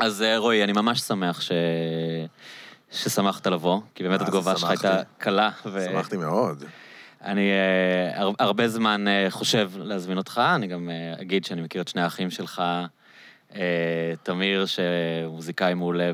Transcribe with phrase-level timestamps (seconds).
[0.00, 1.52] אז אה, רועי, אני ממש שמח ש...
[2.92, 4.70] ששמחת לבוא, כי באמת התגובה שלך.
[4.70, 5.50] הייתה קלה.
[5.66, 5.84] ו...
[5.90, 6.64] שמחתי מאוד.
[7.24, 11.82] אני אה, הר- הרבה זמן אה, חושב להזמין אותך, אני גם אה, אגיד שאני מכיר
[11.82, 12.62] את שני האחים שלך,
[13.54, 13.60] אה,
[14.22, 16.10] תמיר, שמוזיקאי מעולה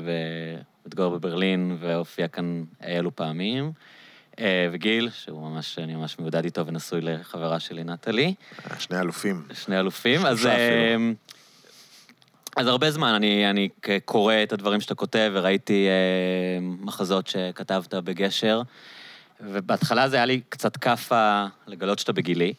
[0.85, 3.71] ומתגורר בברלין והופיע כאן אלו פעמים,
[4.71, 8.33] וגיל, שהוא ממש, אני ממש מיודד איתו ונשוי לחברה שלי, נטלי.
[8.79, 9.43] שני אלופים.
[9.53, 10.25] שני אלופים.
[10.25, 11.13] אז, אפילו.
[12.57, 13.69] אז הרבה זמן אני, אני
[14.05, 18.61] קורא את הדברים שאתה כותב, וראיתי אה, מחזות שכתבת בגשר,
[19.41, 22.53] ובהתחלה זה היה לי קצת כאפה לגלות שאתה בגילי.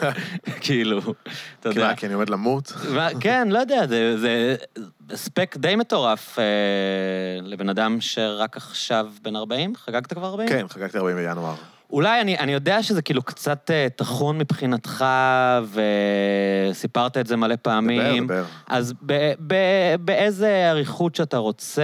[0.60, 1.00] כאילו,
[1.60, 1.94] אתה יודע.
[1.94, 2.72] כי אני עומד למות.
[3.20, 4.56] כן, לא יודע, זה, זה
[5.10, 6.44] הספק די מטורף אה,
[7.42, 9.76] לבן אדם שרק עכשיו בן 40?
[9.76, 10.48] חגגת כבר 40?
[10.48, 11.54] כן, חגגתי 40 בינואר.
[11.92, 15.04] אולי, אני, אני יודע שזה כאילו קצת אה, טחון מבחינתך,
[16.70, 18.26] וסיפרת את זה מלא פעמים.
[18.26, 18.44] דבר, דבר.
[18.66, 19.54] אז ב, ב,
[20.00, 21.82] באיזה אריכות שאתה רוצה,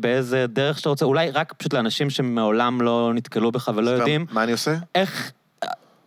[0.00, 4.42] באיזה דרך שאתה רוצה, אולי רק פשוט לאנשים שמעולם לא נתקלו בך ולא יודעים, מה
[4.42, 4.74] אני עושה?
[4.94, 5.32] איך,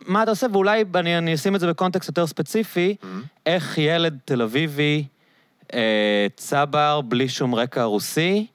[0.08, 3.06] מה אתה עושה, ואולי אני, אני אשים את זה בקונטקסט יותר ספציפי, Mhm.
[3.46, 5.06] איך ילד תל אביבי,
[5.74, 8.48] אה, צבר, בלי שום רקע רוסי,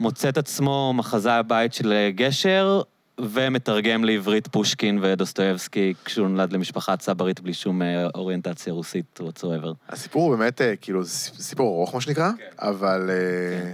[0.00, 2.80] מוצא את עצמו מחזאי הבית של גשר,
[3.20, 9.72] ומתרגם לעברית פושקין ודוסטויבסקי כשהוא נולד למשפחה צברית בלי שום אה, אוריינטציה רוסית whatsoever.
[9.88, 13.72] הסיפור הוא באמת, אה, כאילו, זה סיפור ארוך, מה שנקרא, אבל אה,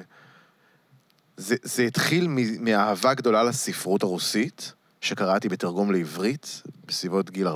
[1.36, 2.28] זה זה התחיל
[2.60, 7.52] מאהבה גדולה לספרות הרוסית, שקראתי בתרגום לעברית, בסביבות גיל 14-15,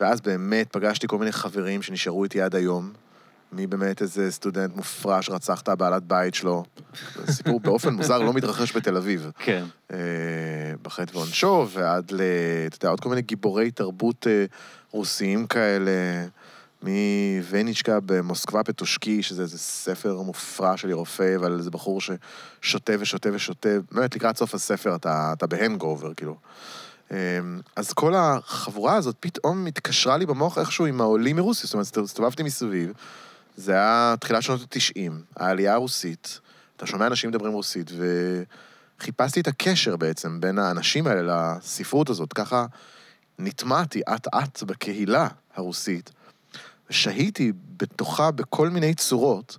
[0.00, 2.92] ואז באמת פגשתי כל מיני חברים שנשארו איתי עד היום,
[3.52, 6.64] מבאמת איזה סטודנט מופרע שרצח את הבעלת בית שלו.
[7.30, 9.30] סיפור באופן מוזר לא מתרחש בתל אביב.
[9.38, 9.64] כן.
[9.92, 9.98] אה,
[10.82, 12.20] בחטא ועונשו, ועד ל...
[12.66, 14.44] אתה יודע, עוד כל מיני גיבורי תרבות אה,
[14.90, 15.90] רוסיים כאלה,
[16.82, 23.68] מווניצ'קה במוסקבה פטושקי, שזה איזה ספר מופרע של רופא, אבל איזה בחור ששותה ושותה ושותה,
[23.92, 26.36] באמת לקראת סוף הספר אתה, אתה בהנגובר, כאילו.
[27.12, 27.16] אה,
[27.76, 32.42] אז כל החבורה הזאת פתאום התקשרה לי במוח איכשהו עם העולים מרוסיה, זאת אומרת, הסתובבתי
[32.42, 32.92] מסביב,
[33.58, 36.40] זה היה תחילת שנות ה-90, העלייה הרוסית,
[36.76, 37.90] אתה שומע אנשים מדברים רוסית,
[38.98, 42.66] וחיפשתי את הקשר בעצם בין האנשים האלה לספרות הזאת, ככה
[43.38, 46.10] נטמעתי אט-אט בקהילה הרוסית,
[46.90, 49.58] ושהיתי בתוכה בכל מיני צורות,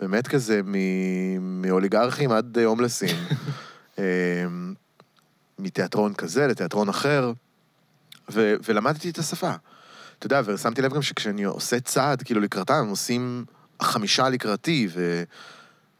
[0.00, 3.16] באמת כזה מ- מאוליגרכים עד אה, הומלסים,
[3.98, 4.04] אה,
[5.58, 7.32] מתיאטרון כזה לתיאטרון אחר,
[8.32, 9.52] ו- ולמדתי את השפה.
[10.20, 13.44] אתה יודע, ושמתי לב גם שכשאני עושה צעד, כאילו לקראתם, הם עושים
[13.82, 14.88] חמישה לקראתי,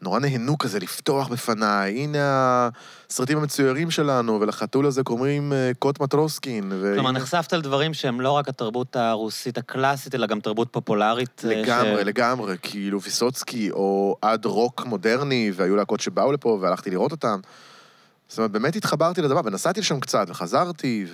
[0.01, 2.69] ונורא נהנו כזה לפתוח בפניי, הנה
[3.09, 6.71] הסרטים המצוירים שלנו, ולחתול הזה קוראים אה, קוט מטרוסקין.
[6.71, 11.41] והנה- כלומר, נחשפת לדברים שהם לא רק התרבות הרוסית הקלאסית, אלא גם תרבות פופולרית.
[11.45, 12.05] אה, לגמרי, ש...
[12.05, 17.39] לגמרי, כאילו ויסוצקי, או עד רוק מודרני, והיו להקות שבאו לפה, והלכתי לראות אותם.
[18.27, 21.05] זאת אומרת, באמת התחברתי לדבר, ונסעתי לשם קצת, וחזרתי,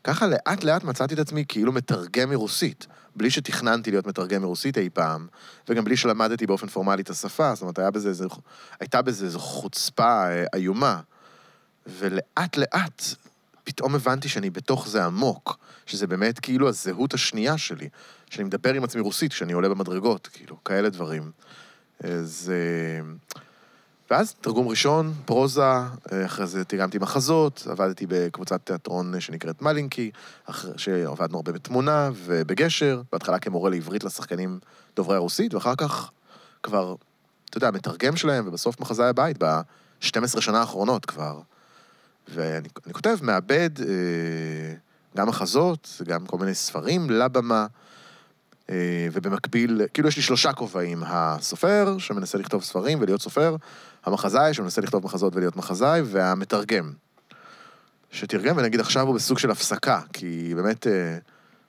[0.00, 4.90] וככה לאט לאט מצאתי את עצמי כאילו מתרגם מרוסית, בלי שתכננתי להיות מתרגם מרוסית אי
[4.90, 5.26] פעם,
[5.68, 8.26] וגם בלי שלמדתי באופן פורמלי את השפה, זאת אומרת, היה בזה איזה,
[8.80, 11.00] הייתה בזה איזו חוצפה אה, איומה.
[11.86, 13.02] ולאט לאט
[13.64, 17.88] פתאום הבנתי שאני בתוך זה עמוק, שזה באמת כאילו הזהות השנייה שלי,
[18.30, 21.30] שאני מדבר עם עצמי רוסית כשאני עולה במדרגות, כאילו, כאלה דברים.
[22.00, 22.52] אז...
[24.12, 30.10] אה, ואז תרגום ראשון, פרוזה, אה, אחרי זה תרגמתי מחזות, עבדתי בקבוצת תיאטרון שנקראת מלינקי,
[30.76, 34.58] שעבדנו הרבה בתמונה ובגשר, בהתחלה כמורה לעברית לשחקנים
[34.96, 36.10] דוברי הרוסית, ואחר כך
[36.62, 36.94] כבר,
[37.50, 41.40] אתה יודע, מתרגם שלהם, ובסוף מחזאי הבית ב-12 שנה האחרונות כבר.
[42.28, 44.74] ואני אני כותב, מעבד אה,
[45.16, 47.66] גם מחזות, גם כל מיני ספרים לבמה, אה,
[49.12, 53.56] ובמקביל, כאילו יש לי שלושה כובעים, הסופר, שמנסה לכתוב ספרים ולהיות סופר,
[54.04, 56.92] המחזאי, שמנסה לכתוב מחזות ולהיות מחזאי, והמתרגם.
[58.12, 61.18] שתרגם, ונגיד עכשיו הוא בסוג של הפסקה, כי באמת, אה,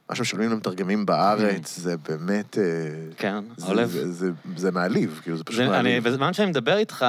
[0.10, 2.58] מה שמשלמים למתרגמים בארץ, זה באמת...
[2.58, 2.64] אה,
[3.18, 3.90] כן, זה- עולב.
[3.90, 6.04] זה- זה- זה מעליב, כאילו, זה פשוט זה, אני, מעליב.
[6.10, 7.06] בזמן שאני מדבר איתך,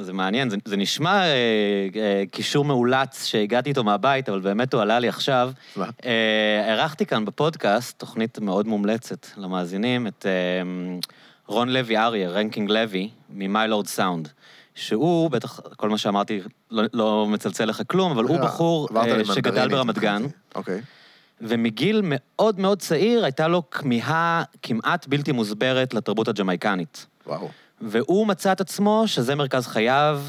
[0.00, 4.82] זה מעניין, זה, זה נשמע אה, אה, קישור מאולץ שהגעתי איתו מהבית, אבל באמת הוא
[4.82, 5.52] עלה לי עכשיו.
[5.76, 5.86] מה?
[6.04, 10.32] אה, ערכתי כאן בפודקאסט תוכנית מאוד מומלצת למאזינים, את אה,
[11.46, 14.28] רון לוי אריה, רנקינג לוי, ממיילורד סאונד.
[14.78, 16.40] שהוא, בטח כל מה שאמרתי
[16.70, 20.22] לא, לא מצלצל לך כלום, אבל הוא אה, בחור אה, שגדל ברמת גן.
[20.54, 20.80] אוקיי.
[21.40, 27.06] ומגיל מאוד מאוד צעיר הייתה לו כמיהה כמעט בלתי מוסברת לתרבות הג'מייקנית.
[27.26, 27.48] וואו.
[27.80, 30.22] והוא מצא את עצמו שזה מרכז חייו,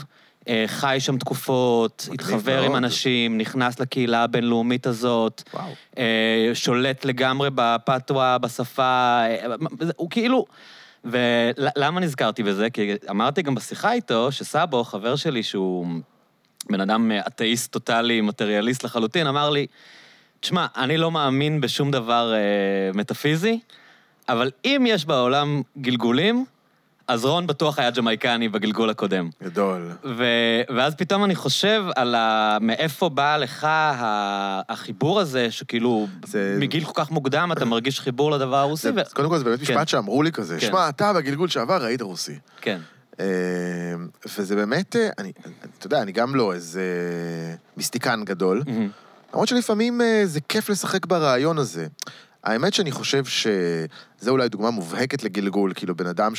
[0.47, 2.75] אה, חי שם תקופות, התחבר עם.
[2.75, 5.71] אנשים, נכנס לקהילה הבינלאומית הזאת, וואו.
[5.97, 9.55] אה, שולט לגמרי בפתווה, בשפה, אה,
[9.95, 10.45] הוא כאילו...
[11.05, 12.69] ולמה נזכרתי בזה?
[12.69, 15.87] כי אמרתי גם בשיחה איתו, שסאבו, חבר שלי, שהוא
[16.69, 19.67] בן אדם אתאיסט טוטאלי, מטריאליסט לחלוטין, אמר לי,
[20.39, 22.39] תשמע, אני לא מאמין בשום דבר אה,
[22.93, 23.59] מטאפיזי,
[24.29, 26.45] אבל אם יש בעולם גלגולים,
[27.09, 29.29] אז רון בטוח היה ג'מייקני בגלגול הקודם.
[29.43, 29.91] גדול.
[30.17, 30.23] ו...
[30.75, 32.57] ואז פתאום אני חושב על ה...
[32.61, 34.61] מאיפה בא לך ה...
[34.69, 39.13] החיבור הזה, שכאילו, זה- מגיל כל כך מוקדם אתה מרגיש חיבור לדבר הרוסי, זה, ו...
[39.13, 39.73] קודם כל, זה באמת כן.
[39.73, 40.59] משפט שאמרו לי כזה.
[40.59, 40.67] כן.
[40.67, 42.39] שמע, אתה בגלגול שעבר ראית רוסי.
[42.61, 42.79] כן.
[43.19, 43.25] אה,
[44.37, 45.31] וזה באמת, אה, אני,
[45.77, 46.83] אתה יודע, אני גם לא איזה
[47.77, 48.63] מיסטיקן גדול.
[49.33, 51.87] למרות שלפעמים אה, זה כיף לשחק ברעיון הזה.
[52.43, 56.35] האמת שאני חושב שזה אולי דוגמה מובהקת לגלגול, כאילו בן אדם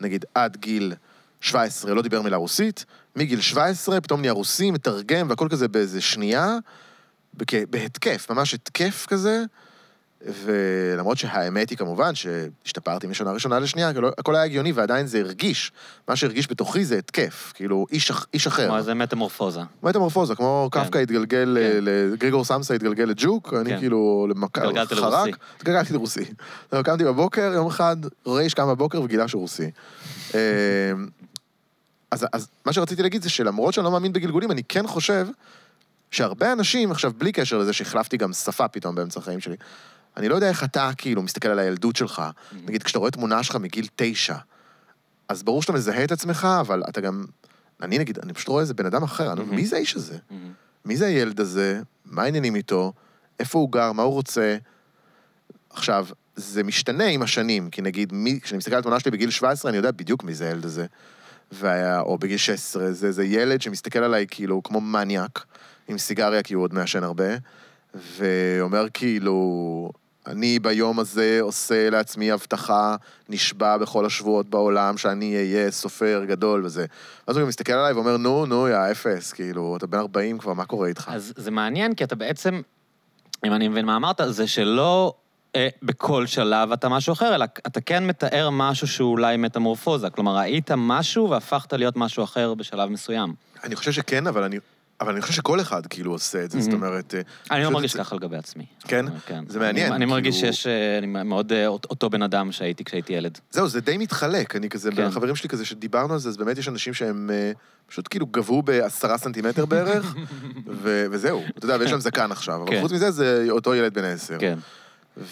[0.00, 0.94] שנגיד עד גיל
[1.40, 2.84] 17 לא דיבר מילה רוסית,
[3.16, 6.56] מגיל 17 פתאום נהיה רוסי, מתרגם והכל כזה באיזה שנייה,
[7.70, 9.44] בהתקף, ממש התקף כזה.
[10.26, 15.72] ולמרות שהאמת היא כמובן שהשתפרתי משנה ראשונה לשנייה, הכל היה הגיוני ועדיין זה הרגיש.
[16.08, 18.66] מה שהרגיש בתוכי זה התקף, כאילו איש, איש אחר.
[18.66, 19.60] כמו איזה מטמורפוזה.
[19.82, 20.84] מטמורפוזה, כמו כן.
[20.84, 21.78] קפקא התגלגל, כן.
[21.82, 23.78] ל- גריגור סמסה התגלגל לג'וק, אני כן.
[23.78, 25.30] כאילו למכה, התגלגלת חרק, לרוסי.
[25.56, 26.24] התגלגלתי לרוסי.
[26.72, 27.96] זהו, קמתי בבוקר, יום אחד,
[28.26, 29.70] רייש קם בבוקר וגילה שהוא רוסי.
[30.34, 30.40] אה,
[32.10, 35.26] אז, אז מה שרציתי להגיד זה שלמרות שאני לא מאמין בגלגולים, אני כן חושב
[36.10, 39.56] שהרבה אנשים, עכשיו בלי קשר לזה שהחלפתי גם שפה פתאום באמצע החיים שלי,
[40.16, 42.22] אני לא יודע איך אתה כאילו מסתכל על הילדות שלך,
[42.64, 44.36] נגיד כשאתה רואה תמונה שלך מגיל תשע,
[45.28, 47.24] אז ברור שאתה מזהה את עצמך, אבל אתה גם,
[47.82, 50.18] אני נגיד, אני פשוט רואה איזה בן אדם אחר, אני אומר, מי זה האיש הזה?
[50.30, 50.52] מהמם.
[50.84, 51.80] מי זה הילד הזה?
[52.04, 52.92] מה העניינים איתו?
[53.40, 53.92] איפה הוא גר?
[53.92, 54.56] מה הוא רוצה?
[55.70, 59.68] עכשיו, זה משתנה עם השנים, כי נגיד, מי, כשאני מסתכל על התמונה שלי בגיל 17,
[59.70, 60.86] אני יודע בדיוק מי זה הילד הזה.
[61.52, 65.44] והיה, או בגיל 16, זה, זה ילד שמסתכל עליי כאילו כמו מניאק,
[65.88, 67.28] עם סיגריה, כי הוא עוד מעשן הרבה,
[67.94, 69.92] ואומר כאילו,
[70.26, 72.96] אני ביום הזה עושה לעצמי הבטחה,
[73.28, 76.86] נשבע בכל השבועות בעולם שאני אהיה סופר גדול וזה.
[77.28, 80.52] ואז הוא גם מסתכל עליי ואומר, נו, נו, יא אפס, כאילו, אתה בן 40 כבר,
[80.52, 81.10] מה קורה איתך?
[81.12, 82.60] אז זה מעניין, כי אתה בעצם,
[83.46, 85.14] אם אני מבין מה אמרת, זה שלא
[85.56, 90.10] אה, בכל שלב אתה משהו אחר, אלא אתה כן מתאר משהו שהוא אולי מטמורפוזה.
[90.10, 93.34] כלומר, ראית משהו והפכת להיות משהו אחר בשלב מסוים.
[93.64, 94.58] אני חושב שכן, אבל אני,
[95.00, 96.74] אבל אני חושב שכל אחד כאילו עושה את זה, זאת Mhm.
[96.74, 97.14] אומרת...
[97.14, 97.20] אה,
[97.56, 98.64] אני לא מרגיש ככה לגבי עצמי.
[98.88, 99.06] כן?
[99.26, 99.44] כן.
[99.48, 102.52] זה מעניין, אני, אני מרגיש כאילו- שיש, אה, אני מאוד אה, אות- אותו בן אדם
[102.52, 103.38] שהייתי כשהייתי ילד.
[103.50, 105.02] זהו, זה די מתחלק, אני כזה, כן.
[105.02, 107.30] החברים שלי כזה שדיברנו על זה, אז באמת יש אנשים שהם
[107.86, 110.14] פשוט כאילו גבו בעשרה סנטימטר בערך,
[111.10, 112.80] וזהו, אתה יודע, ויש להם זקן עכשיו, אבל כן.
[112.80, 114.36] חוץ מזה זה אותו ילד בן עשר.
[114.40, 114.58] כן.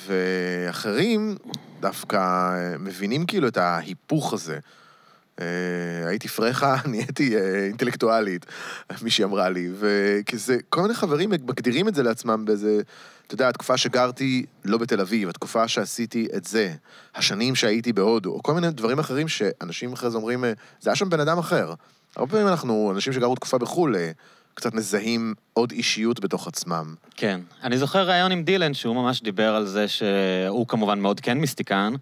[0.06, 1.36] ואחרים
[1.80, 2.18] דווקא
[2.78, 4.58] מבינים כאילו את ההיפוך הזה.
[5.40, 8.46] אה, הייתי פרחה, נהייתי אה, אינטלקטואלית,
[9.02, 12.80] מישהי אמרה לי, וכזה, כל מיני חברים מגדירים את זה לעצמם באיזה,
[13.26, 16.72] אתה יודע, התקופה שגרתי לא בתל אביב, התקופה שעשיתי את זה,
[17.14, 20.96] השנים שהייתי בהודו, או כל מיני דברים אחרים שאנשים אחרי זה אומרים, אה, זה היה
[20.96, 21.74] שם בן אדם אחר.
[22.16, 23.96] הרבה פעמים אנחנו, אנשים שגרו תקופה בחו"ל,
[24.54, 26.94] קצת מזהים עוד אישיות בתוך עצמם.
[27.16, 27.40] כן.
[27.62, 31.92] אני זוכר ראיון עם דילן, שהוא ממש דיבר על זה שהוא כמובן מאוד כן מיסטיקן,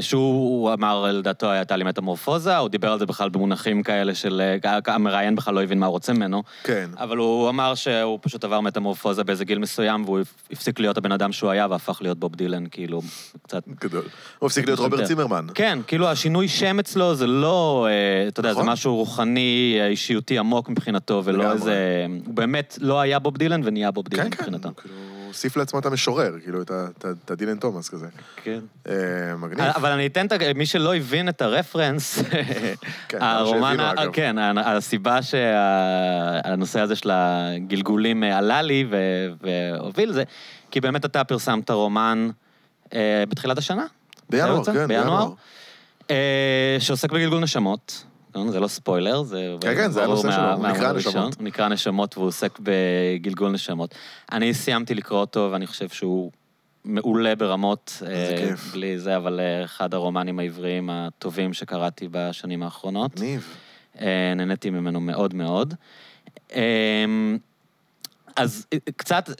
[0.00, 4.56] שהוא אמר, לדעתו הייתה לי מטמורפוזה, הוא דיבר על זה בכלל במונחים כאלה של...
[4.64, 6.90] אה, המראיין בכלל לא הבין מה הוא רוצה ממנו, כן.
[6.96, 10.18] אבל הוא אמר שהוא פשוט עבר מטמורפוזה באיזה גיל מסוים, והוא
[10.50, 13.02] הפסיק להיות הבן אדם שהוא היה והפך להיות בוב דילן, כאילו,
[13.42, 13.62] קצת...
[13.80, 14.04] גדול.
[14.38, 15.46] הוא הפסיק להיות רוברט צימרמן.
[15.54, 18.72] כן, כאילו השינוי שם אצלו זה לא, אה, אתה יודע, זה נכון.
[18.72, 21.52] משהו רוחני, אה, אישיותי עמוק מבחינתו, ולא.
[21.52, 22.06] איזה...
[22.26, 24.68] הוא באמת לא היה בוב דילן ונהיה בוב דילן כן, כן, מבחינתו.
[24.68, 28.06] הוא כאילו הוסיף לעצמו את המשורר, כאילו, את הדילן תומאס כזה.
[28.44, 28.60] כן.
[28.88, 29.64] אה, מגניב.
[29.76, 30.36] אבל אני אתן את ה...
[30.54, 32.18] מי שלא הבין את הרפרנס,
[33.08, 33.76] כן, הרומן.
[34.12, 38.86] כן, הסיבה שהנושא הזה של הגלגולים אה, עלה לי
[39.40, 40.22] והוביל זה,
[40.70, 42.28] כי באמת אתה פרסמת רומן
[42.94, 43.86] אה, בתחילת השנה.
[44.30, 44.64] בינואר?
[44.64, 45.32] כן, בינואר.
[46.78, 48.04] שעוסק בגלגול נשמות.
[48.34, 49.56] כן, זה לא ספוילר, זה...
[49.60, 50.92] כן, כן, זה הנושא מה- שלו, הוא נקרא.
[50.92, 51.34] נשמות.
[51.34, 53.94] הוא נקרא נשמות והוא עוסק בגלגול נשמות.
[54.32, 56.30] אני סיימתי לקרוא אותו ואני חושב שהוא
[56.84, 58.02] מעולה ברמות.
[58.06, 58.72] איזה אה, כיף.
[58.72, 63.14] בלי זה, אבל אה, אחד הרומנים העבריים הטובים שקראתי בשנים האחרונות.
[63.16, 63.56] מגניב.
[64.00, 65.74] אה, נהניתי ממנו מאוד מאוד.
[66.54, 67.04] אה,
[68.36, 69.30] אז קצת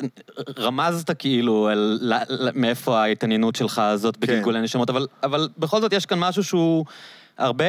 [0.59, 5.93] רמזת כאילו על ל- ל- מאיפה ההתעניינות שלך הזאת בגלגולי נשמות, אבל, אבל בכל זאת
[5.93, 6.85] יש כאן משהו שהוא...
[7.39, 7.65] הרבה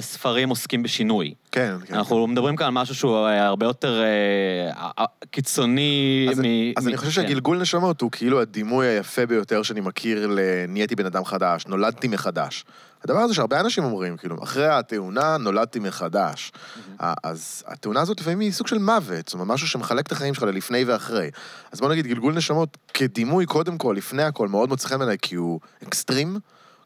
[0.00, 1.34] ספרים עוסקים בשינוי.
[1.52, 1.94] כן, כן.
[1.94, 6.42] אנחנו מדברים כאן על משהו שהוא אה, הרבה יותר אה, אה, קיצוני אז, מ...
[6.76, 7.14] אז מ- אני חושב כן.
[7.28, 10.38] שהגלגול נשמות הוא כאילו הדימוי היפה ביותר שאני מכיר ל...
[10.68, 12.64] נהייתי בן אדם חדש, נולדתי מחדש.
[13.04, 16.52] הדבר הזה שהרבה אנשים אומרים, כאילו, אחרי התאונה נולדתי מחדש.
[17.00, 20.34] ה- אז התאונה הזאת לפעמים היא סוג של מוות, זאת אומרת, משהו שמחלק את החיים
[20.34, 21.30] שלך ללפני ואחרי.
[21.72, 25.34] אז בוא נגיד, גלגול נשמות כדימוי, קודם כל, לפני הכל, מאוד מוצא חן בעיניי, כי
[25.34, 26.38] הוא אקסטרים.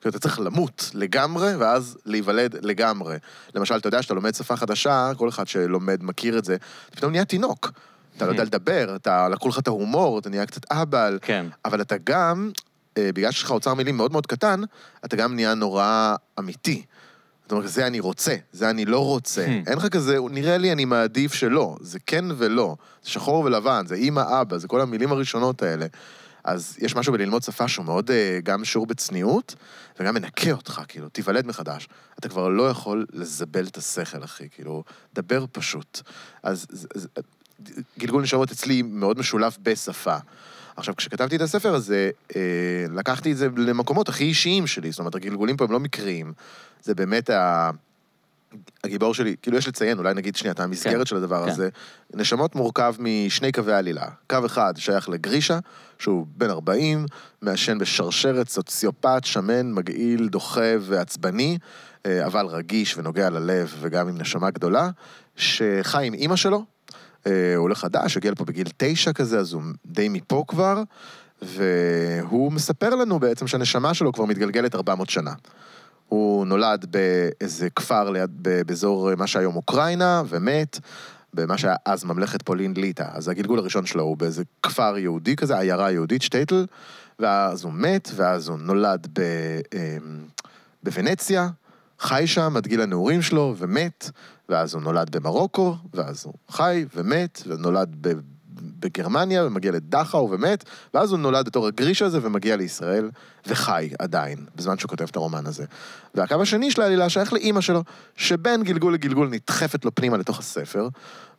[0.04, 3.16] כאילו, אתה צריך למות לגמרי, ואז להיוולד לגמרי.
[3.54, 7.12] למשל, אתה יודע שאתה לומד שפה חדשה, כל אחד שלומד מכיר את זה, אתה פתאום
[7.12, 7.70] נהיה תינוק.
[8.16, 11.46] אתה לא יודע לדבר, אתה, לקחו לך את ההומור, אתה נהיה קצת אהבל, כן.
[11.64, 12.50] אבל אתה גם,
[12.98, 14.60] אה, בגלל שיש לך אוצר מילים מאוד מאוד קטן,
[15.04, 16.82] אתה גם נהיה נורא אמיתי.
[17.42, 19.46] זאת אומרת, זה אני רוצה, זה אני לא רוצה.
[19.46, 19.68] Hmm.
[19.70, 21.76] אין לך כזה, נראה לי אני מעדיף שלא.
[21.80, 22.76] זה כן ולא.
[23.04, 25.86] זה שחור ולבן, זה אימא, אבא, זה כל המילים הראשונות האלה.
[26.44, 29.54] אז יש משהו בללמוד שפה שהוא מאוד אה, גם שיעור בצניעות,
[30.00, 31.88] וגם מנקה אותך, כאילו, תיוולד מחדש.
[32.18, 34.84] אתה כבר לא יכול לזבל את השכל, אחי, כאילו,
[35.14, 36.00] דבר פשוט.
[36.42, 37.08] אז זה- זה-
[37.98, 40.16] גלגול נשארות אצלי מאוד משולב בשפה.
[40.76, 42.40] עכשיו, כשכתבתי את הספר הזה, אה,
[42.94, 46.32] לקחתי את זה למקומות הכי אישיים שלי, זאת אומרת, הגלגולים פה הם לא מקריים.
[46.82, 47.70] זה באמת ה...
[48.84, 51.50] הגיבור שלי, כאילו יש לציין, אולי נגיד שנייה, את המסגרת כן, של הדבר כן.
[51.50, 51.68] הזה.
[52.14, 54.06] נשמות מורכב משני קווי עלילה.
[54.30, 55.58] קו אחד שייך לגרישה,
[55.98, 57.06] שהוא בן 40,
[57.42, 61.58] מעשן בשרשרת, סוציופט, שמן, מגעיל, דוחה ועצבני,
[62.06, 64.90] אה, אבל רגיש ונוגע ללב וגם עם נשמה גדולה,
[65.36, 66.64] שחי עם אימא שלו,
[67.26, 70.82] אה, הוא עולה חדש, הגיע לפה בגיל תשע כזה, אז הוא די מפה כבר,
[71.42, 75.32] והוא מספר לנו בעצם שהנשמה שלו כבר מתגלגלת 400 שנה.
[76.08, 78.30] הוא נולד באיזה כפר ליד,
[78.66, 80.78] באזור אה, מה שהיום אוקראינה, ומת
[81.34, 83.04] במה שהיה אז ממלכת פולין ליטא.
[83.12, 86.66] אז הגלגול הראשון שלו הוא באיזה כפר יהודי כזה, עיירה יהודית, שטייטל,
[87.18, 89.20] ואז הוא מת, ואז הוא נולד ב,
[89.74, 89.96] אה,
[90.82, 91.48] בוונציה,
[92.00, 94.10] חי שם עד גיל הנעורים שלו, ומת,
[94.48, 98.12] ואז הוא נולד במרוקו, ואז הוא חי ומת, ונולד ב...
[98.80, 103.10] בגרמניה, ומגיע לדכאו ומת, ואז הוא נולד בתור הגריש הזה ומגיע לישראל,
[103.46, 105.64] וחי עדיין, בזמן שהוא כותב את הרומן הזה.
[106.14, 107.82] והקו השני של העלילה שייך לאימא שלו,
[108.16, 110.88] שבין גלגול לגלגול נדחפת לו פנימה לתוך הספר,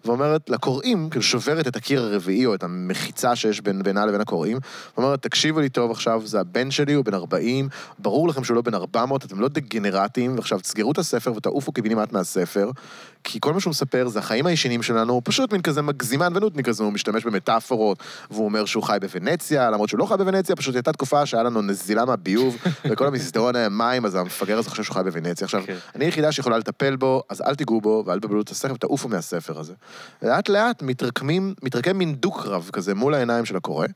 [0.05, 4.58] ואומרת לקוראים, כאילו שוברת את הקיר הרביעי או את המחיצה שיש בין, בינה לבין הקוראים,
[4.98, 8.62] ואומרת, תקשיבו לי טוב עכשיו, זה הבן שלי, הוא בן 40, ברור לכם שהוא לא
[8.62, 12.72] בן 400, אתם לא דגנרטים, ועכשיו תסגרו את הספר ותעופו קיבינימט מהספר,
[13.27, 16.65] כי כל מה שהוא מספר זה החיים הישנים שלנו, הוא פשוט מין כזה מגזימן ונודניק
[16.65, 18.00] כזה, הוא משתמש במטאפורות,
[18.32, 21.62] והוא אומר שהוא חי בוונציה, למרות שהוא לא חי בוונציה, פשוט הייתה תקופה שהיה לנו
[21.62, 22.58] נזילה מהביוב,
[22.89, 25.46] וכל המסדרון היה מים, אז המפגר הזה חושב שהוא חי בוונציה.
[25.46, 25.75] עכשיו, כן.
[25.96, 29.60] אני היחידה שיכולה לטפל בו, אז אל תיגעו בו, ואל תבלבלו את הספר, ותעופו מהספר
[29.60, 29.74] הזה.
[30.22, 33.88] לאט לאט מתרקמים, מתרקם מין דו-קרב כזה מול העיניים של הקורא,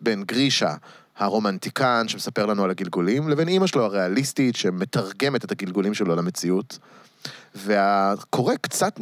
[0.00, 0.74] בין גרישה,
[1.18, 6.78] הרומנטיקן שמספר לנו על הגלגולים, לבין אימא שלו הריאליסטית שמתרגמת את הגלגולים שלו למציאות.
[7.54, 9.00] והקורא קצת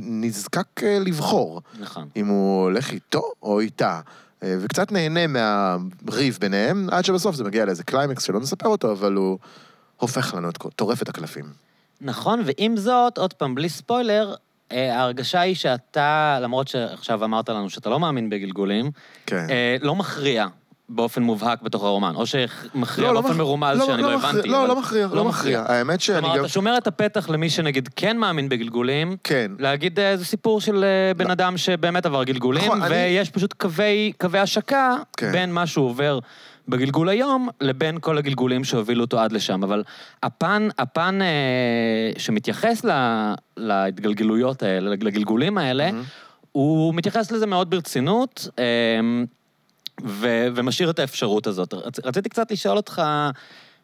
[0.00, 2.08] נזקק אה, לבחור נכון.
[2.16, 4.00] אם הוא הולך איתו או איתה.
[4.42, 9.12] אה, וקצת נהנה מהריב ביניהם, עד שבסוף זה מגיע לאיזה קליימקס שלא נספר אותו, אבל
[9.12, 9.38] הוא
[9.96, 11.44] הופך לנו את כל, טורף את הקלפים.
[12.00, 14.34] נכון, ועם זאת, עוד פעם, בלי ספוילר,
[14.72, 18.90] אה, ההרגשה היא שאתה, למרות שעכשיו אמרת לנו שאתה לא מאמין בגלגולים,
[19.26, 19.46] כן.
[19.80, 20.46] לא מכריע
[20.88, 24.14] באופן מובהק בתוך הרומן, או שמכריע לא, לא באופן מכ- מרומז לא, שאני לא לא
[24.14, 24.48] הבנתי.
[24.48, 25.64] לא, אבל- לא מכריע, לא מכריע.
[25.66, 26.40] האמת שאני כלומר, גם...
[26.44, 29.50] אתה שומר את הפתח למי שנגיד כן מאמין בגלגולים, כן.
[29.58, 31.32] להגיד אה, זה סיפור של אה, בן לא.
[31.32, 35.32] אדם שבאמת עבר גלגולים, נכון, אני- ויש פשוט קווי, קווי השקה כן.
[35.32, 36.18] בין מה שהוא עובר
[36.68, 39.62] בגלגול היום, לבין כל הגלגולים שהובילו אותו עד לשם.
[39.62, 39.82] אבל
[40.22, 41.26] הפן, הפן אה,
[42.18, 42.90] שמתייחס ל,
[43.56, 46.02] להתגלגלויות האלה, לגלגולים האלה, מהמם.
[46.52, 48.64] הוא מתייחס לזה מאוד ברצינות, אה,
[50.04, 51.74] ו, ומשאיר את האפשרות הזאת.
[51.74, 53.02] רצ, רציתי קצת לשאול אותך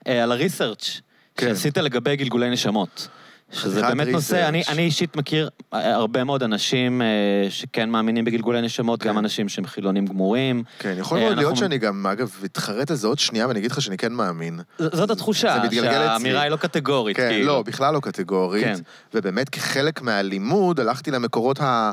[0.06, 1.00] אה, על הריסרצ'
[1.36, 1.48] כן.
[1.48, 3.08] שעשית לגבי גלגולי נשמות.
[3.52, 4.62] שזה באמת נושא, אני.
[4.68, 7.06] אני אישית מכיר אה, הרבה מאוד אנשים אה,
[7.50, 9.08] שכן מאמינים בגלגולי נשמות, כן.
[9.08, 10.62] גם אנשים שהם חילונים גמורים.
[10.78, 13.58] כן, יכול אה, מאוד להיות אנחנו- שאני גם, אגב, אתחרט על זה עוד שנייה, ואני
[13.58, 14.60] אגיד לך שאני כן מאמין.
[14.78, 15.56] ז- זאת התחושה.
[15.72, 17.46] שהאמירה היא לא קטגורית, כן, כאילו.
[17.46, 18.64] לא, בכלל לא קטגורית.
[18.64, 18.78] כן.
[19.14, 21.90] ובאמת, כחלק מהלימוד, הלכתי למקורות ה...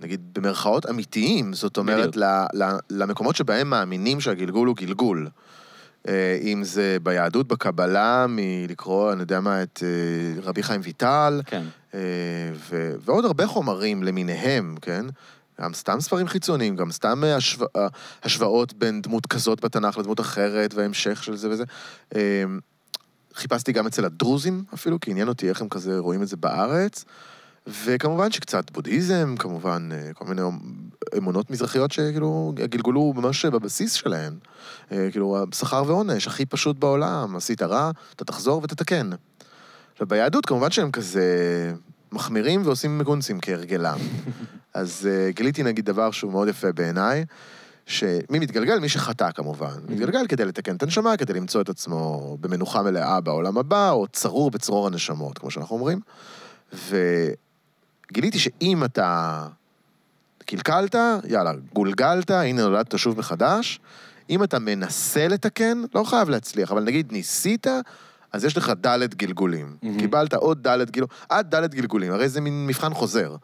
[0.00, 2.16] נגיד, במרכאות אמיתיים, זאת אומרת.
[2.16, 2.24] ל,
[2.54, 5.28] ל, למקומות שבהם מאמינים שהגלגול הוא גלגול.
[6.08, 11.62] אה, אם זה ביהדות, בקבלה, מלקרוא, אני יודע מה, את אה, רבי חיים ויטל, כן.
[11.94, 12.00] אה,
[12.70, 15.06] ו, ועוד הרבה חומרים למיניהם, כן?
[15.60, 17.64] גם סתם ספרים חיצוניים, גם סתם השו,
[18.22, 21.64] השוואות בין דמות כזאת בתנ"ך לדמות אחרת, והמשך של זה וזה.
[23.34, 27.04] חיפשתי גם אצל הדרוזים אפילו, כי עניין אותי איך הם כזה רואים את זה בארץ.
[27.66, 30.42] וכמובן שקצת בודהיזם, כמובן אה, כל מיני
[31.16, 34.34] אמונות מזרחיות שכאילו גלגלו ממש בבסיס שלהן.
[34.92, 39.10] אה, כאילו, שכר ועונש, הכי פשוט בעולם, עשית רע, אתה תחזור ותתקן.
[39.92, 41.24] עכשיו, ביהדות כמובן שהם כזה
[42.12, 43.98] מחמירים ועושים מגונצים כהרגלם.
[44.74, 47.24] אז uh, גיליתי נגיד דבר שהוא מאוד יפה בעיניי,
[47.86, 48.78] שמי מתגלגל?
[48.78, 49.74] מי שחטא כמובן.
[49.88, 54.50] מתגלגל כדי לתקן את הנשמה, כדי למצוא את עצמו במנוחה מלאה בעולם הבא, או צרור
[54.50, 56.00] בצרור הנשמות, כמו שאנחנו אומרים.
[58.14, 59.46] וגיליתי שאם אתה
[60.46, 60.94] קלקלת,
[61.28, 63.80] יאללה, גולגלת, הנה נולדת שוב מחדש.
[64.30, 67.66] אם אתה מנסה לתקן, לא חייב להצליח, אבל נגיד ניסית,
[68.32, 69.76] אז יש לך ד' גלגולים.
[69.82, 69.98] מהמם.
[69.98, 73.36] קיבלת עוד ד' גלגולים, עד ד' גלגולים, הרי זה מין מבחן חוזר.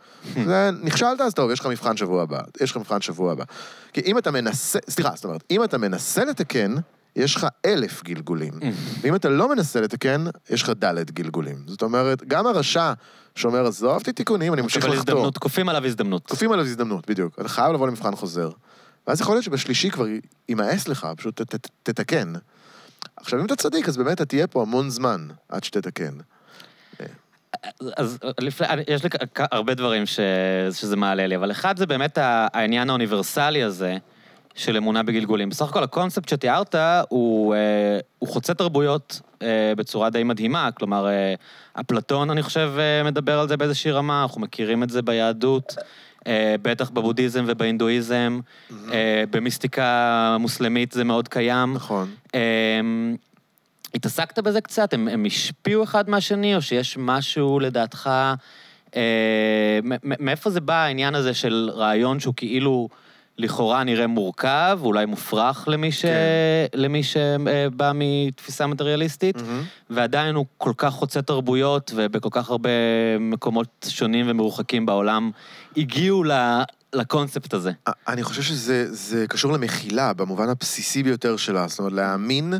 [0.45, 3.45] זה, נכשלת, אז טוב, יש לך מבחן שבוע הבא, יש לך מבחן שבוע הבא.
[3.93, 6.75] כי אם אתה מנסה, סליחה, זאת אומרת, אם אתה מנסה לתקן,
[7.17, 8.53] יש לך אלף גלגולים.
[9.00, 11.57] ואם אתה לא מנסה לתקן, יש לך ד' גלגולים.
[11.67, 12.93] זאת אומרת, גם הרשע
[13.34, 14.99] שאומר, עזוב אותי תיקונים, אני ממשיך לחתור.
[14.99, 16.26] הזדמנות, כופים עליו הזדמנות.
[16.26, 17.38] כופים עליו הזדמנות, בדיוק.
[17.40, 18.50] אתה חייב לבוא למבחן חוזר.
[19.06, 20.06] ואז יכול להיות שבשלישי כבר
[20.49, 22.32] יימאס לך, פשוט ת, ת, תתקן.
[23.16, 26.14] עכשיו, אם אתה צדיק, אז באמת אתה תהיה פה המון זמן עד שתתקן.
[27.96, 30.20] אז לפני, יש לי הרבה דברים ש,
[30.72, 33.96] שזה מעלה לי, אבל אחד זה באמת העניין האוניברסלי הזה
[34.54, 35.49] של אמונה בגלגולים.
[35.49, 36.75] בסך הכל הקונספט שתיארת
[37.09, 41.35] הוא, אה, הוא חוצה תרבויות אה, בצורה די מדהימה, כלומר, אה,
[41.80, 45.75] אפלטון, אני חושב, אה, מדבר על זה באיזושהי רמה, אנחנו מכירים את זה ביהדות.
[46.26, 48.40] אה, בטח בבודהיזם ובהינדואיזם,
[48.92, 51.75] אה, במיסטיקה מוסלמית זה מאוד קיים.
[51.75, 52.09] נכון.
[53.95, 54.95] התעסקת בזה קצת?
[54.95, 58.11] הם, הם השפיעו אחד מהשני, או שיש משהו לדעתך...
[58.97, 62.88] אה, מאיפה זה בא העניין הזה של רעיון שהוא כאילו
[63.38, 66.02] לכאורה נראה מורכב, אולי מופרך למי, ש...
[66.02, 66.10] כן.
[66.75, 69.62] למי שבא מתפיסה מטריאליסטית, מהמם.
[69.90, 72.70] ועדיין הוא כל כך חוצה תרבויות, ובכל כך הרבה
[73.20, 75.30] מקומות שונים ומרוחקים בעולם
[75.76, 76.32] הגיעו ל...
[76.94, 77.70] לקונספט הזה.
[78.08, 81.68] אני חושב שזה זה קשור למחילה, במובן הבסיסי ביותר שלה.
[81.68, 82.54] זאת אומרת, להאמין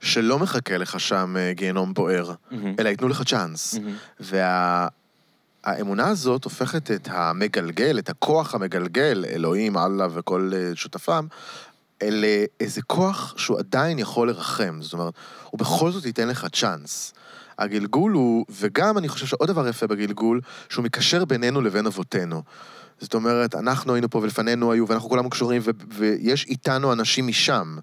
[0.00, 2.74] שלא מחכה לך שם אה, גיהנום בוער, מהמם.
[2.78, 3.74] אלא ייתנו לך צ'אנס.
[3.74, 3.96] מהמם.
[5.68, 11.26] והאמונה הזאת הופכת את המגלגל, את הכוח המגלגל, אלוהים, אללה וכל אה, שותפם,
[12.02, 14.78] לאיזה כוח שהוא עדיין יכול לרחם.
[14.82, 15.14] זאת אומרת,
[15.50, 17.12] הוא בכל זאת ייתן לך צ'אנס.
[17.58, 22.42] הגלגול הוא, וגם אני חושב שעוד דבר יפה בגלגול, שהוא מקשר בינינו לבין אבותינו.
[23.00, 27.78] זאת אומרת, אנחנו היינו פה ולפנינו היו, ואנחנו כולנו קשורים, ו- ויש איתנו אנשים משם.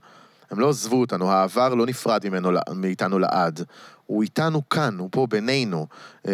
[0.51, 3.65] הם לא עזבו אותנו, העבר לא נפרד ממנו, מאיתנו לעד.
[4.05, 5.87] הוא איתנו כאן, הוא פה בינינו.
[6.27, 6.33] אה,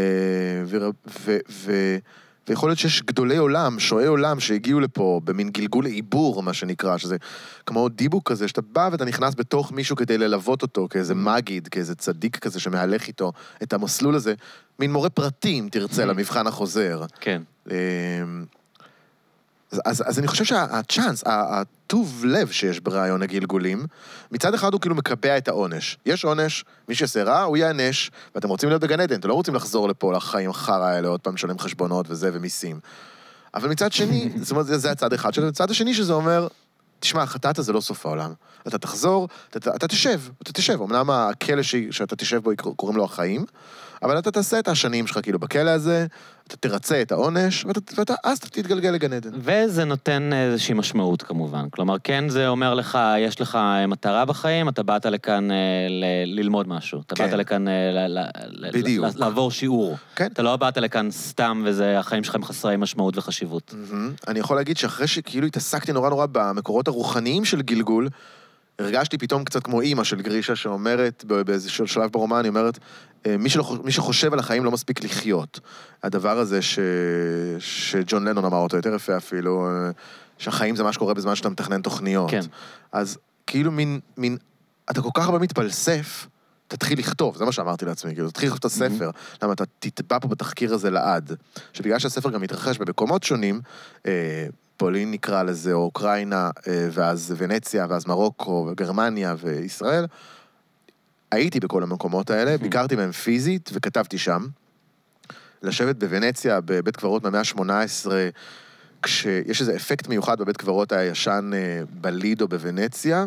[0.65, 0.77] ו-
[1.25, 1.97] ו- ו-
[2.49, 7.17] ויכול להיות שיש גדולי עולם, שועי עולם, שהגיעו לפה במין גלגול עיבור, מה שנקרא, שזה
[7.65, 11.95] כמו דיבוק כזה, שאתה בא ואתה נכנס בתוך מישהו כדי ללוות אותו, כאיזה מגיד, כאיזה
[11.95, 13.31] צדיק כזה שמהלך איתו
[13.63, 14.33] את המסלול הזה,
[14.79, 17.03] מין מורה פרטי, אם תרצה, למבחן החוזר.
[17.19, 17.41] כן.
[19.71, 23.85] אז, אז, אני חושב שהצ'אנס, הטוב לב שיש ברעיון הגלגולים,
[24.31, 25.97] מצד אחד הוא כאילו מקבע את העונש.
[26.05, 29.55] יש עונש, מי שיעשה רע, הוא ייענש, ואתם רוצים להיות בגן עדן, אתם לא רוצים
[29.55, 32.79] לחזור לפה לחיים החרא האלה, עוד פעם לשלם חשבונות וזה ומיסים.
[33.53, 36.47] אבל מצד שני, זאת אומרת, זה, זה הצד אחד שלו, מצד השני שזה אומר,
[36.99, 38.33] תשמע, חטאת זה לא סוף העולם.
[38.67, 40.81] אתה תחזור, אתה, אתה, אתה תשב, אתה תשב.
[40.81, 43.45] אמנם הכלא שאתה תשב בו, קוראים לו החיים,
[44.03, 46.05] אבל אתה תעשה את השנים שלך כאילו בכלא הזה,
[46.47, 47.65] אתה תרצה את העונש,
[47.97, 49.29] ואתה, אז אתה תתגלגל לגן עדן.
[49.33, 51.69] וזה נותן איזושהי משמעות כמובן.
[51.69, 55.55] כלומר, כן זה אומר לך, יש לך מטרה בחיים, אתה באת לכאן אה,
[55.89, 57.01] ל- ללמוד משהו.
[57.05, 57.25] אתה כן.
[57.25, 58.25] באת לכאן אה, ל- ל-
[58.67, 59.05] ל- בדיוק.
[59.05, 59.97] ל- לעבור שיעור.
[60.15, 60.27] כן.
[60.33, 63.73] אתה לא באת לכאן סתם וזה, החיים שלך הם חסרי משמעות וחשיבות.
[63.91, 64.11] מהמם.
[64.27, 68.07] אני יכול להגיד שאחרי שכאילו התעסקתי נורא נורא במקורות הרוחניים של גלגול,
[68.81, 72.79] הרגשתי פתאום קצת כמו אימא של גרישה שאומרת, באיזשהו שלב ברומן, היא אומרת,
[73.25, 75.59] "אה, מי, שלא, מי שחושב על החיים לא מספיק לחיות.
[76.03, 76.79] הדבר הזה ש...
[77.59, 79.91] שג'ון לנון אמר אותו יותר יפה אפילו, אה,
[80.37, 82.31] שהחיים זה מה שקורה בזמן שאתה מתכנן תוכניות.
[82.31, 82.41] כן.
[82.91, 83.17] אז
[83.47, 84.37] כאילו מין, מין,
[84.91, 86.27] אתה כל כך הרבה מתפלסף,
[86.67, 89.09] תתחיל לכתוב, זה מה שאמרתי לעצמי, כאילו, תתחיל לכתוב את הספר.
[89.43, 91.31] למה אתה תטבע פה בתחקיר הזה לעד.
[91.73, 93.61] שבגלל שהספר גם מתרחש במקומות שונים,
[94.05, 94.45] אה,
[94.81, 100.05] פולין נקרא לזה, או אוקראינה, אה, ואז ונציה, ואז מרוקו, וגרמניה, וישראל,
[101.31, 104.47] הייתי בכל המקומות האלה, ביקרתי בהם פיזית, וכתבתי שם.
[105.63, 108.07] לשבת בוונציה, בבית קברות מהמאה ה-18,
[109.01, 113.25] כשיש איזה אפקט מיוחד בבית קברות הישן אה, בלידו בוונציה,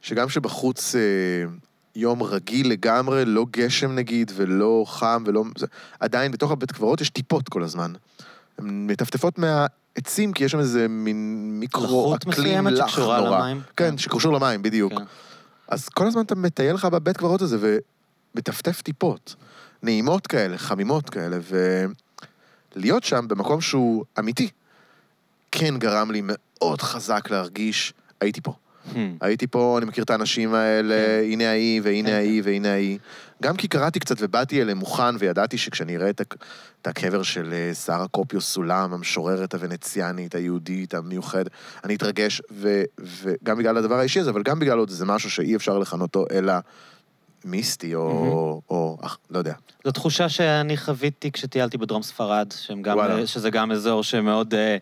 [0.00, 1.00] שגם שבחוץ אה,
[1.94, 5.44] יום רגיל לגמרי, לא גשם נגיד, ולא חם, ולא...
[6.00, 7.92] עדיין בתוך הבית קברות יש טיפות כל הזמן.
[8.58, 13.38] הן מטפטפות מהעצים, כי יש שם איזה מין מיקרו לחות אקלים מסוימת לח שקשורה נורא.
[13.38, 13.60] למים?
[13.76, 13.98] כן, כן.
[13.98, 14.92] שקשור למים, בדיוק.
[14.92, 15.04] כן.
[15.68, 17.80] אז כל הזמן אתה מטייל לך בבית קברות הזה
[18.34, 19.34] ומטפטף טיפות.
[19.82, 21.38] נעימות כאלה, חמימות כאלה,
[22.76, 24.48] ולהיות שם במקום שהוא אמיתי,
[25.52, 28.54] כן גרם לי מאוד חזק להרגיש, הייתי פה.
[28.94, 28.98] Hmm.
[29.20, 32.98] הייתי פה, אני מכיר את האנשים האלה, הנה ההיא, והנה כן, ההיא, והנה ההיא.
[33.42, 37.74] גם כי קראתי קצת ובאתי אליהם מוכן, וידעתי שכשאני אראה את, את הקבר של אה,
[37.74, 41.50] שרה קופיו סולם, המשוררת הוונציאנית, היהודית, המיוחדת,
[41.84, 45.56] אני אתרגש, ו, וגם בגלל הדבר האישי הזה, אבל גם בגלל עוד איזה משהו שאי
[45.56, 46.52] אפשר לכנותו אלא
[47.44, 49.54] מיסטי, או, או, או אך, לא יודע.
[49.84, 52.48] זו תחושה שאני חוויתי כשטיילתי בדרום ספרד,
[52.82, 53.26] גם, וואלה.
[53.26, 54.76] שזה גם אזור שמאוד אה,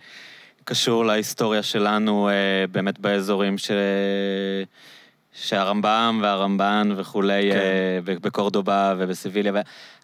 [0.64, 2.35] קשור להיסטוריה שלנו אה,
[2.72, 3.70] באמת באזורים ש...
[5.37, 7.59] שהרמב"ם והרמב"ן וכולי, כן.
[7.59, 9.53] אה, בקורדובה ובסיביליה.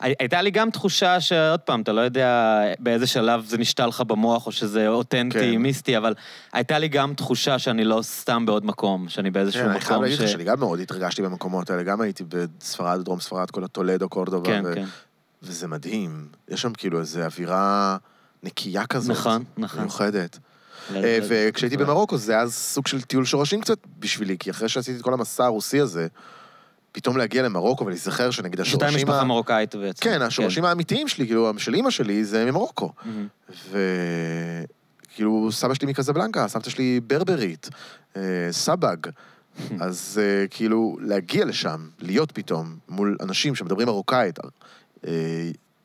[0.00, 4.46] הייתה לי גם תחושה שעוד פעם, אתה לא יודע באיזה שלב זה נשתל לך במוח,
[4.46, 5.56] או שזה אותנטי, כן.
[5.56, 6.14] מיסטי, אבל
[6.52, 10.02] הייתה לי גם תחושה שאני לא סתם בעוד מקום, שאני באיזשהו כן, מקום אני חייב
[10.02, 10.32] להגיד לך ש...
[10.32, 14.62] שאני גם מאוד התרגשתי במקומות האלה, גם הייתי בספרד, דרום ספרד, כל הטולדו, קורדובה, כן,
[14.66, 14.86] ו- כן.
[15.42, 16.28] וזה מדהים.
[16.48, 17.96] יש שם כאילו איזו אווירה
[18.42, 19.16] נקייה כזאת.
[19.16, 19.80] נכון, נכון.
[19.80, 20.38] מיוחדת.
[20.96, 24.98] אה, ו- וכשהייתי במרוקו זה היה סוג של טיול שורשים קצת בשבילי, כי אחרי שעשיתי
[24.98, 26.06] את כל המסע הרוסי הזה,
[26.92, 28.96] פתאום להגיע למרוקו ולהיזכר שנגיד שאתה השורשים...
[28.96, 30.04] משפחה ה- מרוקאית בעצם.
[30.04, 32.92] כן, השורשים האמיתיים שלי, כאילו, של אימא שלי, זה ממרוקו.
[33.70, 37.68] וכאילו, סבא שלי מקזבלנקה, סבתא שלי ברברית,
[38.16, 38.96] אה, סבג.
[39.80, 44.38] אז אה, כאילו, להגיע לשם, להיות פתאום מול אנשים שמדברים מרוקאית,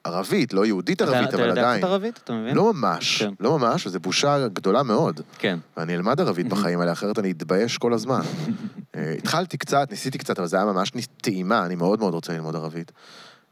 [0.06, 1.78] ערבית, לא יהודית אתה- ערבית, אתה אבל יודע עדיין.
[1.82, 2.20] קצת ערבית?
[2.24, 2.56] אתה מבין?
[2.56, 3.34] לא ממש, כן.
[3.40, 5.22] לא ממש, וזו בושה גדולה מאוד.
[5.38, 5.60] כן.
[5.78, 8.22] ואני אלמד ערבית בחיים האלה, אחרת אני אתבייש כל הזמן.
[8.96, 10.92] אה, התחלתי קצת, ניסיתי קצת, אבל זה היה ממש
[11.22, 12.92] טעימה, אני מאוד מאוד רוצה ללמוד ערבית.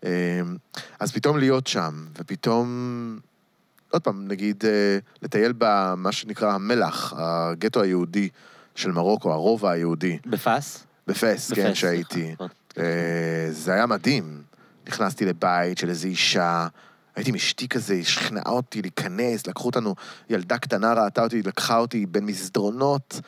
[0.06, 0.10] אה,
[1.00, 2.68] אז פתאום להיות שם, ופתאום,
[3.92, 8.30] עוד פעם, נגיד, אה, לטייל במה שנקרא המלח, הגטו היהודי
[8.76, 10.84] של מרוקו, הרובע היהודי, בפאס?
[11.08, 12.26] בפס, כן, שהייתי.
[12.26, 12.46] סליחה.
[12.78, 12.84] אה,
[13.52, 14.42] זה היה מדהים.
[14.88, 16.68] נכנסתי לבית של איזו אישה,
[17.16, 19.96] הייתי עם אשתי כזה, היא שכנעה אותי להיכנס, לקחו אותנו,
[20.30, 23.22] ילדה קטנה ראתה אותי, לקחה אותי בין מסדרונות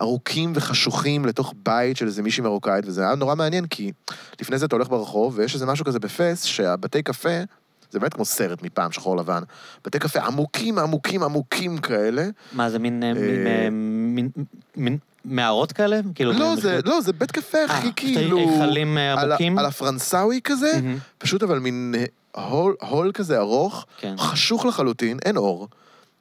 [0.00, 3.92] ארוכים וחשוכים לתוך בית של איזה מישהי מרוקאית, וזה היה נורא מעניין, כי
[4.40, 7.42] לפני זה אתה הולך ברחוב, ויש איזה משהו כזה בפס, שהבתי קפה,
[7.90, 9.42] זה באמת כמו סרט מפעם, שחור לבן,
[9.84, 12.28] בתי קפה עמוקים, עמוקים, עמוקים כאלה.
[12.52, 14.28] מה, זה מין, אה, אה, מין,
[14.76, 16.00] מין מערות כאלה?
[16.14, 18.38] כאילו, לא, זה, לא, זה בית קפה אה, הכי פשוט כאילו...
[18.38, 19.58] היכלים אה, עמוקים?
[19.58, 20.98] על הפרנסאוי כזה, מהמם.
[21.18, 21.94] פשוט אבל מין
[22.36, 24.14] הול, הול כזה ארוך, כן.
[24.18, 25.68] חשוך לחלוטין, אין אור.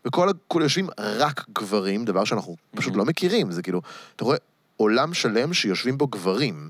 [0.06, 3.00] וכל יושבים רק גברים, דבר שאנחנו פשוט מהמם.
[3.00, 3.52] לא מכירים.
[3.52, 3.82] זה כאילו,
[4.16, 4.38] אתה רואה
[4.78, 6.70] עולם שלם שיושבים בו גברים.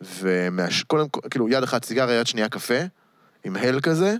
[0.00, 2.78] וקודם כל, כאילו, יד אחת סיגריה, יד שנייה קפה,
[3.44, 4.16] עם הל כזה,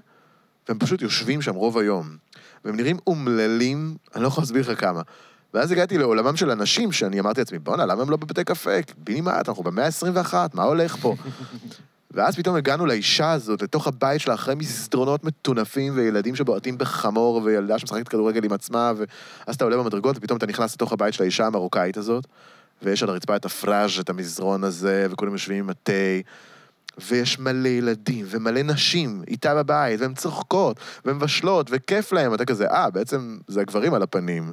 [0.68, 2.16] והם פשוט יושבים שם רוב היום.
[2.64, 5.02] והם נראים אומללים, אני לא יכול להסביר לך כמה.
[5.54, 8.70] ואז הגעתי לעולמם של אנשים, שאני אמרתי לעצמי, בואנה, למה הם לא בבתי קפה?
[8.98, 11.14] בינימט, אנחנו במאה ה-21, מה הולך פה?
[12.16, 17.78] ואז פתאום הגענו לאישה הזאת, לתוך הבית שלה, אחרי מסדרונות מטונפים וילדים שבועטים בחמור, וילדה
[17.78, 21.46] שמשחקת כדורגל עם עצמה, ואז אתה עולה במדרגות, ופתאום אתה נכנס לתוך הבית של האישה
[21.46, 22.26] המרוקאית הזאת,
[22.82, 25.92] ויש על הרצפה את הפראז', את המזרון הזה, וכולם יושבים עם התה,
[26.98, 32.66] ויש מלא ילדים ומלא נשים איתה בבית, והן צוחקות, והן מבשלות, וכיף להם, אתה כזה,
[32.70, 34.52] אה, בעצם זה הגברים על הפנים.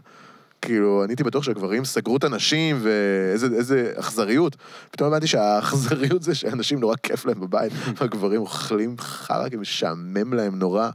[0.64, 4.56] כאילו, אני הייתי בטוח שהגברים סגרו את הנשים, ואיזה איזה אכזריות.
[4.92, 10.60] פתאום הבנתי שהאכזריות זה שאנשים נורא כיף להם בבית, והגברים אוכלים חרא, כי משעמם להם
[10.60, 10.90] נורא.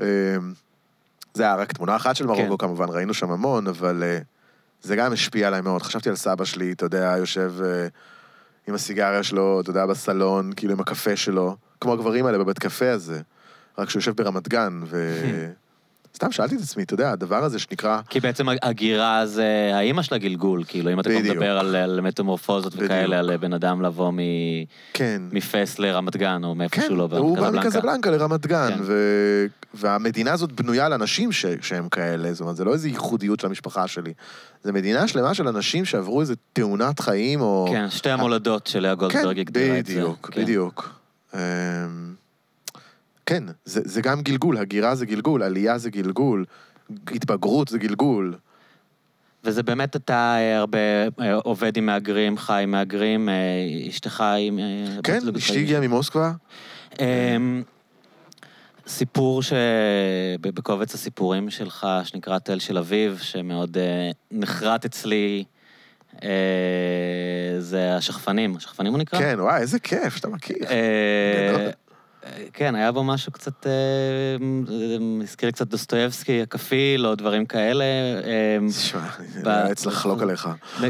[0.00, 0.04] אמ,
[1.34, 2.66] זה היה רק תמונה אחת של מרוקו, כן.
[2.66, 4.18] כמובן, ראינו שם המון, אבל אה,
[4.82, 5.82] זה גם השפיע עליי מאוד.
[5.82, 7.86] חשבתי על סבא שלי, אתה יודע, יושב אה,
[8.68, 12.90] עם הסיגריה שלו, אתה יודע, בסלון, כאילו עם הקפה שלו, כמו הגברים האלה בבית קפה
[12.90, 13.20] הזה,
[13.78, 15.20] רק שהוא יושב ברמת גן, ו...
[16.14, 18.00] סתם שאלתי את עצמי, אתה יודע, הדבר הזה שנקרא...
[18.08, 21.20] כי בעצם הגירה זה האימא של הגלגול, כאילו, אם אתה כבר.
[21.20, 22.72] מדבר על, על מטמורפוזות.
[22.76, 24.18] וכאלה, על בן אדם לבוא מ,
[24.92, 25.22] כן.
[25.32, 28.10] מפס לרמת גן, או מאיפה כן, שהוא לא בא, הוא בא מקזבלנקה.
[28.10, 28.80] לרמת גן, כן.
[28.82, 28.94] ו...
[29.74, 31.46] והמדינה הזאת בנויה על אנשים ש...
[31.60, 34.12] שהם כאלה, זאת אומרת, זה לא איזו ייחודיות של המשפחה שלי.
[34.62, 37.68] זה מדינה שלמה של אנשים שעברו איזו תאונת חיים, או...
[37.72, 39.92] כן, שתי המולדות של לאה כן, גולדברג הגדירה את זה.
[39.92, 40.42] בדיוק, כן.
[40.42, 41.00] בדיוק.
[43.30, 46.44] כן, זה, זה גם גלגול, הגירה זה גלגול, עלייה זה גלגול,
[47.06, 48.34] התבגרות זה גלגול.
[49.44, 50.78] וזה באמת, אתה אה, הרבה
[51.20, 53.34] אה, עובד עם מהגרים, חי עם מהגרים, אה,
[53.88, 54.58] אשתך עם...
[55.02, 55.58] כן, אשתי.
[55.58, 56.32] הגיעה ממוסקבה.
[56.98, 57.62] אמ,
[58.86, 63.76] סיפור שבקובץ הסיפורים שלך, שנקרא תל של אביב, שמאוד
[64.30, 65.44] נחרט אצלי,
[67.58, 68.56] זה השכפנים.
[68.56, 69.18] השכפנים הוא נקרא?
[69.18, 70.56] כן, וואי, איזה כיף שאתה מכיר.
[72.24, 72.30] אה.
[72.30, 77.46] אה, כן, היה בו משהו קצת, אה, אה, הזכיר לי קצת דוסטויבסקי, הכפיל, או דברים
[77.46, 77.84] כאלה.
[77.84, 80.48] אה, תשמע, אני נאלץ לחלוק עליך.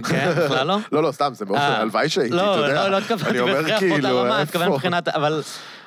[0.08, 0.78] כן, בכלל לא?
[0.92, 2.74] לא, לא, סתם, זה אה, הלוואי שהייתי, אתה לא, יודע.
[2.74, 4.72] לא, לא התכוונתי בהכרח באותה כאילו, רמה, התכוונתי?
[4.74, 5.42] מבחינת, אבל...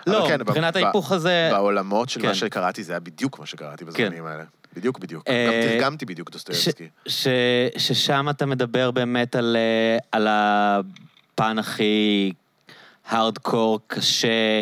[0.07, 1.49] לא, כן, מבחינת ההיפוך הזה...
[1.51, 2.27] בעולמות של כן.
[2.27, 4.43] מה שקראתי, זה היה בדיוק מה שקראתי בזמנים האלה.
[4.75, 5.23] בדיוק, בדיוק.
[5.27, 6.87] אה, גם תרגמתי בדיוק דוסטויבסקי.
[7.77, 9.41] ששם אתה מדבר באמת אה,
[10.11, 12.33] על הפן הכי
[13.09, 14.61] הארדקור, קשה,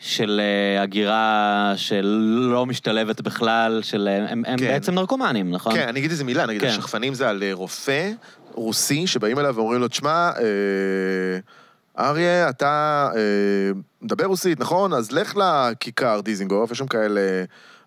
[0.00, 4.08] של אה, הגירה שלא משתלבת בכלל, של...
[4.08, 4.66] אה, הם, הם כן.
[4.66, 5.74] בעצם נרקומנים, נכון?
[5.74, 6.68] כן, אני אגיד איזה מילה, נגיד, כן.
[6.68, 8.10] השכפנים זה על אה, רופא
[8.54, 13.70] רוסי שבאים אליו ואומרים לו, תשמע, אה, אריה, אתה אה,
[14.02, 14.92] מדבר רוסית, נכון?
[14.92, 17.20] אז לך לכיכר דיזינגוף, יש שם כאלה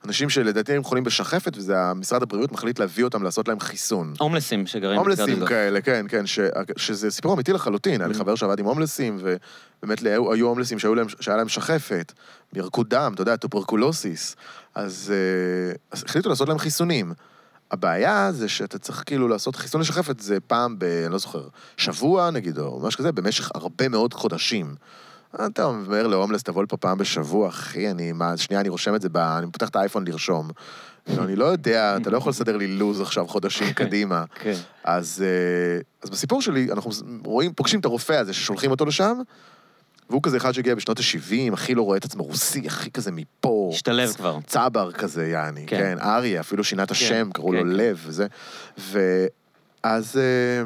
[0.05, 4.13] אנשים שלדעתי הם חולים בשחפת, וזה משרד הבריאות מחליט להביא אותם לעשות להם חיסון.
[4.19, 5.45] הומלסים שגרים הומלסים.
[5.45, 6.39] כאלה, כן, כן, ש,
[6.77, 8.01] שזה סיפור אמיתי לחלוטין.
[8.01, 8.17] היה לי Mm.
[8.17, 12.13] חבר שעבד עם הומלסים, ובאמת היו, הומלסים להם, שהיה להם שחפת,
[12.53, 14.35] ירקו דם, אתה יודע, tuberculosis.
[14.75, 17.13] אז, אה, אז החליטו לעשות להם חיסונים.
[17.71, 20.83] הבעיה זה שאתה צריך כאילו לעשות חיסון לשחפת, זה פעם ב...
[20.83, 24.75] אני לא זוכר, שבוע נגיד, או משהו כזה, במשך הרבה מאוד חודשים.
[25.35, 29.09] אתה אומר להומלס, תבוא לפה פעם בשבוע, אחי, אני, מה, שנייה, אני רושם את זה,
[29.09, 30.49] ב, אני פותח את האייפון לרשום.
[31.05, 34.23] כאילו, אני לא יודע, אתה לא יכול לסדר לי לו"ז עכשיו חודשים קדימה.
[34.41, 34.55] כן.
[34.83, 36.91] אז, אה, אז בסיפור שלי, אנחנו
[37.25, 39.17] רואים, פוגשים את הרופא הזה ששולחים אותו לשם,
[40.09, 43.69] והוא כזה אחד שהגיע בשנות ה-70, הכי לא רואה את עצמו רוסי, הכי כזה מפה.
[43.73, 44.39] השתלב כבר.
[44.47, 45.77] צבר כזה, יעני, כן.
[45.77, 47.67] כן, אריה, אפילו שינה את השם, קראו כן, לו כן.
[47.67, 48.27] לב וזה.
[48.77, 50.63] ואז אה,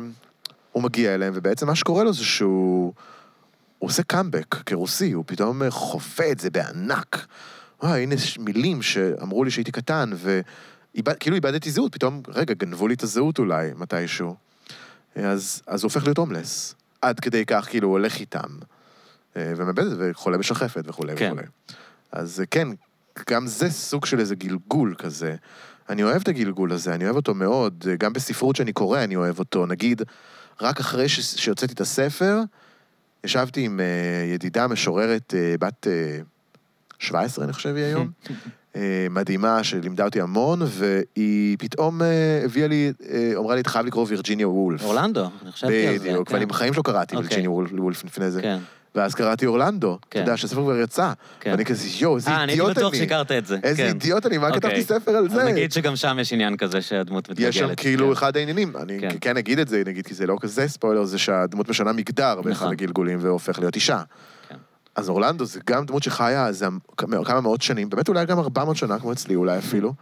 [0.72, 2.94] הוא מגיע אליהם, ובעצם מה שקורה לו זה שהוא...
[3.80, 7.26] הוא עושה קאמבק כרוסי, הוא פתאום אה, חווה את זה בענק.
[7.84, 10.12] וואי, הנה מילים שאמרו לי שהייתי קטן,
[10.96, 14.36] וכאילו איבדתי זהות, פתאום, רגע, גנבו לי את הזהות אולי, מתישהו.
[15.16, 16.76] אז, אז הוא הופך להיות הומלס.
[17.02, 18.50] עד כדי כך, כאילו, הוא הולך איתם.
[19.38, 21.32] אה, ומאבד את זה, וחולה בשחפת וכולי כן.
[21.32, 21.48] וכולי.
[22.12, 22.68] אז אה, כן,
[23.30, 25.36] גם זה סוג של איזה גלגול כזה.
[25.90, 27.86] אני אוהב את הגלגול הזה, אני אוהב אותו מאוד.
[27.90, 29.66] אה, גם בספרות שאני קורא אני אוהב אותו.
[29.66, 30.02] נגיד,
[30.62, 31.20] רק אחרי ש...
[31.20, 32.42] שהוצאתי את הספר,
[33.28, 33.86] ישבתי עם אה,
[34.34, 36.20] ידידה משוררת אה, בת אה,
[37.00, 38.12] 17, אני חושב היא היום,
[38.76, 43.86] אה, מדהימה, שלימדה אותי המון, והיא פתאום אה, הביאה לי, אה, אמרה לי, אתה חייב
[43.86, 44.84] לקרוא וירג'יניה וולף.
[44.84, 46.10] אורלנדו, אני חשבתי על זה.
[46.10, 46.34] בדיוק, כן.
[46.36, 47.28] ואני בחיים שלא קראתי אוקיי.
[47.28, 48.58] וירג'יניה וולף- וולף לפני זה.
[48.98, 50.20] ואז קראתי אורלנדו, אתה כן.
[50.20, 51.14] יודע שהספר כבר יצא.
[51.40, 51.52] כן.
[51.52, 53.00] ואני כזה, יואו, איזה אה, אני הייתי אידיוט בטוח אני.
[53.00, 53.58] שהכרת את זה.
[53.64, 53.88] איזה כן.
[53.88, 54.62] אידיוט אני, מה אוקיי.
[54.62, 55.44] כתבתי ספר על זה?
[55.44, 57.56] נגיד שגם שם יש עניין כזה שהדמות מתגלגלת.
[57.56, 58.14] יש שם כאילו.
[58.14, 59.38] אחד העניינים, אני כן.
[59.38, 62.72] אגיד את זה, נגיד, כי זה לא כזה ספוילר, זה שהדמות משנה מגדר באחד נכון.
[62.72, 64.02] הגלגולים והופך להיות אישה.
[64.96, 66.50] אז אורלנדו זה גם דמות שחיה
[67.26, 69.94] כמה מאות שנים, באמת אולי גם 400 שנה, כמו אצלי אולי אפילו,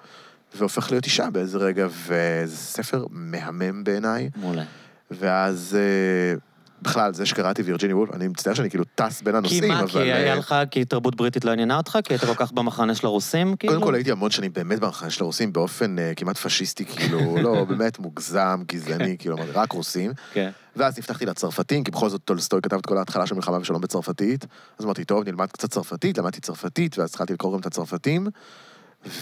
[0.58, 4.30] והופך להיות אישה באיזה רגע, וזה ספר מהמם בעיניי.
[4.36, 4.64] מעולה.
[5.12, 6.38] ואז אה,
[6.82, 9.88] בכלל, זה שקראתי וירג'יניה וולף, אני מצטער שאני כאילו טס בין כי הנושאים, מה, אבל...
[9.88, 11.98] כי היה אה, לך, כי תרבות בריטית לא עניינה אותך?
[12.04, 13.74] כי היית כל כך במחנה של הרוסים, כאילו?
[13.74, 17.64] קודם כל הייתי המון שנים באמת במחנה של הרוסים באופן אה, כמעט פשיסטי, כאילו, לא,
[17.64, 20.12] באמת מוגזם, גזעני, כאילו, רק רוסים.
[20.34, 20.50] כן.
[20.76, 24.46] ואז נפתחתי לצרפתים, כי בכל זאת טולסטוי כתב את כל ההתחלה של מלחמה ושלום בצרפתית.
[24.80, 28.28] אז אמרתי, טוב, נלמד קצת צרפתית, למדתי צרפתית, ואז התחלתי לקרוא גם את הצרפתים.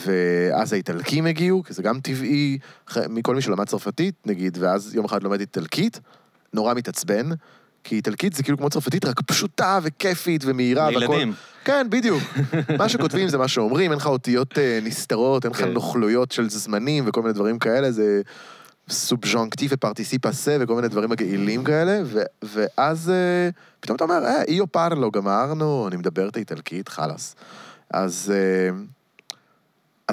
[0.06, 2.58] ואז האיטלקים הגיעו, כי זה גם טבעי,
[3.10, 6.00] מכל מי שלמד צרפתית, נגיד, ואז יום אחד לומד איטלקית,
[6.54, 7.30] נורא מתעצבן,
[7.84, 10.86] כי איטלקית זה כאילו כמו צרפתית, רק פשוטה וכיפית ומהירה.
[10.88, 11.34] והכל- לילדים.
[11.66, 12.24] כן, בדיוק.
[12.78, 15.72] מה שכותבים זה מה שאומרים, אין לך אותיות אה, נסתרות, אין לך כן.
[15.72, 18.22] נוכלויות של זמנים וכל מיני דברים כאלה, זה
[18.90, 24.42] סובז'ונקטיב ופרטיסיפ אסה וכל מיני דברים מגעילים כאלה, ו- ואז אה, פתאום אתה אומר, אה,
[24.48, 27.36] איו פרלו, גמרנו, אני מדבר את האיטלקית, חלאס.
[27.94, 28.34] אז...
[28.36, 28.76] אה,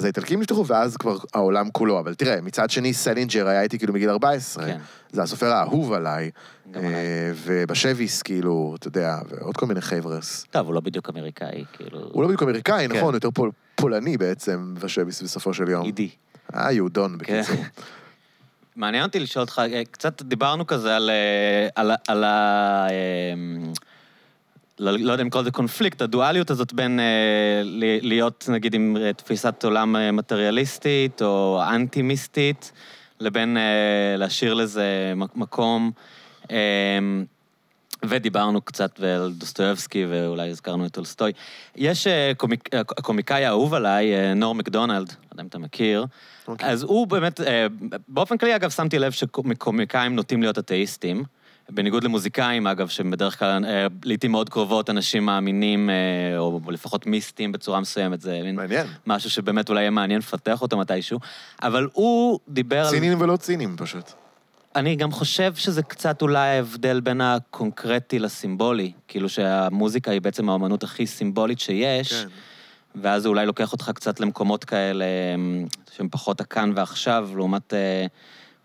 [0.01, 1.99] אז האיטלקים נפתחו, ואז כבר העולם כולו.
[1.99, 4.67] אבל תראה, מצד שני, סלינג'ר היה איתי כאילו מגיל 14.
[4.67, 4.79] כן.
[5.13, 6.31] זה הסופר האהוב עליי.
[6.71, 6.95] גם עליי.
[6.95, 10.47] אה, ובשביס, כאילו, אתה יודע, ועוד כל מיני חבר'ה.
[10.51, 11.99] טוב, הוא לא בדיוק אמריקאי, כאילו...
[12.13, 12.97] הוא לא בדיוק אמריקאי, כן.
[12.97, 15.87] נכון, יותר פול, פולני בעצם, בשביס בסופו של יום.
[15.87, 16.09] אידי.
[16.55, 17.57] אה, יהודי, בקיצור.
[17.57, 17.63] כן.
[18.77, 22.25] מעניין אותי לשאול אותך, אה, קצת דיברנו כזה על, אה, על, על.
[22.25, 22.91] אה,
[24.81, 27.05] לא, לא יודע אם לקרוא לזה קונפליקט, הדואליות הזאת בין אה,
[27.64, 32.73] ל- להיות נגיד עם אה, תפיסת עולם אה, מטריאליסטית או אנטי-מיסטית,
[33.21, 33.62] לבין אה,
[34.16, 35.90] להשאיר לזה מק- מקום.
[36.51, 36.57] אה,
[38.05, 41.33] ודיברנו קצת על דוסטויבסקי, ואולי הזכרנו את טולסטוי.
[41.77, 46.07] יש אה, קומיק, אה, הקומיקאי האהוב עליי, אה, נורם מקדונלד, לא יודע אם אתה מכיר,
[46.49, 46.69] אוקיי.
[46.69, 47.66] אז הוא באמת, אה,
[48.09, 51.25] באופן כללי, אגב, שמתי לב שקומיקאים נוטים להיות אתאיסטים.
[51.75, 57.07] בניגוד למוזיקאים, אגב, שהם בדרך כלל, אה, לעיתים מאוד קרובות, אנשים מאמינים, אה, או לפחות
[57.07, 58.87] מיסטיים בצורה מסוימת, זה מין מעניין.
[59.07, 61.19] משהו שבאמת אולי יהיה מעניין לפתח אותו מתישהו.
[61.63, 62.91] אבל הוא דיבר על...
[62.91, 64.13] צינים ולא צינים, פשוט.
[64.77, 68.93] אני גם חושב שזה קצת אולי ההבדל בין הקונקרטי לסימבולי.
[69.09, 72.29] כאילו שהמוזיקה היא בעצם האומנות הכי סימבולית שיש, כן.
[72.95, 75.05] ואז זה אולי לוקח אותך קצת למקומות כאלה
[75.35, 78.07] אמ, שהם פחות הכאן ועכשיו, לעומת אה,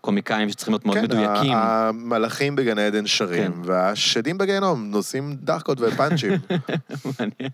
[0.06, 1.52] קומיקאים שצריכים להיות מאוד כן, מדויקים.
[1.52, 3.60] ה- המלאכים בגן עדן שרים, כן.
[3.64, 6.32] והשדים בגיהנום נושאים דחקות ופאנצ'ים.
[7.18, 7.50] מעניין.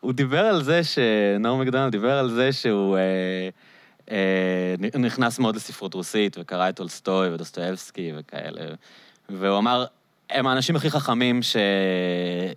[0.00, 0.98] הוא דיבר על זה ש...
[1.40, 3.48] נורם מקדונלד דיבר על זה שהוא אה,
[4.10, 8.74] אה, נכנס מאוד לספרות רוסית וקרא את טולסטוי ודוסטויבסקי וכאלה.
[9.28, 9.84] והוא אמר,
[10.30, 11.56] הם האנשים הכי חכמים ש...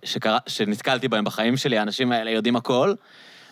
[0.04, 0.38] שקרא...
[0.46, 2.94] שנתקלתי בהם בחיים שלי, האנשים האלה יודעים הכל,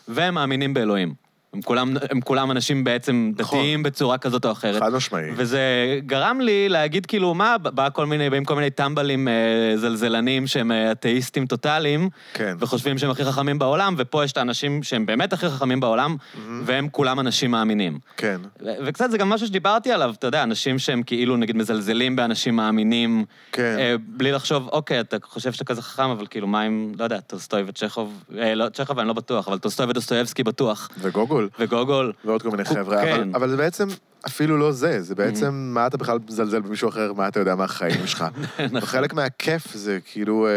[0.08, 1.27] והם מאמינים באלוהים.
[1.54, 3.58] הם כולם, הם כולם אנשים בעצם נכון.
[3.58, 4.82] דתיים בצורה כזאת או אחרת.
[4.82, 5.30] חד משמעי.
[5.36, 5.60] וזה
[6.06, 9.32] גרם לי להגיד כאילו, מה, בא כל מיני, באים כל מיני טמבלים אה,
[9.76, 12.56] זלזלנים שהם אה, אתאיסטים טוטאליים, כן.
[12.58, 16.16] וחושבים שהם הכי חכמים בעולם, ופה יש את האנשים שהם באמת הכי חכמים בעולם,
[16.64, 17.98] והם כולם אנשים מאמינים.
[18.16, 18.40] כן.
[18.60, 22.56] ו- וקצת זה גם משהו שדיברתי עליו, אתה יודע, אנשים שהם כאילו נגיד מזלזלים באנשים
[22.56, 23.76] מאמינים, כן.
[23.78, 27.20] אה, בלי לחשוב, אוקיי, אתה חושב שאתה כזה חכם, אבל כאילו, מה עם, לא יודע,
[27.20, 32.12] טולסטוי וצ'כוב, אה, לא, צ'כוב אני לא בטוח, אבל טולסטוי ודוסטויבסקי בטוח, וגוגול, וגוגול.
[32.24, 33.12] ועוד כל מיני חבר'ה, כן.
[33.12, 33.86] אבל, אבל זה בעצם
[34.26, 38.06] אפילו לא זה, זה בעצם מה אתה בכלל מזלזל במישהו אחר, מה אתה יודע מהחיים
[38.06, 38.24] שלך.
[38.58, 38.76] נכון.
[38.76, 40.52] וחלק מהכיף זה כאילו, אה,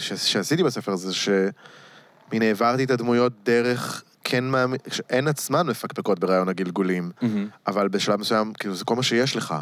[0.00, 4.78] ש- שעשיתי בספר הזה, שמין העברתי את הדמויות דרך כן מאמין,
[5.10, 7.48] הן עצמן מפקפקות ברעיון הגלגולים, מהמם.
[7.66, 9.54] אבל בשלב מסוים, כאילו, זה כל מה שיש לך.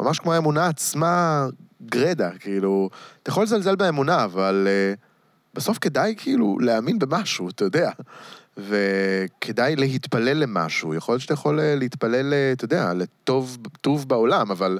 [0.00, 1.46] ממש כמו האמונה עצמה,
[1.86, 2.90] גרדה, כאילו,
[3.22, 5.00] אתה יכול לזלזל באמונה, אבל uh,
[5.54, 7.90] בסוף כדאי כאילו להאמין במשהו, אתה יודע.
[8.56, 10.94] וכדאי להתפלל למשהו.
[10.94, 14.78] יכול להיות שאתה יכול אה, להתפלל, אה, אתה יודע, לטוב טוב בעולם, אבל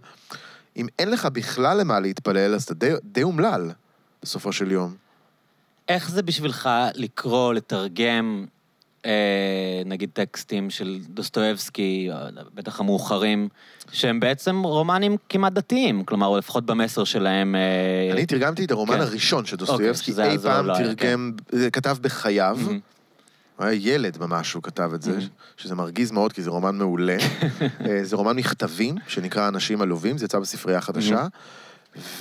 [0.77, 3.71] אם אין לך בכלל למה להתפלל, אז אתה די, די אומלל,
[4.23, 4.95] בסופו של יום.
[5.89, 8.47] איך זה בשבילך לקרוא, לתרגם,
[9.07, 12.17] אה, נגיד טקסטים של דוסטויבסקי, או
[12.55, 13.49] בטח המאוחרים,
[13.93, 17.55] שהם בעצם רומנים כמעט דתיים, כלומר, או לפחות במסר שלהם...
[17.55, 19.01] אה, אני תרגמתי את הרומן כן.
[19.01, 22.59] הראשון שדוסטויבסקי אוקיי, אי פעם לא היה, תרגם, זה כתב בחייו.
[22.61, 22.81] מהמם.
[23.57, 25.23] הוא היה ילד ממש, הוא כתב את זה, Mhm.
[25.57, 27.17] שזה מרגיז מאוד, כי זה רומן מעולה.
[27.89, 31.27] אה, זה רומן מכתבים, שנקרא אנשים עלובים, זה יצא בספרייה החדשה,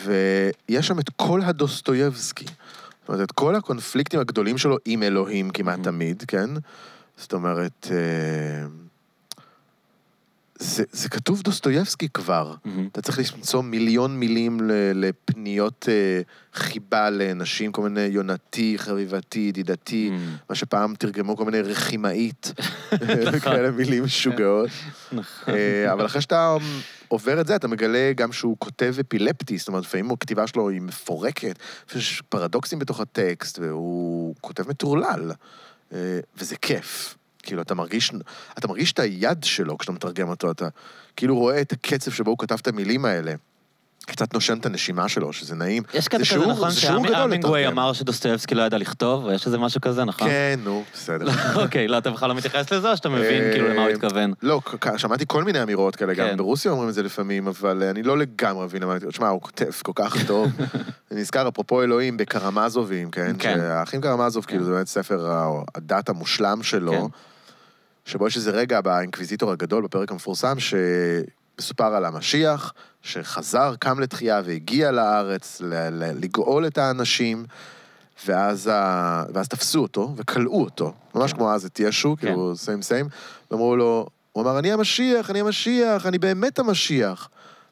[0.06, 2.46] ויש שם את כל הדוסטויבסקי.
[2.46, 5.84] זאת אומרת, את כל הקונפליקטים הגדולים שלו עם אלוהים כמעט Mhm.
[5.84, 6.50] תמיד, כן?
[7.18, 8.68] זאת אומרת, אה,
[10.60, 12.56] זה, זה כתוב דוסטויבסקי כבר.
[12.66, 12.88] מהמם.
[12.92, 14.60] אתה צריך למצוא מיליון מילים
[14.96, 16.22] לפניות אה,
[16.54, 20.36] חיבה לאנשים, כל מיני יונתי, חביבתי, ידידתי, מהמם.
[20.50, 22.54] מה שפעם תרגמו כל מיני רכימאית,
[23.44, 24.70] כאלה מילים משוגעות.
[25.12, 25.54] נכון.
[25.54, 26.56] אה, אבל אחרי שאתה
[27.08, 30.82] עובר את זה, אתה מגלה גם שהוא כותב אפילפטי, זאת אומרת, לפעמים הכתיבה שלו היא
[30.82, 31.60] מפורקת,
[31.96, 35.32] יש פרדוקסים בתוך הטקסט, והוא כותב מטורלל,
[35.94, 37.18] אה, וזה כיף.
[37.44, 38.12] כאילו, אתה מרגיש,
[38.58, 40.68] אתה מרגיש את היד שלו כשאתה מתרגם אותו, אתה
[41.16, 43.34] כאילו רואה את הקצב שבו הוא כתב את המילים האלה.
[44.06, 45.84] קצת נושן את הנשימה שלו, שזה נעים.
[45.94, 47.80] יש זה כזה, נכון, זה שיעור גדול שהמינגווי לתרגם.
[47.80, 50.28] אמר שדוסטויבסקי לא ידע לכתוב, יש איזה משהו כזה, נכון?
[50.28, 51.28] כן, נו, בסדר.
[51.64, 54.34] אוקיי, לא, אתה בכלל לא מתייחס לזה, או שאתה מבין כאילו למה הוא אה, התכוון?
[54.42, 54.62] לא,
[54.98, 56.30] שמעתי כל מיני אמירות כאלה, כן.
[56.32, 59.00] גם ברוסיה אומרים את זה לפעמים, אבל אה, אני לא לגמרי מבין למה...
[59.00, 60.52] תשמע, הוא כותב כל כך טוב.
[61.12, 63.36] אני נזכר, אפרופו אלוהים, בקרמזובים, כן?
[63.40, 63.58] כן.
[63.58, 65.28] שהאחים קרמזוב, כאילו, זה באמת ספר
[65.76, 66.62] הדת המושלם
[67.02, 67.18] כן.
[68.06, 74.92] שבו יש איזה רגע באינקוויזיטור הגדול, בפרק המפורסם, שמסופר על המשיח, שחזר, קם לתחייה והגיע
[74.92, 77.46] לארץ ל- ל- לגאול את האנשים.
[78.26, 79.24] ואז, ה...
[79.34, 81.38] ואז תפסו אותו וכלאו אותו, ממש כן.
[81.38, 83.08] כמו אז את ישו, כאילו סיים סיים,
[83.52, 87.30] ואמרו לו, הוא אמר, אני המשיח, אני המשיח, אני באמת המשיח.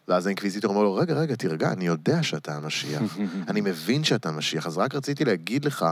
[0.08, 3.02] ואז האינקוויזיטור אמר לו, רגע, רגע, תירגע, אני יודע שאתה המשיח.
[3.50, 5.86] אני מבין שאתה המשיח, אז רק רציתי להגיד לך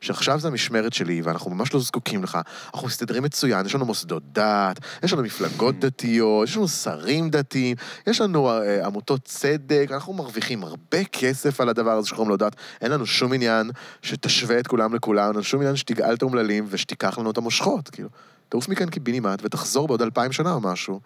[0.00, 2.38] שעכשיו זה המשמרת שלי, ואנחנו ממש לא זקוקים לך.
[2.74, 7.76] אנחנו מסתדרים מצוין, יש לנו מוסדות דת, יש לנו מפלגות דתיות, יש לנו שרים דתיים,
[8.06, 12.56] יש לנו אה, עמותות צדק, אנחנו מרוויחים הרבה כסף על הדבר הזה שקוראים לו דת.
[12.80, 13.70] אין לנו שום עניין
[14.02, 17.88] שתשווה את כולם לכולם, אין לנו שום עניין שתגאל את האומללים ושתיקח לנו את המושכות,
[17.88, 18.08] כאילו.
[18.48, 21.00] תעוף מכאן קיבינימט ותחזור בעוד אלפיים שנה או משהו.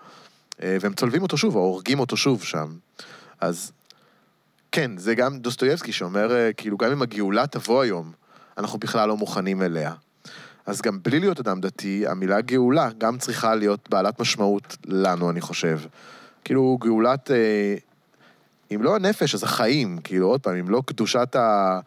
[0.62, 2.68] אה, והם צולבים אותו שוב, או הורגים אותו שוב שם.
[3.40, 3.72] אז
[4.72, 8.12] כן, זה גם דוסטויבסקי שאומר, אה, כאילו, גם אם הגאולה תבוא היום,
[8.58, 9.92] אנחנו בכלל לא מוכנים אליה.
[10.66, 15.40] אז גם בלי להיות אדם דתי, המילה גאולה גם צריכה להיות בעלת משמעות לנו, אני
[15.40, 15.80] חושב.
[16.44, 17.74] כאילו, גאולת, אה,
[18.74, 21.80] אם לא הנפש, אז החיים, כאילו, עוד פעם, אם לא קדושת ה...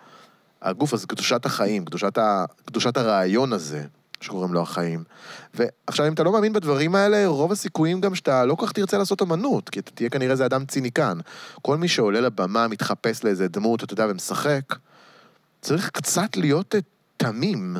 [0.62, 2.46] הגוף, אז קדושת החיים, קדושת, ה...
[2.66, 3.84] קדושת הרעיון הזה,
[4.24, 5.04] שקוראים לו החיים.
[5.54, 8.98] ועכשיו, אם אתה לא מאמין בדברים האלה, רוב הסיכויים גם שאתה לא כל כך תרצה
[8.98, 11.18] לעשות אמנות, כי אתה תהיה כנראה איזה אדם ציניקן.
[11.62, 14.76] כל מי שעולה לבמה, מתחפש לאיזה דמות, אתה יודע, ומשחק,
[15.62, 16.80] צריך קצת להיות אה,
[17.18, 17.78] תמים.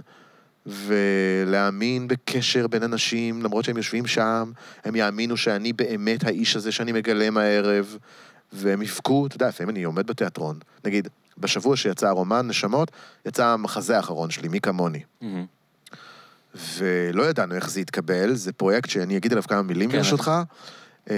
[0.66, 4.52] ולהאמין בקשר בין אנשים, למרות שהם יושבים שם,
[4.84, 7.98] הם יאמינו שאני באמת האיש הזה שאני מגלם הערב,
[8.54, 12.92] והם יבכו, אתה יודע, לפעמים אני עומד בתיאטרון, נגיד, בשבוע שיצא הרומן נשמות,
[13.26, 15.04] יצא המחזה האחרון שלי, מי כמוני.
[15.22, 15.46] מהמם.
[16.56, 20.32] ולא ידענו איך זה יתקבל, זה פרויקט שאני אגיד עליו כמה מילים כן, ברשותך.
[21.10, 21.16] אה,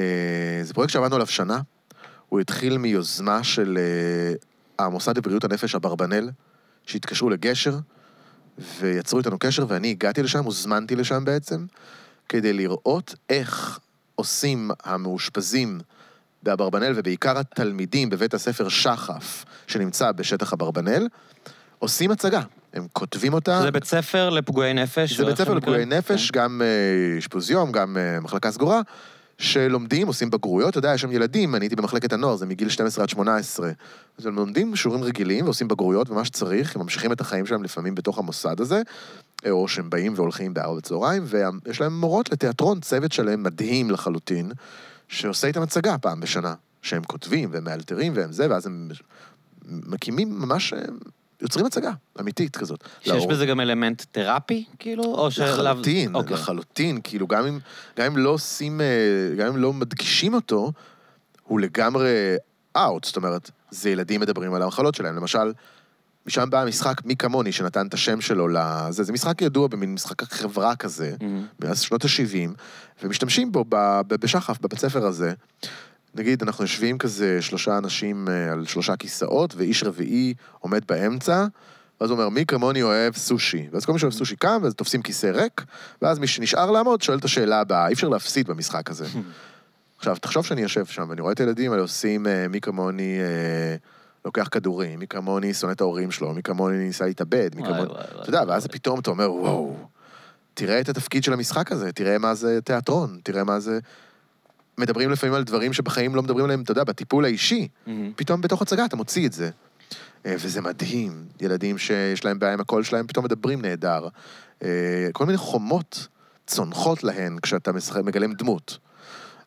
[0.64, 1.62] זה פרויקט שעבדנו עליו שנה,
[2.30, 6.30] הוא התחיל מיוזמה של אה, המוסד לבריאות הנפש אברבנאל,
[6.86, 7.78] שהתקשרו לגשר,
[8.80, 11.66] ויצרו איתנו קשר, ואני הגעתי לשם, הוזמנתי לשם בעצם,
[12.30, 13.80] כדי לראות איך
[14.16, 15.80] עושים המאושפזים
[16.44, 21.08] באברבנאל, ובעיקר התלמידים בבית הספר שחף, שנמצא בשטח אברבנאל,
[21.80, 22.42] עושים הצגה.
[22.76, 23.62] הם כותבים אותה.
[23.62, 25.18] זה בית ספר לפגועי נפש?
[25.18, 25.54] זה בית ספר?
[25.54, 26.40] לפגועי נפש, כן.
[26.40, 28.82] גם אה, אשפוז יום, גם אה, מחלקה סגורה,
[29.38, 33.04] שלומדים, עושים בגרויות, אתה יודע, יש שם ילדים, אני הייתי במחלקת הנוער, זה מגיל 12
[33.04, 33.72] עד 18.
[34.18, 37.96] אז הם לומדים שיעורים רגילים ועושים בגרויות ומה שצריך, הם ממשיכים את החיים שלהם לפעמים
[37.96, 38.82] בתוך המוסד הזה,
[39.46, 44.52] אה, או שהם באים והולכים בארבע בצהריים, ויש להם מורות לתיאטרון, צוות שלהם מדהים לחלוטין,
[45.08, 48.90] שעושה איתם הצגה פעם בשנה, שהם כותבים והם מאלתרים והם זה, ואז הם
[49.66, 50.74] מקימים ממש,
[51.42, 52.84] יוצרים הצגה אמיתית כזאת.
[53.00, 53.30] שיש להורים.
[53.30, 55.04] בזה גם אלמנט תרפי, כאילו?
[55.04, 55.30] או.
[55.38, 56.34] לחלוטין, אוקיי.
[56.34, 57.60] לחלוטין, כאילו גם אם,
[57.98, 60.72] גם אם לא עושים, אה, גם אם לא מדגישים אותו,
[61.44, 62.36] הוא לגמרי
[62.78, 65.16] אאוט, זאת אומרת, זה ילדים מדברים על המחלות שלהם.
[65.16, 65.54] למשל,
[66.26, 70.24] משם בא המשחק מי כמוני, שנתן את השם שלו לזה, זה משחק ידוע במין משחק
[70.24, 71.46] חברה כזה, מהמם.
[71.60, 72.50] מאז שנות ה-70,
[73.04, 73.66] ומשתמשים בו
[74.08, 75.34] בשחף, בבית ספר הזה.
[76.16, 81.46] נגיד, אנחנו יושבים כזה שלושה אנשים אה, על שלושה כיסאות, ואיש רביעי עומד באמצע,
[82.02, 83.68] ואז הוא אומר, מי כמוני אוהב סושי?
[83.72, 85.66] ואז כל מי שאוהב סושי קם, ואז תופסים כיסא ריק,
[86.02, 89.06] ואז מי שנשאר לעמוד שואל את השאלה הבאה, אי אפשר להפסיד במשחק הזה.
[89.98, 93.76] עכשיו, תחשוב שאני יושב שם, ואני רואה את הילדים האלה עושים אה, מי כמוני אה,
[94.26, 97.92] לוקח כדורים, מי כמוני שונא את ההורים שלו, מי כמוני ניסה להתאבד, מי כמוני...
[98.22, 98.68] אתה יודע, ואז.
[98.68, 99.76] פתאום אתה אומר, וואו,
[100.54, 103.80] תראה את התפקיד של המשחק הזה, תראה מה זה תיאטרון, תראה מה זה...
[104.78, 107.68] מדברים לפעמים על דברים שבחיים לא מדברים עליהם, אתה יודע, בטיפול האישי.
[107.88, 108.12] מהמם.
[108.16, 109.50] פתאום בתוך הצגה אתה מוציא את זה.
[110.26, 114.08] אה, וזה מדהים, ילדים שיש להם בעיה עם הקול שלהם, פתאום מדברים נהדר.
[114.64, 116.08] אה, כל מיני חומות
[116.48, 117.72] צונחות להן כשאתה
[118.04, 118.78] מגלם דמות.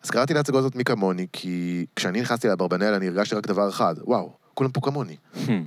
[0.05, 3.95] אז קראתי להצגות הזאת מי כמוני, כי כשאני נכנסתי לאברבנל אני הרגשתי רק דבר אחד,
[3.99, 5.17] וואו, כולם פה כמוני.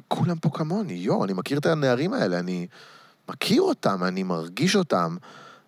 [0.07, 2.67] כולם פה כמוני, יואו, אני מכיר את הנערים האלה, אני
[3.29, 5.15] מכיר אותם, אני מרגיש אותם.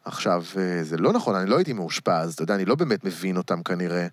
[0.05, 3.37] עכשיו, אה, זה לא נכון, אני לא הייתי מאושפז, אתה יודע, אני לא באמת מבין
[3.37, 4.07] אותם כנראה,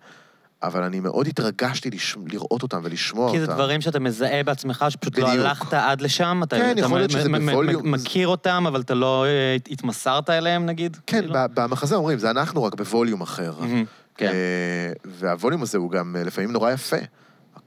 [0.63, 2.17] אבל אני מאוד התרגשתי לש...
[2.27, 3.51] לראות אותם ולשמוע כי אותם.
[3.53, 5.47] זה דברים שאתה מזהה בעצמך, שפשוט לא בדיוק.
[5.47, 7.91] הלכת עד לשם, אתה כן, אתה יכול להיות שזה בווליום.
[7.91, 10.97] מכיר אותם, אבל אתה לא אה, התמסרת אליהם, נגיד?
[11.07, 11.35] כן, כאילו?
[11.55, 13.53] במחזה אומרים, זה אנחנו רק בווליום אחר.
[13.61, 13.85] מהמם,
[14.17, 14.27] כן.
[14.27, 16.97] אה, והווליום הזה הוא גם לפעמים נורא יפה.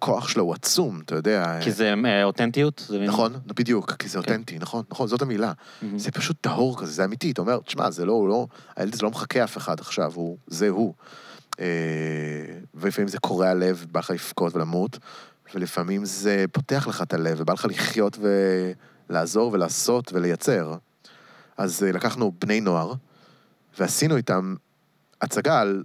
[0.04, 1.60] הכוח שלו הוא עצום, אתה יודע.
[1.62, 2.86] כי זה אה, אותנטיות?
[2.88, 4.20] זה נכון, בדיוק, כי זה כן.
[4.20, 5.51] אותנטי, נכון, נכון, זאת המילה.
[5.95, 7.32] זה פשוט טהור כזה, זה אמיתי.
[7.32, 10.38] אתה אומר, תשמע, זה לא, הוא לא, הילד הזה לא מחכה אף אחד עכשיו, הוא,
[10.47, 10.93] זה הוא.
[11.60, 11.66] אה,
[12.74, 14.99] ולפעמים זה קורע לב, בא לך לבכות ולמות,
[15.56, 18.18] ולפעמים זה פותח לך את הלב, ובא לך לחיות
[19.10, 20.76] ולעזור ולעשות ולייצר.
[21.58, 22.93] אז אה, לקחנו בני נוער,
[23.80, 24.56] ועשינו איתם
[25.22, 25.84] הצגה על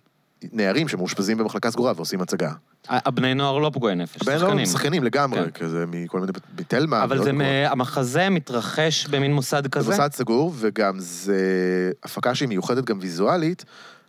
[0.53, 2.53] נערים שמאושפזים במחלקה סגורה ועושים הצגה.
[2.89, 4.59] הבני נוער לא פגועי נפש, בני נוער שחקנים.
[4.59, 5.51] הם שחקנים לגמרי, כן.
[5.51, 7.05] כזה מכל מיני, בתלמה.
[7.05, 7.33] אבל זה.
[7.33, 9.85] מ- המחזה מתרחש במין מוסד כזה?
[9.85, 11.41] זה מוסד סגור, וגם זה
[12.03, 13.65] הפקה שהיא מיוחדת גם ויזואלית.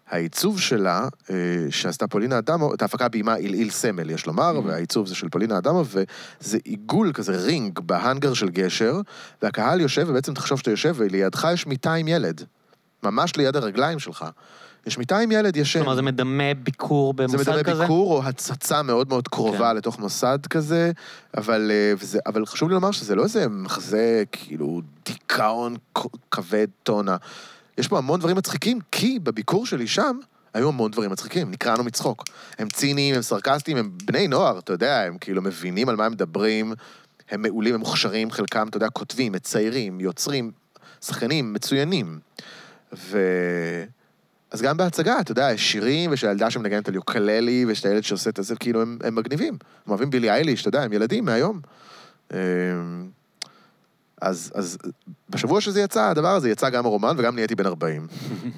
[0.10, 1.36] העיצוב שלה, אה,
[1.70, 4.68] שעשתה פולינה אדמו, את ההפקה ביימה עילעיל סמל, יש לומר, Mhm.
[4.68, 9.02] והעיצוב זה של פולינה אדמו, וזה עיגול כזה, רינג, בהאנגר של גשר,
[9.42, 12.42] והקהל יושב, ובעצם תחשוב שאתה יושב, ולידך יש מיטה עם ילד.
[13.04, 14.26] ממש ליד הרגליים שלך.
[14.88, 15.80] יש מיטה עם ילד ישן.
[15.80, 17.74] כלומר, זה מדמה ביקור זה במוסד כזה?
[17.74, 19.76] מדמה ביקור או הצצה מאוד מאוד קרובה כן.
[19.76, 20.92] לתוך מוסד כזה,
[21.38, 25.76] אבל, אה, וזה, אבל חשוב לי לומר שזה לא איזה מחזה כאילו דיכאון
[26.32, 27.18] כבד טונה.
[27.78, 30.20] יש פה המון דברים מצחיקים, כי בביקור שלי שם
[30.54, 32.24] היו המון דברים מצחיקים, נקרענו מצחוק.
[32.60, 36.12] הם ציניים, הם סרקסטיים, הם בני נוער, אתה יודע, הם כאילו מבינים על מה הם
[36.12, 36.74] מדברים,
[37.32, 40.52] הם מעולים, הם מוכשרים, חלקם, אתה יודע, כותבים, מציירים, יוצרים,
[41.02, 42.20] שחקנים מצוינים.
[42.94, 43.20] ו...
[44.52, 48.04] אז גם בהצגה, אתה יודע, יש שירים, ויש הילדה שמנגנת על יוקללי, ויש את הילד
[48.04, 49.54] שעושה את זה, כאילו, הם, הם מגניבים.
[49.54, 51.62] הם אוהבים בילי אייליש, אתה יודע, הם ילדים מהיום.
[52.34, 52.38] אמ,
[54.22, 54.78] אז, אז
[55.30, 58.08] בשבוע שזה יצא, הדבר הזה יצא גם הרומן וגם נהייתי בן 40.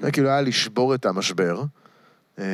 [0.01, 1.63] זה כאילו היה לשבור את המשבר.
[2.39, 2.45] אה,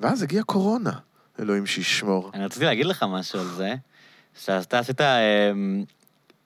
[0.00, 0.92] ואז הגיעה קורונה,
[1.40, 2.30] אלוהים שישמור.
[2.34, 3.74] אני רציתי להגיד לך משהו על זה,
[4.34, 5.52] שאתה עשית אה,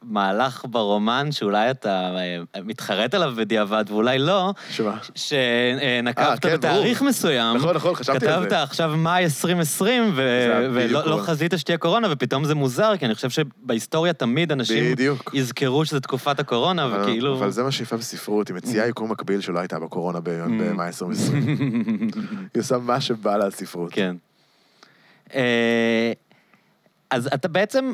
[0.03, 2.17] מהלך ברומן שאולי אתה
[2.57, 4.99] אה, מתחרט עליו בדיעבד ואולי לא, שמה?
[5.15, 7.09] שנקבת אה, כן, בתאריך ברור.
[7.11, 7.57] מסוים.
[7.57, 8.47] נכון, נכון, חשבתי על זה.
[8.49, 11.23] כתבת עכשיו מאי 2020, ו- ולא לא.
[11.23, 15.31] חזית שתהיה קורונה, ופתאום זה מוזר, כי אני חושב שבהיסטוריה תמיד אנשים בדיוק.
[15.35, 17.39] יזכרו שזה תקופת הקורונה, אבל- וכאילו...
[17.39, 20.23] אבל זה מה שיפה בספרות, היא מציעה יקום מקביל שלא הייתה בקורונה Mm.
[20.23, 21.57] במאי 2020.
[22.55, 23.93] היא עושה מה שבא לה הספרות.
[23.93, 24.17] כן.
[25.35, 26.13] אה,
[27.11, 27.93] אז אתה בעצם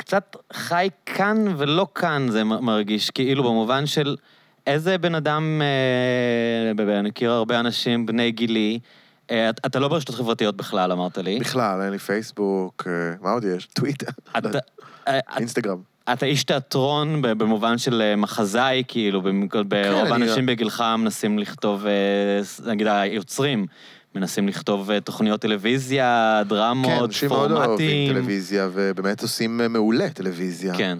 [0.00, 4.16] קצת חי כאן ולא כאן, זה מרגיש, כאילו במובן של
[4.66, 8.78] איזה בן אדם, אה, אני מכיר הרבה אנשים בני גילי,
[9.30, 11.38] אה, אתה- לא ברשתות חברתיות בכלל, אמרת לי.
[11.40, 12.92] בכלל, אין לי פייסבוק, אה,
[13.22, 13.66] מה עוד יש?
[13.66, 14.06] טוויטר,
[14.38, 14.58] אתה-
[15.08, 15.78] אה, אינסטגרם.
[16.12, 19.34] אתה איש תיאטרון במובן של אה, מחזאי, כאילו, ברוב
[19.68, 21.92] כן, אני- האנשים בגילך מנסים לכתוב, אה,
[22.72, 23.66] נגיד היוצרים,
[24.14, 28.14] מנסים לכתוב אה, תוכניות טלוויזיה, כן, דרמות, אנשים מאוד אוהבים פורמטים.
[28.14, 30.74] טלוויזיה, ובאמת עושים אה, מעולה טלוויזיה.
[30.76, 30.98] כן.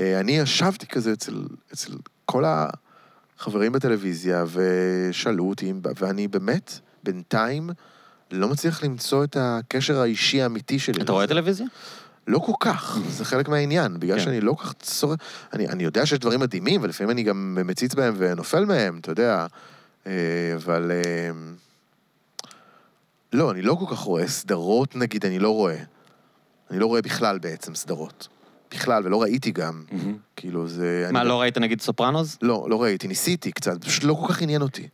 [0.00, 1.92] אה, אני ישבתי כזה אצל, אצל
[2.24, 7.70] כל החברים בטלוויזיה, ושאלו אותי, ואני באמת, בינתיים,
[8.30, 11.02] לא מצליח למצוא את הקשר האישי האמיתי שלי.
[11.02, 11.34] אתה רואה לזה.
[11.34, 11.66] טלוויזיה?
[12.26, 14.24] לא כל כך, זה חלק מהעניין, בגלל כן.
[14.24, 15.20] שאני לא כל כך צורך...
[15.52, 19.46] אני, אני יודע שיש דברים מדהימים, ולפעמים אני גם מציץ בהם ונופל מהם, אתה יודע,
[20.56, 20.90] אבל...
[23.36, 25.76] אה, לא, אני לא כל כך רואה סדרות, נגיד, אני לא רואה.
[26.70, 28.28] אני לא רואה בכלל בעצם סדרות.
[28.70, 29.84] בכלל, ולא ראיתי גם.
[30.36, 31.08] כאילו, זה...
[31.12, 31.28] מה, אני...
[31.28, 32.38] לא ראית נגיד סופרנוס?
[32.42, 34.88] לא, לא ראיתי, ניסיתי קצת, פשוט לא כל כך עניין אותי.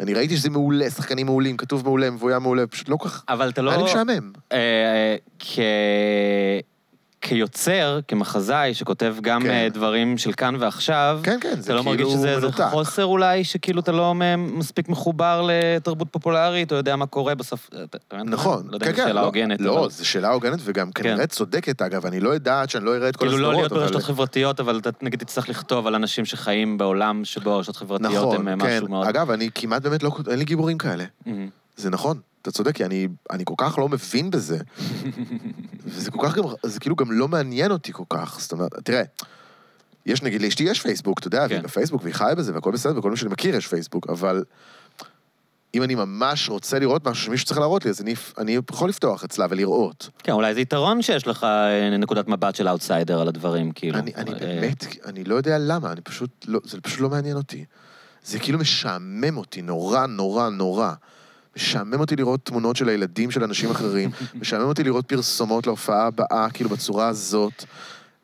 [0.00, 3.24] אני ראיתי שזה מעולה, שחקנים מעולים, כתוב מעולה, מבוים מעולה, פשוט לא כל כך...
[3.28, 3.70] אבל אתה לא...
[3.70, 4.32] היה לי משעמם.
[4.52, 5.58] אה, כ...
[7.20, 9.50] כיוצר, כמחזאי, שכותב גם כן.
[9.50, 12.48] אה, דברים של כאן ועכשיו, כן, כן, אתה לא מרגיש כאילו שזה איזה.
[12.70, 17.70] חוסר אולי, שכאילו אתה לא מ- מספיק מחובר לתרבות פופולרית, או יודע מה קורה בסוף...
[18.12, 18.28] מבין?
[18.28, 19.90] נכון, לא יודע כן, כן, שאלה לא, הוגנת, לא, אבל...
[19.90, 21.26] זו שאלה הוגנת וגם כנראה כן.
[21.26, 24.02] צודקת, אגב, אני לא יודעת שאני לא אראה את כל כאילו לא להיות הסדרות, ברשתות
[24.02, 28.60] חברתיות, אבל אתה נגיד תצטרך לכתוב על אנשים שחיים בעולם שבו הרשתות חברתיות נכון, הם
[28.60, 28.76] אה, כן.
[28.76, 29.06] משהו מאוד...
[29.06, 31.04] אגב, אני כמעט באמת לא, אין לי גיבורים כאלה.
[31.26, 31.48] מהמם.
[31.76, 34.58] זה נכון, אתה צודק, כי אני, אני כל כך לא מבין בזה.
[35.84, 38.40] וזה כל כך גם, זה כאילו גם לא מעניין אותי כל כך.
[38.40, 39.02] זאת אומרת, תראה,
[40.06, 41.54] יש נגיד לאשתי יש פייסבוק, אתה יודע, כן.
[41.54, 44.44] והיא בפייסבוק והיא חיה בזה והכל בסדר, וכל מי שאני מכיר יש פייסבוק, אבל
[45.74, 49.24] אם אני ממש רוצה לראות משהו שמישהו צריך להראות לי, אז אני, אני יכול לפתוח
[49.24, 50.08] אצלה ולראות.
[50.22, 53.98] כן, אולי זה יתרון שיש לך אה, נקודת מבט של אאוטסיידר על הדברים, כאילו.
[53.98, 57.36] אני, אני אה, באמת, אני לא יודע למה, אני פשוט, לא, זה פשוט לא מעניין
[57.36, 57.64] אותי.
[58.24, 60.92] זה כאילו משעמם אותי, נורא, נורא, נורא.
[61.56, 66.50] משעמם אותי לראות תמונות של הילדים של אנשים אחרים, משעמם אותי לראות פרסומות להופעה הבאה,
[66.50, 67.64] כאילו בצורה הזאת.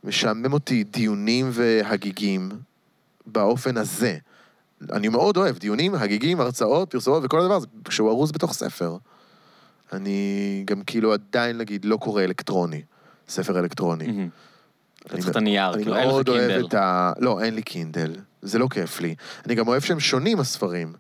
[0.04, 2.50] משעמם אותי דיונים והגיגים
[3.26, 4.18] באופן הזה.
[4.92, 8.96] אני מאוד אוהב דיונים, הגיגים, הרצאות, פרסומות וכל הדבר הזה, כשהוא ארוז בתוך ספר.
[9.92, 12.82] אני גם כאילו עדיין, נגיד, לא קורא אלקטרוני,
[13.28, 14.04] ספר אלקטרוני.
[14.04, 16.66] אתה אני צריך את הנייר, אני כאילו, אין לך מאוד אוהב קינדל.
[16.66, 17.12] את ה...
[17.18, 18.16] לא, אין לי קינדל.
[18.42, 19.14] זה לא כיף לי.
[19.46, 20.92] אני גם אוהב שהם שונים, הספרים.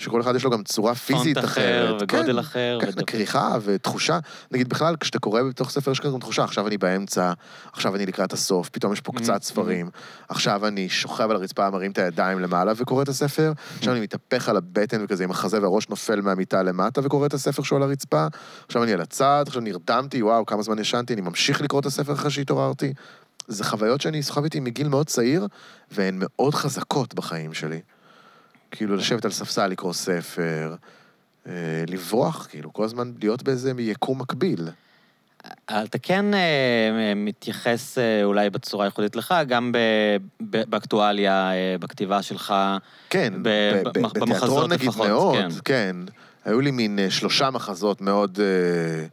[0.00, 2.02] שכל אחד יש לו גם צורה פיזית פונט אחר, אחרת.
[2.02, 2.78] וגודל כן, אחר.
[2.80, 4.18] כן, ודבר- כריכה ותחושה.
[4.50, 7.32] נגיד, בכלל, כשאתה קורא בתוך ספר, יש גם תחושה, עכשיו אני באמצע,
[7.72, 9.90] עכשיו אני לקראת הסוף, פתאום יש פה Mhm, קצת ספרים,
[10.28, 14.48] עכשיו אני שוכב על הרצפה, מרים את הידיים למעלה וקורא את הספר, עכשיו אני מתהפך
[14.48, 18.26] על הבטן וכזה עם החזה והראש נופל מהמיטה למטה וקורא את הספר שהוא על הרצפה,
[18.66, 22.12] עכשיו אני על הצד, עכשיו נרדמתי, וואו, כמה זמן ישנתי, אני ממשיך לקרוא את הספר
[22.12, 22.92] אחרי שהתעוררתי.
[23.48, 25.46] זה חוויות שאני סוחב איתי מגיל מאוד צעיר,
[25.90, 27.80] והן מאוד חזקות בחיים שלי.
[28.70, 30.74] כאילו, לשבת על ספסל, לקרוא ספר,
[31.46, 31.52] אה,
[31.88, 34.68] לברוח, כאילו, כל הזמן להיות באיזה יקום מקביל.
[35.66, 40.16] אתה כן אה, מתייחס אה, אולי בצורה ייחודית לך, גם ב-
[40.50, 42.54] ב- באקטואליה, אה, בכתיבה שלך.
[43.10, 45.48] כן, ב- ב- ב- במח- במחזות בתיאטרון נגיד לפחות, מאוד, כן.
[45.64, 45.96] כן.
[46.44, 49.06] היו לי מין אה, שלושה מחזות מאוד, אה,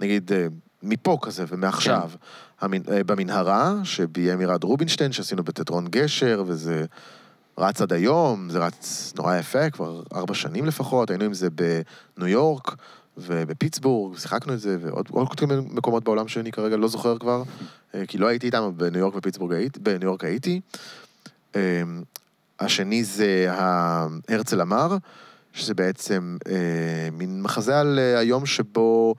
[0.00, 0.46] נגיד, אה,
[0.82, 2.10] מפה כזה ומעכשיו.
[2.12, 2.66] כן.
[2.66, 6.84] המנ- אה, במנהרה, שביים ירד רובינשטיין, שעשינו בתיאטרון גשר, וזה
[7.58, 12.28] רץ עד היום, זה רץ נורא יפה, כבר ארבע שנים לפחות, היינו עם זה בניו
[12.28, 12.74] יורק
[13.16, 17.42] ובפיטסבורג, שיחקנו את זה, ועוד עוד כל מיני מקומות בעולם שאני כרגע לא זוכר כבר,
[17.94, 20.60] אה, כי לא הייתי איתם, בניו יורק ופיטסבורג הייתי, בניו יורק הייתי.
[21.56, 21.82] אה,
[22.60, 23.46] השני זה
[24.28, 24.96] הרצל אמר,
[25.52, 29.14] שזה בעצם אה, מין מחזה על היום שבו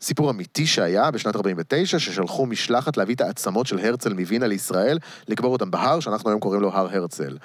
[0.00, 5.52] סיפור אמיתי שהיה בשנת 49, ששלחו משלחת להביא את העצמות של הרצל מווינה לישראל, לקבור
[5.52, 7.36] אותם בהר, שאנחנו היום קוראים לו הר הרצל.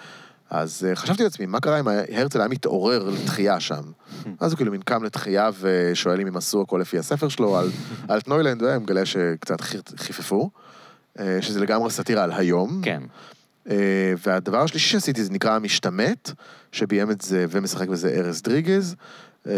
[0.49, 3.81] אז אה, חשבתי לעצמי, מה קרה אם הרצל היה מתעורר לתחייה שם?
[4.39, 7.69] אז הוא כאילו מין קם לתחייה ושואל אם הם עשו הכל לפי הספר שלו על,
[8.07, 9.61] על טנוילנד, והם מגלה שקצת
[9.97, 10.49] חיפפו,
[11.19, 12.81] אה, שזה לגמרי סאטירה על היום.
[12.83, 13.03] כן.
[13.69, 16.31] אה, והדבר השלישי שעשיתי זה נקרא המשתמט,
[16.71, 18.95] שביים את זה ומשחק בזה ארז דריגז,
[19.47, 19.53] אה,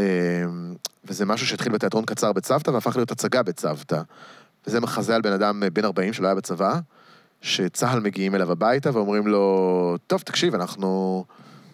[1.05, 4.01] וזה משהו שהתחיל בתיאטרון קצר בצוותא והפך להיות הצגה בצוותא.
[4.67, 6.79] וזה מחזה על בן אדם אה, בן 40 שלא היה בצבא,
[7.41, 11.25] שצה"ל מגיעים אליו הביתה ואומרים לו, טוב, תקשיב, אנחנו...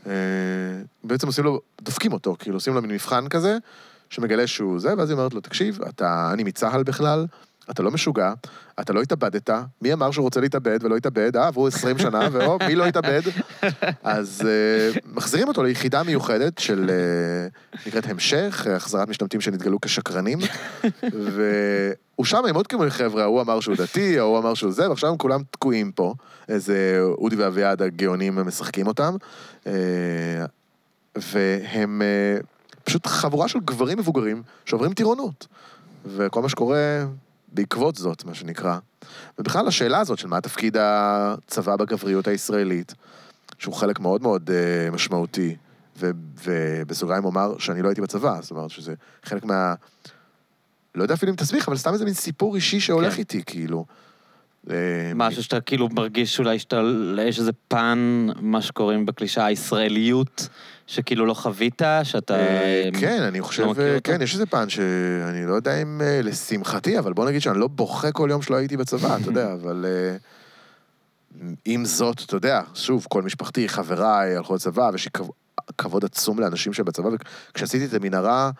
[0.07, 0.11] אה,
[1.03, 3.57] בעצם עושים לו, דופקים אותו, כאילו עושים לו מין מבחן כזה,
[4.09, 7.25] שמגלה שהוא זה, ואז היא אומרת לו, תקשיב, אתה, אני מצה"ל בכלל,
[7.71, 8.33] אתה לא משוגע,
[8.79, 9.49] אתה לא התאבדת,
[9.81, 11.37] מי אמר שהוא רוצה להתאבד ולא התאבד?
[11.37, 13.21] אה, עברו 20 שנה, ואו, מי לא התאבד?
[14.03, 20.39] אז uh, מחזירים אותו ליחידה מיוחדת של, uh, נקראת המשך, החזרת משתמטים שנתגלו כשקרנים,
[21.33, 25.09] והוא שם עם עוד כמה חבר'ה, ההוא אמר שהוא דתי, ההוא אמר שהוא זה, ועכשיו
[25.09, 26.13] הם כולם תקועים פה.
[26.49, 29.15] איזה אודי ואביעד הגאונים משחקים אותם,
[29.63, 29.67] uh,
[31.15, 32.45] והם uh,
[32.83, 35.47] פשוט חבורה של גברים מבוגרים שעוברים טירונות.
[36.05, 37.05] וכל מה שקורה
[37.53, 38.77] בעקבות זאת, מה שנקרא.
[39.39, 42.93] ובכלל השאלה הזאת של מה תפקיד הצבא בגבריות הישראלית,
[43.59, 45.55] שהוא חלק מאוד מאוד uh, משמעותי,
[45.97, 46.11] ו-
[46.43, 48.93] ובסוגריים אומר שאני לא הייתי בצבא, זאת אומרת שזה
[49.23, 49.73] חלק מה...
[50.95, 53.19] לא יודע אפילו אם תסביך, אבל סתם איזה מין סיפור אישי שהולך כן.
[53.19, 53.85] איתי, כאילו.
[54.69, 54.75] אה,
[55.15, 56.81] משהו שאתה כאילו מרגיש אולי שאתה,
[57.27, 60.47] יש איזה פן, מה שקוראים בקלישה, הישראליות,
[60.87, 62.35] שכאילו לא חווית, שאתה...
[62.35, 63.81] אה, כן, אני חושב, אה, אותו?
[64.03, 67.67] כן, יש איזה פן שאני לא יודע אם אה, לשמחתי, אבל בוא נגיד שאני לא
[67.67, 70.15] בוכה כל יום שלא הייתי בצבא, אתה יודע, אבל אה,
[71.65, 75.29] עם זאת, אתה יודע, שוב, כל משפחתי, חבריי הלכו לצבא, ויש לי כב-
[75.77, 77.09] כבוד עצום לאנשים שבצבא,
[77.51, 78.51] וכשעשיתי את המנהרה,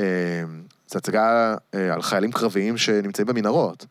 [0.00, 0.04] אה,
[0.88, 3.86] זו הצגה אה, על חיילים קרביים שנמצאים במנהרות,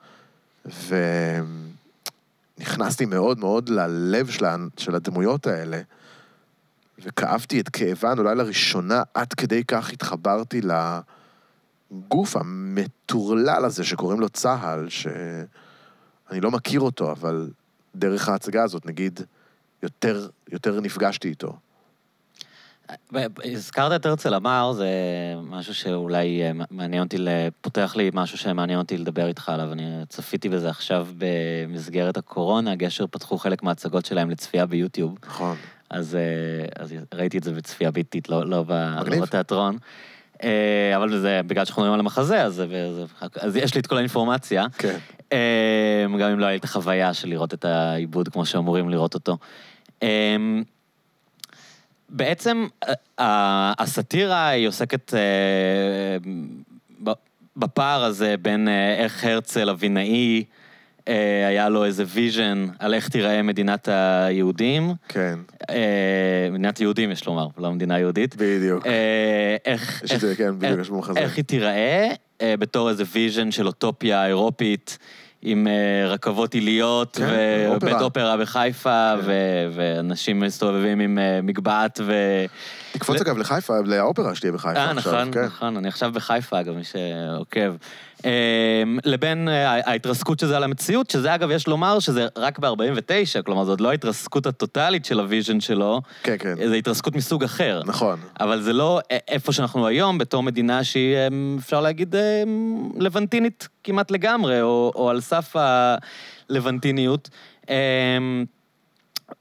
[2.57, 4.45] ונכנסתי מאוד מאוד ללב של
[4.78, 5.82] של הדמויות האלה.
[6.99, 10.61] וכאבתי את כאבן, אולי לראשונה עד כדי כך התחברתי
[11.91, 17.49] לגוף המטורלל הזה שקוראים לו צה"ל, שאני לא מכיר אותו, אבל
[17.95, 19.20] דרך ההצגה הזאת, נגיד,
[19.84, 21.57] יותר, יותר נפגשתי איתו.
[23.53, 24.89] הזכרת את הרצל אמר, זה
[25.43, 27.17] משהו שאולי אה, מעניין אותי,
[27.61, 29.71] פותח לי משהו שמעניין אותי לדבר איתך עליו.
[29.71, 35.15] אני צפיתי בזה עכשיו במסגרת הקורונה, גשר פתחו חלק מההצגות שלהם לצפייה ביוטיוב.
[35.27, 35.55] נכון.
[35.89, 38.63] אז, אה, אז ראיתי את זה בצפייה ביתית, לא, לא.
[38.67, 39.77] לא בתיאטרון.
[40.43, 43.05] אה, אבל זה, בגלל שאנחנו מדברים על המחזה, אז, זה-
[43.39, 44.65] אז יש לי את כל האינפורמציה.
[44.77, 44.97] כן.
[46.19, 49.38] גם אם לא הייתה חוויה של לראות את העיבוד כמו שאמורים לראות אותו.
[52.12, 52.68] אה, בעצם
[53.20, 55.20] אה, הסאטירה היא עוסקת אה,
[57.58, 60.43] בפער הזה בין אה, איך הרצל אבינו,
[61.08, 64.93] אה, היה לו איזה vision על איך תיראה מדינת היהודים.
[65.08, 65.39] כן,
[65.70, 65.76] אה,
[66.51, 68.36] מדינת יהודים, יש לומר, לא מדינה יהודית.
[68.36, 68.88] בדיוק.
[68.88, 70.01] אה, איך...
[70.03, 71.20] יש את זה, איך- כן, בדיוק, איך- יש במחזה.
[71.20, 72.10] איך היא תיראה
[72.41, 74.97] אה, בתור איזה vision של אוטופיה אירופית.
[75.48, 78.02] עם אה, רכבות עיליות, כן, ובית אופרה.
[78.02, 79.26] אופרה בחיפה, כן.
[79.26, 82.14] ו- ואנשים מסתובבים עם אה, מגבעת ו...
[82.91, 85.14] תקפוץ אגב לחיפה, לאופרה שתהיה בחיפה אה, עכשיו.
[85.14, 85.45] נכון, כן.
[85.45, 87.76] נכון, אני עכשיו בחיפה, אגב, מי שעוקב.
[88.26, 93.41] אה, לבין אה, ההתרסקות של זה על המציאות, שזה אגב, יש לומר שזה רק ב-49,
[93.45, 96.68] כלומר, זאת לא ההתרסקות הטוטאלית של ה vision שלו, כן, כן.
[96.68, 97.82] זו התרסקות מסוג אחר.
[97.86, 98.20] נכון.
[98.39, 104.11] אבל זה לא איפה שאנחנו היום, בתור מדינה שהיא, אמ, אפשר להגיד, אמ, לבנטינית כמעט
[104.11, 105.55] לגמרי, או, או על סף
[106.49, 107.30] הלבנטיניות.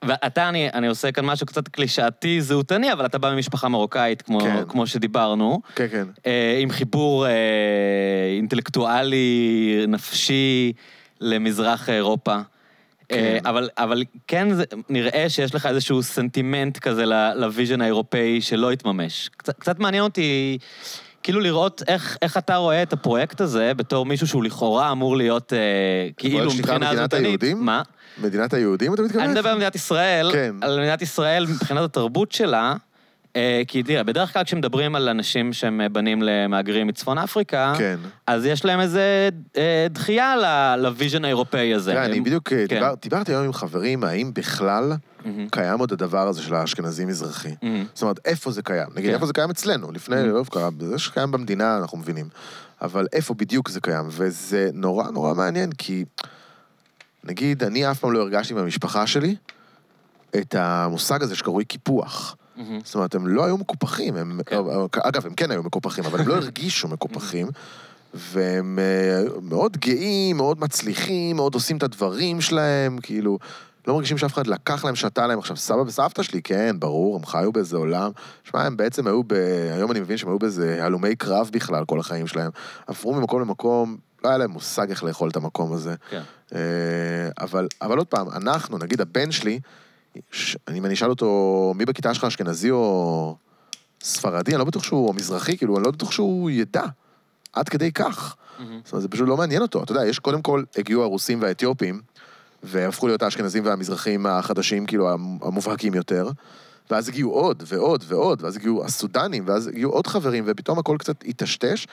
[0.05, 4.41] ואתה, אני, אני עושה כאן משהו קצת קלישאתי, זהותני, אבל אתה בא ממשפחה מרוקאית, כמו,
[4.41, 4.63] כן.
[4.69, 6.07] כמו שדיברנו, כן, כן.
[6.27, 7.33] אה, עם חיבור אה,
[8.37, 10.73] אינטלקטואלי, נפשי,
[11.21, 12.35] למזרח אירופה.
[12.35, 12.41] אה,
[13.09, 13.47] כן.
[13.47, 17.05] אבל, אבל כן זה, נראה שיש לך איזשהו סנטימנט כזה
[17.37, 19.31] ל vision האירופאי שלא התממש.
[19.37, 20.59] קצת, קצת מעניין אותי
[21.27, 25.53] כאילו לראות איך, איך אתה רואה את הפרויקט הזה בתור מישהו שהוא לכאורה אמור להיות
[25.53, 25.59] אה,
[26.17, 27.25] כאילו מבחינה מדינת זהותנית.
[27.25, 27.65] היהודים?
[27.65, 27.83] מה?
[28.19, 29.25] מדינת היהודים, אתה מתכוון?
[29.25, 30.55] אני מדבר על מדינת ישראל, כן.
[30.61, 32.75] על מדינת ישראל מבחינת התרבות שלה,
[33.69, 37.97] כי תראה, בדרך כלל כשמדברים על אנשים שהם אה, בנים למהגרים מצפון אפריקה, כן.
[38.27, 40.35] אז יש להם איזה אה, דחייה
[40.79, 41.93] ל vision האירופאי הזה.
[41.93, 42.75] תראה, אני בדיוק אה, כן.
[42.75, 44.93] דיבר- דיברתי היום עם חברים, האם בכלל
[45.25, 45.49] מהמם.
[45.49, 47.55] קיים עוד הדבר הזה של האשכנזי-מזרחי.
[47.63, 47.85] מהמם.
[47.95, 48.89] זאת אומרת, איפה זה קיים?
[48.95, 49.15] נגיד, כן.
[49.15, 49.93] איפה זה קיים אצלנו?
[49.93, 50.27] לפני, Mm.
[50.27, 52.29] לא קרה, זה שקיים במדינה, אנחנו מבינים.
[52.83, 54.05] אבל איפה בדיוק זה קיים?
[54.11, 56.05] וזה נורא נורא מעניין, כי
[57.25, 59.37] נגיד, אני אף פעם לא הרגשתי במשפחה שלי
[60.37, 62.37] את המושג הזה שקרוי קיפוח.
[62.85, 64.57] זאת אומרת, הם לא היו מקופחים, הם, כן.
[65.03, 67.47] אגב, הם כן היו מקופחים, אבל הם לא הרגישו מקופחים,
[68.15, 73.39] והם אה, מאוד גאים, מאוד מצליחים, מאוד עושים את הדברים שלהם, כאילו,
[73.87, 75.39] לא מרגישים שאף אחד לקח להם, שתה להם.
[75.39, 78.11] עכשיו, סבא וסבתא שלי, כן, ברור, הם חיו באיזה עולם.
[78.45, 79.33] שמע, הם בעצם היו ב...
[79.73, 82.51] היום אני מבין שהם היו באיזה הלומי קרב בכלל, כל החיים שלהם.
[82.87, 85.95] עברו ממקום למקום, לא היה להם מושג איך לאכול את המקום הזה.
[86.11, 86.23] כן.
[86.55, 86.61] אה,
[87.41, 89.61] אבל, אבל עוד פעם, אנחנו, נגיד הבן שלי,
[90.31, 93.37] ש- אם אני אשאל אותו, מי בכיתה שלך אשכנזי או
[94.03, 96.83] ספרדי, אני לא בטוח שהוא, או מזרחי, כאילו, אני לא בטוח שהוא ידע.
[97.53, 98.37] עד כדי כך.
[98.59, 98.81] מהמם.
[98.85, 99.83] זאת אומרת, זה פשוט לא מעניין אותו.
[99.83, 102.01] אתה יודע, יש קודם כל, הגיעו הרוסים והאתיופים,
[102.63, 106.31] והפכו להיות האשכנזים והמזרחים החדשים, כאילו, המ- המובהקים יותר.
[106.91, 111.23] ואז הגיעו עוד ועוד ועוד, ואז הגיעו הסודנים, ואז הגיעו עוד חברים, ופתאום הכל קצת
[111.23, 111.87] היטשטש,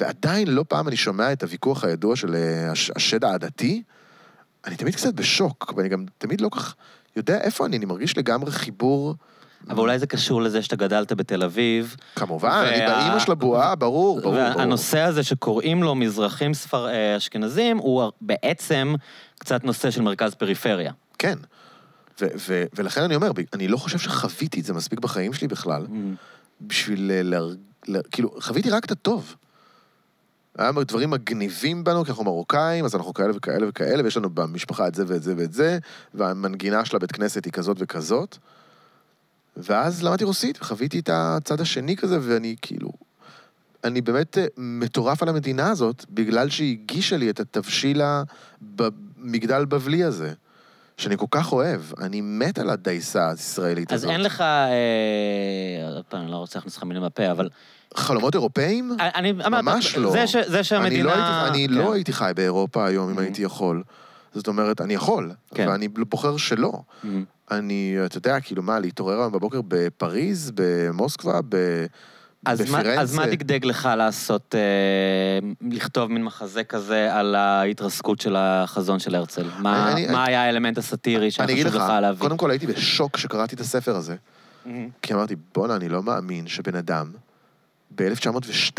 [0.00, 3.82] ועדיין לא פעם אני שומע את הוויכוח הידוע של אה, הש- השד העדתי,
[4.66, 6.74] אני תמיד קצת בשוק, ואני גם תמיד לא כך
[7.16, 9.14] יודע איפה אני, אני מרגיש לגמרי חיבור,
[9.70, 11.96] אבל אולי זה קשור לזה שאתה גדלת בתל אביב.
[12.16, 14.34] כמובן, אני וה- באימא של הבועה, ברור, ברור.
[14.34, 16.86] והנושא הזה שקוראים לו מזרחים ספר...
[16.88, 18.94] אה, אשכנזים, הוא בעצם
[19.38, 20.92] קצת נושא של מרכז פריפריה.
[21.18, 21.38] כן.
[22.20, 25.86] ו- ו- ולכן אני אומר, אני לא חושב שחוויתי את זה מספיק בחיים שלי בכלל,
[26.60, 27.34] בשביל ל...
[27.34, 27.56] ל-
[27.88, 29.36] ל- כאילו, חוויתי רק את הטוב.
[30.58, 34.88] היה דברים מגניבים בנו, כי אנחנו מרוקאים, אז אנחנו כאלה וכאלה וכאלה, ויש לנו במשפחה
[34.88, 35.78] את זה ואת זה ואת זה,
[36.14, 38.36] והמנגינה של הבית כנסת היא כזאת וכזאת.
[39.56, 42.90] ואז למדתי רוסית, וחוויתי את הצד השני כזה, ואני כאילו...
[43.84, 48.02] אני באמת אה, מטורף על המדינה הזאת, בגלל שהיא הגישה לי את התבשיל
[48.78, 50.32] המגדל בבלי הזה,
[50.96, 51.80] שאני כל כך אוהב.
[52.00, 54.10] אני מת על הדייסה הישראלית אז הזאת.
[54.10, 57.48] אין לך, אה, עוד פעם, אני לא רוצה להכניס לך מילים בפה, אבל...
[57.96, 58.96] חלומות אירופאים?
[59.00, 60.10] אני אמרתי, ממש לא.
[60.12, 61.04] זה, ש, זה אני שהמדינה...
[61.04, 61.74] לא הייתי, אני כן.
[61.74, 63.20] לא הייתי חי באירופה היום אם Mhm.
[63.20, 63.82] הייתי יכול.
[64.34, 65.68] זאת אומרת, אני יכול, כן.
[65.68, 66.72] ואני בוחר שלא.
[67.04, 67.24] מהמם.
[67.50, 71.56] אני, אתה יודע, כאילו מה, להתעורר היום בבוקר בפריז, במוסקבה, ב...
[72.46, 73.00] אז מה, בפירנצה?
[73.00, 75.38] אז מה דגדג לך לעשות, אה,
[75.70, 79.46] לכתוב מין מחזה כזה על ההתרסקות של החזון של הרצל?
[79.58, 82.20] מה, אני- מה היה האלמנט הסאטירי שהיה אני אגיד חשוב לך, לך להביא?
[82.20, 84.16] קודם כל הייתי בשוק כשקראתי את הספר הזה.
[84.66, 84.88] מהמם.
[85.02, 87.10] כי אמרתי, בואנה, אני לא מאמין שבן אדם
[87.94, 88.78] ב-1902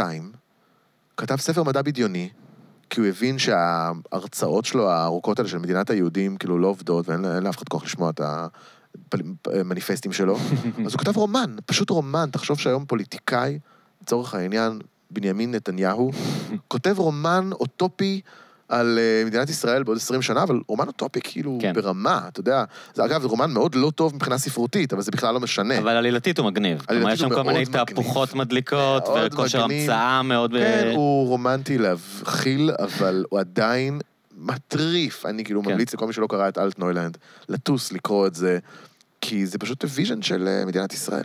[1.18, 2.30] כתב ספר מדע בדיוני,
[2.90, 7.44] כי הוא הבין שההרצאות שלו הארוכות האלה של מדינת היהודים כאילו לא עובדות, ואין אין
[7.44, 8.22] לאף אחד כוח לשמוע את
[9.48, 10.38] המניפסטים שלו.
[10.86, 12.30] אז הוא כתב רומן, פשוט רומן.
[12.32, 13.60] תחשוב שהיום פוליטיקאי,
[14.02, 14.80] לצורך העניין,
[15.12, 16.12] בנימין נתניהו,
[16.68, 18.22] כותב רומן אוטופי
[18.70, 21.74] על אה, מדינת ישראל בעוד 20 שנה, אבל רומן אוטופי כאילו כן.
[21.74, 22.64] ברמה, אתה יודע.
[22.94, 25.78] זה אגב, זה רומן מאוד לא טוב מבחינה ספרותית, אבל זה בכלל לא משנה.
[25.78, 26.86] אבל עלילתית הוא מגניב.
[26.88, 27.66] כלומר, יש שם כל מיני.
[27.66, 29.64] תהפוכות מדליקות, וכושר.
[29.64, 30.52] המצאה מאוד...
[30.52, 34.00] כן, אה, הוא רומנטי להבחיל, אבל הוא עדיין
[34.38, 35.26] מטריף.
[35.26, 35.72] אני כאילו כן.
[35.72, 37.18] ממליץ לכל מי שלא קרא את אלטנוילנד,
[37.50, 38.60] לטוס, לקרוא את זה,
[39.22, 41.24] כי זה פשוט vision של אה, מדינת ישראל.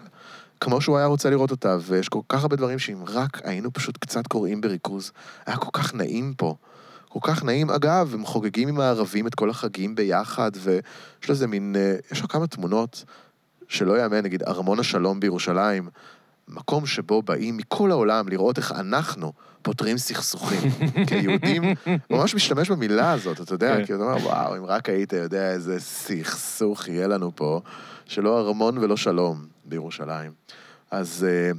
[0.60, 3.96] כמו שהוא היה רוצה לראות אותה, ויש כל כך הרבה דברים שאם רק היינו פשוט
[3.96, 5.12] קצת קוראים בריכוז,
[5.46, 6.54] היה כל כך נעים פה.
[7.12, 7.70] כל כך נעים.
[7.70, 11.76] אגב, הם חוגגים עם הערבים את כל החגים ביחד, ויש לזה מין...
[11.78, 13.04] אה, יש לו כמה תמונות
[13.68, 15.88] שלא יאמן, נגיד ארמון השלום בירושלים,
[16.48, 19.32] מקום שבו באים מכל העולם לראות איך אנחנו
[19.62, 20.70] פותרים סכסוכים.
[21.08, 21.62] כיהודים,
[22.10, 23.84] ממש משתמש במילה הזאת, אתה יודע, כן.
[23.84, 27.60] כי אתה אומר, וואו, אם רק היית יודע איזה סכסוך יהיה לנו פה,
[28.06, 30.32] שלא ארמון ולא שלום בירושלים.
[30.90, 31.50] אז, אה,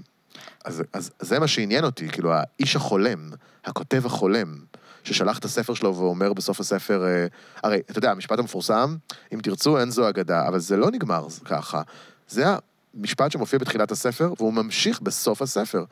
[0.65, 3.31] אז, אז זה מה שעניין אותי, כאילו, האיש החולם,
[3.65, 4.55] הכותב החולם,
[5.03, 7.27] ששלח את הספר שלו ואומר בסוף הספר, אה,
[7.63, 8.95] הרי, אתה יודע, המשפט המפורסם,
[9.33, 11.81] אם תרצו, אין זו אגדה, אבל זה לא נגמר ככה.
[12.27, 12.45] זה
[12.93, 15.83] המשפט שמופיע בתחילת הספר, והוא ממשיך בסוף הספר.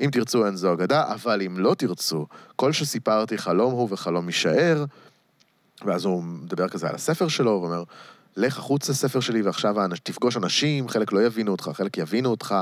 [0.00, 4.84] אם תרצו, אין זו אגדה, אבל אם לא תרצו, כל שסיפרתי חלום הוא וחלום יישאר,
[5.84, 7.82] ואז הוא מדבר כזה על הספר שלו, ואומר,
[8.36, 12.54] לך החוצה ספר שלי, ועכשיו האנ- תפגוש אנשים, חלק לא יבינו אותך, חלק יבינו אותך,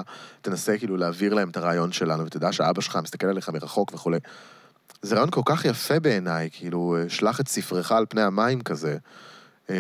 [0.43, 4.19] תנסה כאילו להעביר להם את הרעיון שלנו, ותדע שאבא שלך מסתכל עליך מרחוק וכולי.
[5.03, 8.97] זה רעיון כל כך יפה בעיניי, כאילו, שלח את ספרך על פני המים כזה.
[9.71, 9.75] אמ,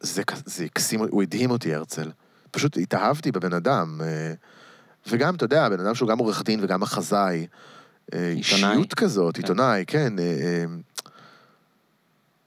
[0.00, 2.10] זה, זה הקסים, הוא הדהים אותי, הרצל.
[2.50, 4.00] פשוט התאהבתי בבן אדם.
[4.04, 4.34] אה,
[5.06, 7.46] וגם, אתה יודע, בן אדם שהוא גם עורך דין וגם מחזאי.
[8.14, 10.18] אה, אישיות כזאת, עיתונאי, כן.
[10.18, 10.64] אה, אה,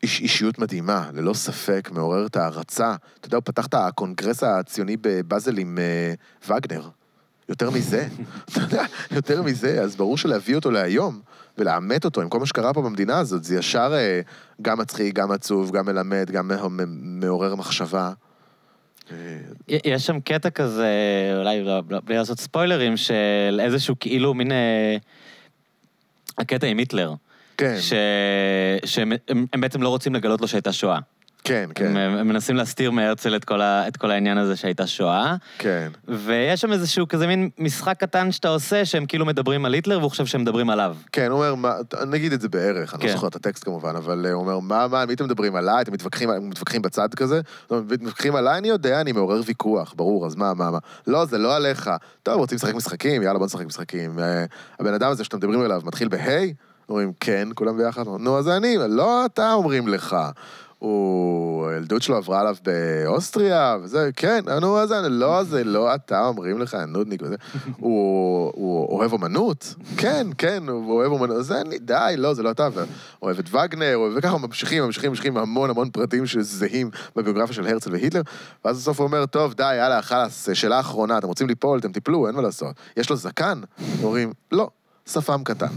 [0.03, 2.95] איש, אישיות מדהימה, ללא ספק, מעוררת הערצה.
[3.19, 6.13] אתה יודע, הוא פתח את הקונגרס הציוני בבאזל עם אה,
[6.55, 6.89] וגנר.
[7.49, 8.07] יותר מזה,
[8.49, 11.21] אתה יודע, יותר מזה, אז ברור שלהביא אותו להיום
[11.59, 14.21] ולאמת אותו עם כל מה שקרה פה במדינה הזאת, זה ישר אה,
[14.61, 16.51] גם מצחיק, גם עצוב, גם מלמד, גם
[16.89, 18.11] מעורר מחשבה.
[19.11, 19.15] אה,
[19.69, 20.87] יש שם קטע כזה,
[21.37, 24.51] אולי לא- לא- בלי לעשות ספוילרים, של איזשהו כאילו מין...
[24.51, 24.97] אה,
[26.37, 27.13] הקטע עם היטלר.
[27.57, 27.93] כן, ש...
[28.85, 30.99] שהם הם, הם בעצם לא רוצים לגלות לו שהייתה שואה.
[31.43, 34.87] כן, כן, הם, הם מנסים להסתיר מהרצל את כל, ה, את כל העניין הזה שהייתה
[34.87, 35.89] שואה, כן.
[36.07, 40.09] ויש שם איזשהו כזה מין משחק קטן שאתה עושה, שהם כאילו מדברים על היטלר, והוא
[40.09, 40.95] חושב שהם מדברים עליו.
[41.11, 41.73] כן, הוא אומר, מה,
[42.07, 43.07] נגיד את זה בערך, אני כן.
[43.07, 45.81] לא זוכר את הטקסט כמובן, אבל אה, הוא אומר, מה, מה, מי אתם מדברים עליי?
[45.81, 47.41] אתם מתווכחים, מתווכחים בצד כזה?
[47.71, 50.77] לא, מתווכחים עליי, אני יודע, אני מעורר ויכוח, ברור, אז מה, מה, מה?
[51.07, 51.89] לא, זה לא עליך.
[52.23, 53.21] טוב, רוצים לשחק משחקים?
[53.21, 54.19] יאללה, בוא נשחק משחקים.
[54.19, 54.45] אה,
[54.79, 56.53] הבן אדם הזה שאתם מדברים עליו מתחיל בהיי?
[56.89, 58.03] אומרים, כן, כולם ביחד?
[58.19, 60.15] נו, אז אני, לא אתה אומרים לך.
[60.79, 66.27] הוא, הילדות שלו עברה עליו באוסטריה, וזה, כן, נו, אז אני, לא, זה לא אתה
[66.27, 67.35] אומרים לך, נודניק וזה.
[67.77, 69.73] הוא, הוא אוהב אומנות?
[69.97, 71.45] כן, כן, הוא אוהב אומנות.
[71.45, 72.67] זה אני, די, לא, זה לא אתה.
[73.21, 78.21] אוהב את וגנר, וככה ממשיכים, ממשיכים, ממשיכים המון המון פרטים שזהים בביוגרפיה של הרצל והיטלר,
[78.65, 82.27] ואז בסוף הוא אומר, טוב, די, יאללה, חלאס, שאלה אחרונה, אתם רוצים ליפול, אתם תיפלו,
[82.27, 82.75] אין מה לעשות.
[82.97, 83.61] יש לו זקן?
[84.03, 84.69] אומרים, לא,
[85.05, 85.67] שפם קטן.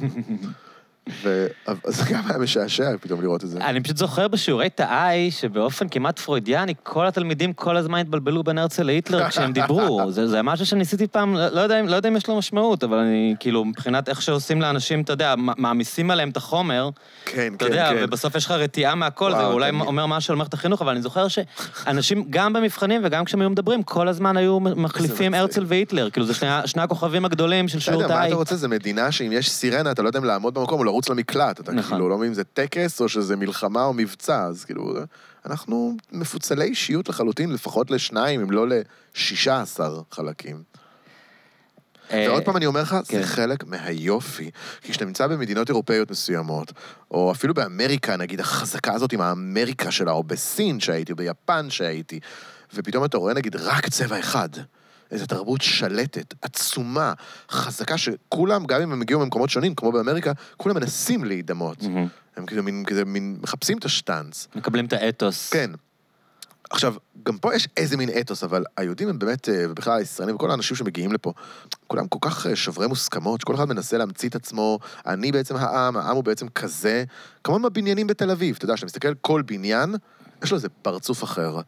[1.09, 3.59] וזה גם היה משעשע פתאום לראות את זה.
[3.59, 8.83] אני פשוט זוכר בשיעורי תאי, שבאופן כמעט פרוידיאני, כל התלמידים כל הזמן התבלבלו בין הרצל
[8.83, 10.13] להיטלר כשהם דיברו.
[10.13, 12.99] זה, זה משהו שניסיתי פעם, לא לא יודע, לא יודע אם יש לו משמעות, אבל
[12.99, 16.91] אני, כאילו, מבחינת איך שעושים לאנשים, אתה יודע, מעמיסים עליהם את החומר,
[17.25, 17.97] כן, אתה כן, יודע, כן.
[18.05, 19.87] ובסוף יש לך רתיעה מהכל, זה וואו, אולי תמיד.
[19.87, 23.83] אומר משהו על מערכת החינוך, אבל אני זוכר שאנשים, גם במבחנים וגם כשהם היו מדברים,
[23.83, 25.35] כל הזמן היו מחליפים.
[25.35, 26.11] הרצל והיטלר.
[26.11, 28.29] כאילו, זה שני, שני הכוכבים הגדולים של שיעור בסדר, מה תאי.
[28.29, 28.57] אתה רוצה?
[28.57, 31.61] זה מדינה שאם יש סירנה, אתה לא יודע אם לעמוד במקום או לרוץ למקלט.
[31.61, 31.91] אתה נכון.
[31.91, 34.95] כאילו לא מבין אם זה טקס או שזה מלחמה או מבצע, אז כאילו,
[35.47, 40.63] אנחנו מפוצלי אישיות לחלוטין, לפחות לשניים, אם לא לשישה עשר חלקים.
[42.11, 43.21] אה, ועוד פעם אני אומר לך, כן.
[43.21, 44.51] זה חלק מהיופי.
[44.81, 46.73] כי כשאתה נמצא במדינות אירופאיות מסוימות,
[47.11, 52.21] או אפילו באמריקה, נגיד, החזקה הזאת עם האמריקה שלה, או בסין שהייתי, או ביפן שהייתי,
[52.75, 54.49] ופתאום אתה רואה נגיד רק צבע אחד.
[55.13, 57.13] איזו תרבות שלטת, עצומה,
[57.51, 61.83] חזקה, שכולם, גם אם הם הגיעו ממקומות שונים, כמו באמריקה, כולם מנסים להידמות.
[62.37, 64.49] הם כאילו מין, כזה מין, מחפשים את השטאנץ.
[64.55, 65.51] מקבלים את האתוס.
[65.51, 65.71] כן.
[66.71, 66.95] עכשיו,
[67.27, 70.77] גם פה יש איזה מין אתוס, אבל היהודים הם באמת, אה, ובכלל הישראלים וכל האנשים
[70.77, 71.33] שמגיעים לפה,
[71.87, 75.97] כולם כל כך אה, שברי מוסכמות, שכל אחד מנסה להמציא את עצמו, אני בעצם העם,
[75.97, 77.05] העם הוא בעצם כזה,
[77.45, 79.95] כמו עם הבניינים בתל אביב, אתה יודע, כשאתה מסתכל על כל בניין,
[80.43, 81.61] יש לו איזה פרצוף אחר.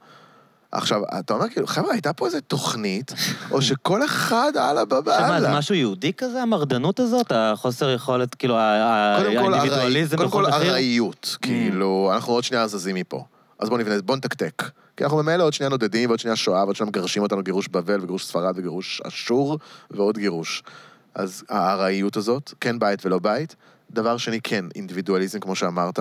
[0.75, 3.12] עכשיו, אתה אומר כאילו, חבר'ה, הייתה פה איזה תוכנית,
[3.51, 5.59] או שכל אחד הלאה עכשיו מה, זה בבעלה.
[5.59, 7.33] משהו יהודי כזה, המרדנות הזאת?
[7.35, 10.62] החוסר יכולת, כאילו, האינדיבידואליזם ארעי- קודם כל בכל מחיר?
[10.62, 10.70] Mm.
[10.70, 13.25] ארעיות, כאילו, אנחנו עוד שנייה זזים מפה.
[13.59, 14.62] אז בוא נבנה, בוא נתקתק.
[14.97, 18.01] כי אנחנו ממילא עוד שנייה נודדים, ועוד שנייה שואה, ועוד שנייה מגרשים אותנו גירוש בבל,
[18.03, 19.59] וגירוש ספרד, וגירוש אשור,
[19.91, 20.62] ועוד גירוש.
[21.14, 23.57] אז הארעיות הזאת, כן בית ולא בית.
[23.91, 25.99] דבר שני, כן, אינדיבידואליזם, כמו שאמרת.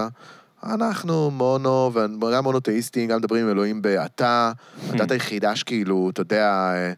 [0.65, 4.51] אנחנו מונו, וגם מונותאיסטים, גם מדברים עם אלוהים באתה,
[4.89, 6.93] הדת היחידה שכאילו, אתה יודע, אה,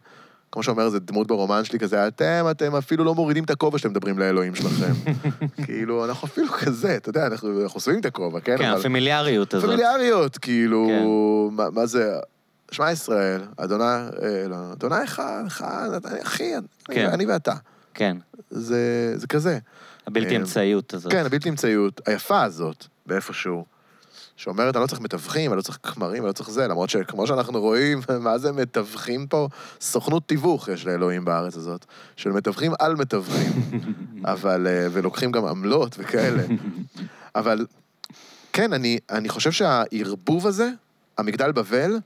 [0.52, 3.90] כמו שאומר איזה דמות ברומן שלי כזה, אתם, אתם אפילו לא מורידים את הכובע שאתם
[3.90, 4.92] מדברים לאלוהים שלכם.
[5.66, 8.58] כאילו, אנחנו אפילו כזה, אתה יודע, אנחנו אנחנו שמים את הכובע, כן?
[8.58, 9.68] כן, אבל- הפמיליאריות הזאת.
[9.70, 11.04] פמיליאריות, כאילו, כן.
[11.56, 12.18] מה, מה זה,
[12.70, 15.88] שמע ישראל, אדוני, אה, לא, אדוני אחד, אחד,
[16.22, 16.52] אחי,
[16.84, 17.08] כן.
[17.12, 17.54] אני ואתה.
[17.94, 18.16] כן,
[18.50, 19.58] זה, זה כזה.
[20.06, 21.12] הבלתי אה, אמצעיות הזאת.
[21.12, 23.64] כן, הבלתי אמצעיות, היפה הזאת, באיפשהו,
[24.36, 27.26] שאומרת, אני לא צריך מתווכים, אני לא צריך כמרים, אני לא צריך זה, למרות שכמו
[27.26, 29.48] שאנחנו רואים, מה זה מתווכים פה?
[29.80, 31.84] סוכנות תיווך יש לאלוהים בארץ הזאת,
[32.16, 33.52] של מתווכים על מתווכים,
[34.32, 36.42] אבל, אה, ולוקחים גם עמלות וכאלה.
[37.36, 37.66] אבל
[38.52, 40.70] כן, אני, אני חושב שהערבוב הזה,
[41.18, 41.98] המגדל בבל,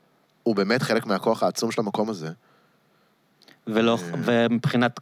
[0.43, 2.29] הוא באמת חלק מהכוח העצום של המקום הזה.
[3.67, 4.15] ולא, אה.
[4.25, 5.01] ומבחינת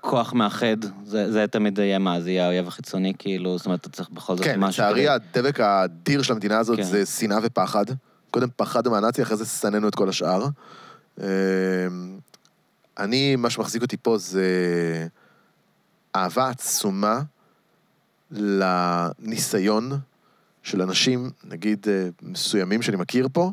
[0.00, 3.88] כוח מאחד, זה, זה תמיד יהיה מה, זה יהיה האויב החיצוני, כאילו, זאת אומרת, אתה
[3.88, 4.84] צריך בכל זאת כן, משהו.
[4.84, 6.82] לצערי כדי- הדבק האדיר של המדינה הזאת כן.
[6.82, 7.84] זה שנאה ופחד.
[8.30, 10.46] קודם פחדנו מהנאצי, אחרי זה שנאנו את כל השאר.
[11.20, 11.24] אמ,
[12.98, 15.06] אני, מה שמחזיק אותי פה זה
[16.16, 17.20] אהבה עצומה
[18.30, 19.92] לניסיון
[20.62, 23.52] של אנשים, נגיד אה, מסוימים שאני מכיר פה,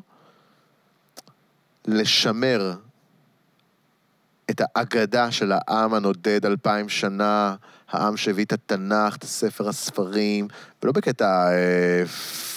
[1.88, 2.74] לשמר
[4.52, 7.56] את האגדה של העם הנודד אלפיים שנה,
[7.91, 10.47] העם שהביא את התנ"ך, את ספר הספרים,
[10.84, 12.06] ולא בקטע אה,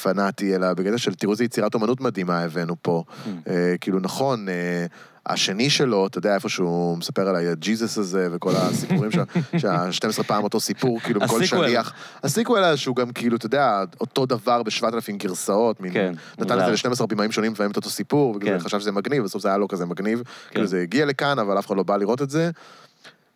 [0.02, 3.04] פנאטי, אלא בקטע של תראו איזה יצירת אומנות מדהימה הבאנו פה.
[3.08, 3.28] Hmm.
[3.48, 4.86] אה, כאילו, נכון, אה,
[5.26, 9.22] השני שלו, אתה יודע, איפה שהוא מספר על הג'יזוס הזה וכל הסיפורים שם,
[9.60, 11.66] שה-12 פעם אותו סיפור, כאילו, בכל הסיקוול.
[11.66, 11.92] שליח.
[12.22, 16.60] הסיקוול הזה שהוא גם כאילו, אתה יודע, אותו דבר בשבעת אלפים גרסאות, מין, כן, נתן.
[16.60, 18.58] את זה ל-12 בימאים שונים לפעמים את אותו סיפור, וכזה כן.
[18.58, 20.22] חשב שזה מגניב, בסוף זה היה לא כזה מגניב.
[20.22, 20.50] כן.
[20.50, 22.50] כאילו זה הגיע לכאן, אבל אף אחד לא בא לראות את זה.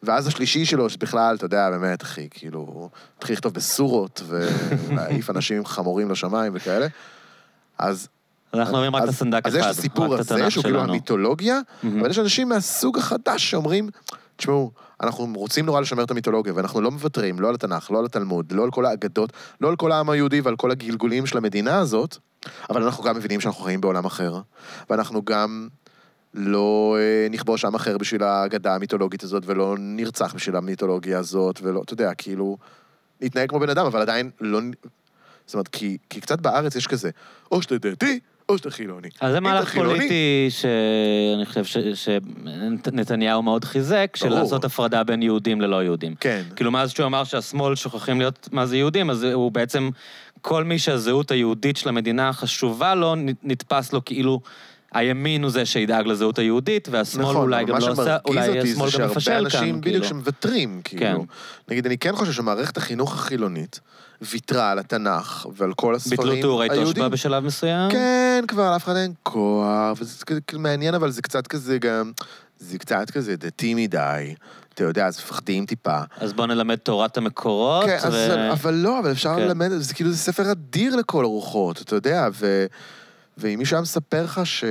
[0.03, 5.65] ואז השלישי שלו, שבכלל, אתה יודע, באמת, אחי, כאילו, התחיל לכתוב בסורות, ולהעיף אנשים עם
[5.65, 6.87] חמורים לשמיים וכאלה.
[7.79, 8.09] אז...
[8.55, 9.49] אנחנו אומרים רק את הסנדק אחד.
[9.49, 10.81] אז יש את הסיפור הזה, התנ"ך שהוא כאילו.
[10.81, 11.61] המיתולוגיה.
[12.01, 13.89] אבל יש אנשים מהסוג החדש שאומרים,
[14.37, 14.71] תשמעו,
[15.03, 18.53] אנחנו רוצים נורא לשמר את המיתולוגיה, ואנחנו לא מוותרים, לא על התנ"ך, לא על התלמוד,
[18.53, 22.17] לא על כל האגדות, לא על כל העם היהודי ועל כל הגלגולים של המדינה הזאת,
[22.71, 24.41] אבל אנחנו גם מבינים שאנחנו חיים בעולם אחר,
[24.91, 25.69] ואנחנו גם
[26.35, 31.83] לא אה, נכבוש עם אחר בשביל האגדה המיתולוגית הזאת, ולא נרצח בשביל המיתולוגיה הזאת, ולא,
[31.85, 32.57] אתה יודע, כאילו,
[33.21, 34.61] נתנהג כמו בן אדם, אבל עדיין לא...
[35.47, 37.11] זאת אומרת, כי, כי קצת בארץ יש כזה,
[37.53, 39.09] או שאתה דתי, או שאתה חילוני.
[39.21, 44.29] אז זה מהלך פוליטי שאני חושב ש- שנתניהו מאוד חיזק, של.
[44.29, 46.15] לעשות הפרדה בין יהודים ללא יהודים.
[46.21, 46.43] כן.
[46.57, 49.91] כאילו, מאז שהוא אמר שהשמאל שוכחים להיות מה זה יהודים, אז הוא בעצם,
[50.43, 54.41] כל מי שהזהות היהודית של המדינה חשובה לו, נתפס לו כאילו...
[54.93, 58.49] הימין הוא זה שידאג לזהות היהודית, והשמאל נכון, אולי גם מה לא עושה, שמרגיז אולי
[58.49, 59.81] אותי השמאל זה גם שהרבה מפשל כאן, אנשים כאילו.
[59.81, 61.03] בדיוק שמוותרים, כאילו.
[61.03, 61.17] כן.
[61.71, 63.81] נגיד, אני כן חושב שמערכת החינוך החילונית
[64.23, 67.11] ויתרה על התנ"ך ועל כל הספרים ביטלו תיאורי תושבע היהודיים.
[67.11, 67.91] בשלב מסוים?
[67.91, 72.13] כן, כבר לאף אחד אין כוח, וזה כאילו מעניין, אבל זה קצת כזה גם,
[72.59, 74.35] זה קצת כזה דתי מדי.
[74.75, 76.01] אתה יודע, אז מפחדים טיפה.
[76.17, 78.53] אז בואו נלמד תורת המקורות, כן, אז, ו...
[78.53, 79.43] אבל לא, אבל אפשר כן.
[79.43, 82.67] ללמד, זה כאילו, זה ספר אדיר לכל הרוחות, אתה יודע, ו...
[83.39, 84.65] ואם מישהו היה מספר לך ש...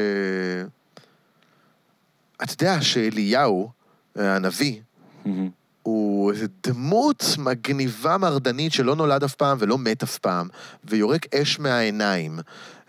[2.44, 3.70] אתה יודע שאליהו,
[4.20, 4.80] אה, הנביא,
[5.26, 5.50] מהמם.
[5.88, 10.48] הוא איזה דמות מגניבה מרדנית שלא נולד אף פעם ולא מת אף פעם,
[10.84, 12.40] ויורק אש מהעיניים.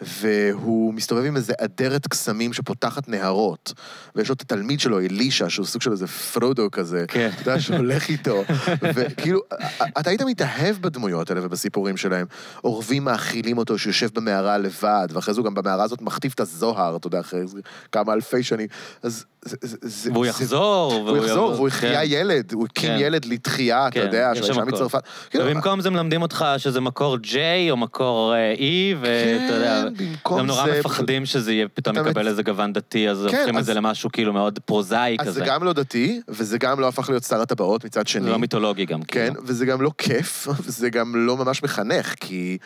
[0.01, 3.73] והוא מסתובב עם איזה אדרת קסמים שפותחת נהרות,
[4.17, 7.31] ויש לו את התלמיד שלו, אלישע, שהוא סוג של איזה פרודו כזה, כן.
[7.35, 8.45] אתה יודע, שהולך איתו,
[8.95, 9.41] וכאילו,
[9.99, 12.27] אתה היית מתאהב בדמויות האלה ובסיפורים שלהם.
[12.61, 16.97] עורבים מאכילים אותו שיושב במערה לבד, ואחרי זה הוא גם במערה הזאת מחטיף את הזוהר,
[16.97, 17.45] אתה יודע, אחרי
[17.93, 18.67] כמה אלפי שנים.
[19.03, 19.57] אז זה...
[19.83, 20.93] זה- והוא יחזור.
[21.09, 21.77] הוא יחזור, והוא כן.
[21.77, 22.97] החיה ילד, הוא הקים כן.
[23.01, 24.65] ילד לתחייה, אתה כן, יודע, של אישה.
[24.65, 25.01] מצרפת.
[25.31, 27.37] כאילו, ובמקום זה מלמדים אותך שזה מקור J
[27.71, 28.61] או מקור אה, E,
[29.01, 33.37] ואתה יודע, כן, גם נורא מפחדים שזה יהיה, פתאום יקבל איזה גוון דתי, אז כן,
[33.37, 35.41] הופכים את זה אז- למשהו כאילו מאוד פרוזאי אז כזה.
[35.41, 38.25] זה גם לא דתי, וזה גם לא הפך להיות שר הטבעות מצד שני.
[38.25, 39.47] זה לא מיתולוגי גם, כן, כאילו.
[39.47, 42.59] וזה גם לא כיף, וזה גם לא ממש מחנך, כי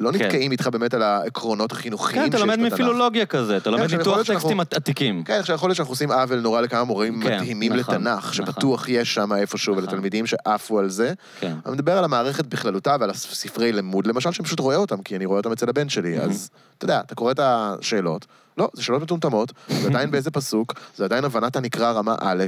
[0.00, 0.24] לא כן.
[0.24, 2.72] נתקעים איתך באמת על העקרונות החינוכיים כן, אתה שיש לומד בתנ"ך.
[2.72, 5.22] מפילולוגיה כזה, אתה לומד עכשיו, יכול ניתוח להיות שאנחנו- טקסטים עת- עתיקים.
[5.24, 8.32] כן, עכשיו יכול להיות שאנחנו עושים עוול נורא לכמה מורים כן, מדהימים נכון, לתנ"ך, נכון.
[8.32, 9.84] שבטוח יש שם איפשהו, נכון.
[9.84, 11.12] ולתלמידים שעפו על זה.
[11.40, 11.54] כן.
[11.66, 15.24] אני מדבר על המערכת בכללותה ועל הספרי לימוד, למשל, שאני פשוט רואה אותם, כי אני
[15.26, 18.26] רואה אותם אצל הבן שלי, אז אתה יודע, אתה קורא את השאלות,
[18.58, 22.44] לא, זה שאלות מטומטמות, זה עדיין באיזה פסוק, זה עדיין הבנת הנקרא רמה א',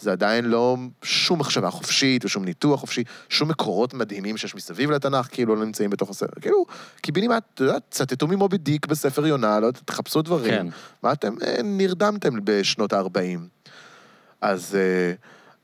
[0.00, 5.28] זה עדיין לא שום מחשבה חופשית ושום ניתוח חופשי, שום מקורות מדהימים שיש מסביב לתנ"ך,
[5.30, 6.64] כאילו לא נמצאים בתוך הספר, כאילו,
[7.00, 10.50] קיבינימט, אתה יודע, צטטו ממובי דיק בספר יונה, לא יודע, תחפשו דברים.
[10.50, 10.66] כן.
[11.02, 13.38] מה אתם אה, נרדמתם בשנות ה-40?
[14.40, 15.14] אז, אה,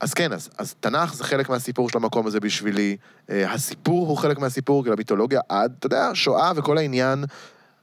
[0.01, 2.97] אז כן, אז, אז תנ"ך זה חלק מהסיפור של המקום הזה בשבילי.
[3.31, 7.25] אה, הסיפור הוא חלק מהסיפור, כאילו המיתולוגיה עד, אתה יודע, שואה וכל העניין,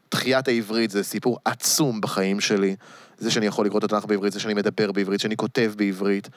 [0.10, 2.76] תחיית העברית זה סיפור עצום בחיים שלי.
[3.18, 6.30] זה שאני יכול לקרוא את התנ"ך בעברית, זה שאני מדבר בעברית, שאני כותב בעברית,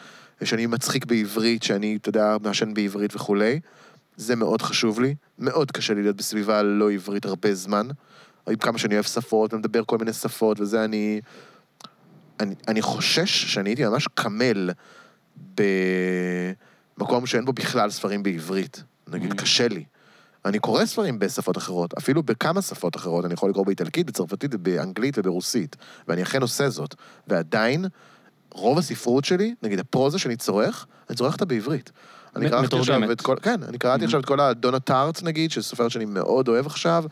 [0.45, 3.61] שאני מצחיק בעברית, שאני, אתה יודע, מעשן בעברית וכולי.
[4.17, 5.15] זה מאוד חשוב לי.
[5.39, 7.89] מאוד קשה לי להיות בסביבה לא עברית הרבה זמן.
[8.49, 11.21] עם כמה שאני אוהב שפות ומדבר כל מיני שפות, וזה אני...
[12.41, 14.71] אני, אני חושש שאני הייתי ממש קמל
[16.99, 18.83] במקום שאין בו בכלל ספרים בעברית.
[19.09, 19.37] נגיד, Mhm.
[19.37, 19.85] קשה לי.
[20.45, 25.19] אני קורא ספרים בשפות אחרות, אפילו בכמה שפות אחרות, אני יכול לקרוא באיטלקית, בצרפתית, באנגלית
[25.19, 25.77] וברוסית,
[26.09, 26.95] ואני אכן עושה זאת.
[27.29, 27.85] ועדיין,
[28.53, 31.91] רוב הספרות שלי, נגיד הפרוזה שאני צורך, אני צורך אותה בעברית.
[32.37, 33.13] אני קראתי עכשיו.
[33.13, 34.05] את כל, כן, אני קראתי Mhm.
[34.05, 37.05] עכשיו את כל הדונה טארט, נגיד, שזה סופרת שאני מאוד אוהב עכשיו,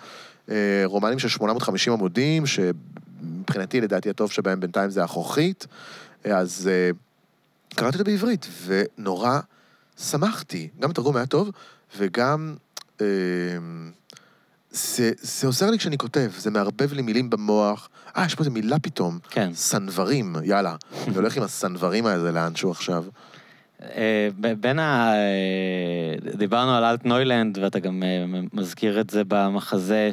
[0.51, 5.66] אה, רומנים של 850 עמודים, שמבחינתי, לדעתי, הטוב שבהם בינתיים זה החוכית,
[6.24, 6.91] אז אה,
[7.74, 9.39] קראתי אותה בעברית, ונורא
[9.99, 10.68] שמחתי.
[10.81, 11.51] גם התרגום היה טוב,
[11.99, 12.55] וגם...
[13.03, 13.07] אה,
[14.71, 17.89] זה, זה עוזר לי כשאני כותב, זה מערבב לי מילים במוח.
[18.17, 19.19] אה, יש פה איזה מילה פתאום.
[19.31, 19.51] כן.
[19.55, 20.77] סנוורים, יאללה.
[21.07, 23.05] אני הולך עם הסנוורים האלה לאנשהו עכשיו.
[23.83, 24.29] אה,
[24.61, 25.13] בין ה...
[25.15, 30.11] אה, דיברנו על אלט נוילנד, ואתה גם אה, מזכיר את זה במחזה,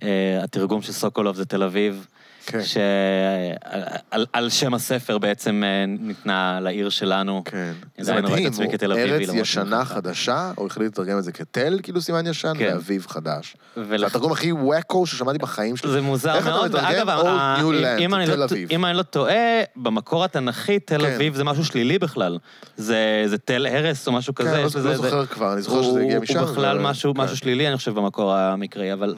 [0.00, 2.06] שהתרגום של סוקולוב זה תל אביב.
[2.46, 2.60] כן.
[2.64, 7.42] שעל על שם הספר בעצם אה, ניתנה לעיר שלנו.
[7.44, 7.72] כן.
[7.98, 9.84] אני זה את מדהים, הוא ארץ ישנה.
[9.84, 12.70] חדשה, הוא החליט לתרגם את זה כתל, כאילו סימן ישן, כן.
[12.72, 13.56] ואביב חדש.
[13.76, 15.90] זה ולכ- התרגום הכי וואקו ששמעתי בחיים שלי.
[15.90, 18.46] זה מוזר מאוד, ואגב, ה- New אם- אני לא-?
[18.70, 19.34] אם אני לא טועה,
[19.76, 21.12] במקור התנ"כי תל כן.
[21.14, 22.38] אביב זה משהו שלילי בכלל.
[22.76, 24.56] זה זה תל הרס או משהו כן, כזה.
[24.62, 26.38] לא- יש לזה- לא זה- זוכר כבר, אני זוכר שזה הגיע משם.
[26.38, 26.82] הוא בכלל כן.
[27.16, 29.14] משהו שלילי, אני חושב, במקור המקראי, אבל...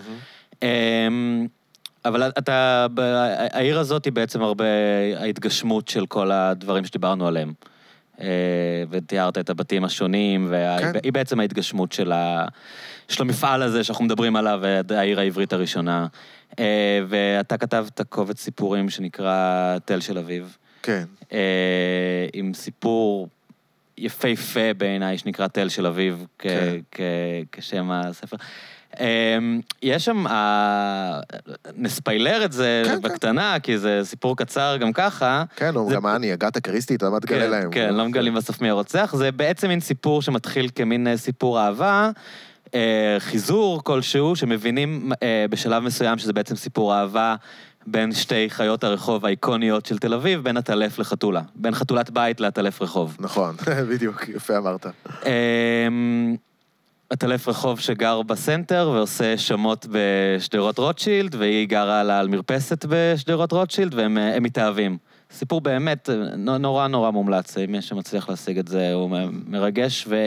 [2.09, 2.87] אבל אתה,
[3.53, 4.65] העיר הזאת היא בעצם הרבה
[5.17, 7.53] ההתגשמות של כל הדברים שדיברנו עליהם.
[8.21, 10.91] אה, ותיארת את הבתים השונים, כן.
[10.95, 12.47] והיא בעצם ההתגשמות של, ה,
[13.09, 16.07] של המפעל הזה שאנחנו מדברים עליו, העיר העברית הראשונה.
[16.59, 21.05] אה, ואתה כתבת קובץ סיפורים שנקרא תל של אביב, כן.
[21.33, 23.29] אה, עם סיפור
[23.99, 26.77] יפהפה בעיניי, שנקרא תל של אביב, כ- כן.
[26.93, 27.01] כ-
[27.53, 28.37] כשם הספר.
[29.01, 31.21] אמ, יש שם, אה,
[31.77, 33.03] נספיילר את זה כן, כן.
[33.03, 35.45] בקטנה, כי זה סיפור קצר גם ככה.
[35.57, 37.71] כן, הוא זה- גם אני, אגתה קריסטי, אתה יודע מה תגלה כן, להם.
[37.71, 39.15] כן, לא מגלים בסוף מי הרוצח.
[39.17, 42.11] זה בעצם מין סיפור שמתחיל כמין אה, סיפור אהבה,
[42.75, 47.35] אה, חיזור כלשהו, שמבינים אה, בשלב מסוים שזה בעצם סיפור אהבה
[47.87, 51.43] בין שתי חיות הרחוב האיקוניות של תל אביב, בין הטלף לחתולה.
[51.55, 53.17] בין חתולת בית לעטלף רחוב.
[53.21, 53.57] נכון,
[53.91, 54.87] בדיוק, יפה אמרת.
[55.27, 56.37] אמ,
[57.11, 63.95] עטלף רחוב שגר בסנטר ועושה שמות בשדרות רוטשילד, והיא גרה לה על מרפסת בשדרות רוטשילד,
[63.95, 64.99] והם אה, מתאהבים.
[65.31, 69.11] סיפור באמת אה, נו- נורא נורא מומלץ, אם יש שמצליח להשיג את זה, הוא
[69.47, 70.07] מרגש.
[70.09, 70.27] ו...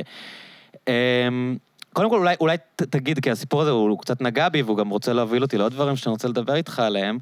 [1.99, 4.77] קודם כל, אולי, אולי ת- תגיד, כי הסיפור הזה הוא, הוא קצת נגע בי, והוא
[4.77, 7.17] גם רוצה להוביל אותי לעוד דברים שאני רוצה לדבר איתך עליהם,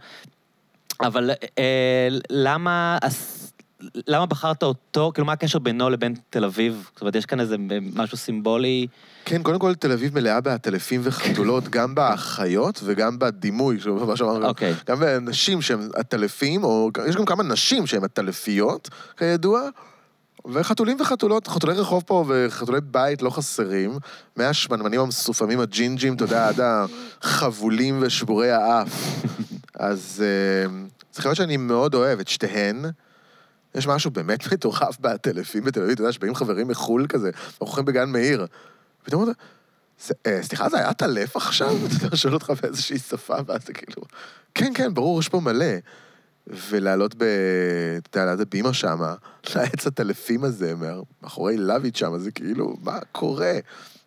[1.02, 2.98] אבל אה, למה...
[3.02, 3.54] הס-
[4.08, 5.12] למה בחרת אותו?
[5.14, 6.90] כאילו, מה הקשר בינו לבין תל אביב?
[6.94, 7.56] זאת אומרת, יש כאן איזה
[7.96, 8.88] משהו סימבולי.
[9.26, 14.48] כן, קודם כל, תל אביב מלאה בעטלפים וחתולות, גם בחיות וגם בדימוי, מה שאמרנו.
[14.48, 14.74] אוקיי.
[14.88, 19.62] גם בנשים שהן עטלפים, או יש גם כמה נשים שהן עטלפיות, כידוע.
[20.54, 23.98] וחתולים וחתולות, חתולי רחוב פה וחתולי בית לא חסרים.
[24.36, 26.60] מהשמנמנים המסופמים הג'ינג'ים, אתה יודע, עד
[27.22, 28.90] החבולים ושבורי האף.
[29.74, 30.70] אז אה,
[31.14, 32.86] זה חיות שאני מאוד אוהב, את שתיהן.
[33.76, 38.10] יש משהו באמת מטורף בטלפים בתל אביב, אתה יודע, שבאים חברים מחו"ל כזה, הולכים בגן
[38.10, 38.46] מאיר.
[39.04, 39.32] פתאום אתה...
[40.08, 41.76] "זה- אה, סליחה, זה היה טלף עכשיו?
[42.08, 44.02] אתה שואל אותך באיזושהי שפה, ואז אתה כאילו...
[44.56, 45.66] כן, כן, ברור, יש פה מלא.
[46.70, 47.24] ולעלות ב...
[47.98, 49.00] אתה יודע, ליד הבימה שם,
[49.56, 50.74] לעץ הטלפים הזה,
[51.22, 53.54] מאחורי לויט שם, זה כאילו, מה קורה?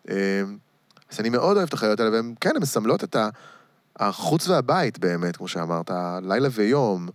[0.09, 0.41] אה,
[1.11, 3.15] אז אני מאוד אוהב את החיות האלה, והן, כן, הן מסמלות את
[3.99, 5.91] החוץ והבית באמת, כמו שאמרת,
[6.23, 7.09] לילה ויום.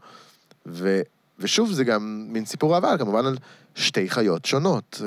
[0.66, 1.00] ו...
[1.38, 3.36] ושוב, זה גם מין סיפור אהבה, כמובן על
[3.74, 5.00] שתי חיות שונות.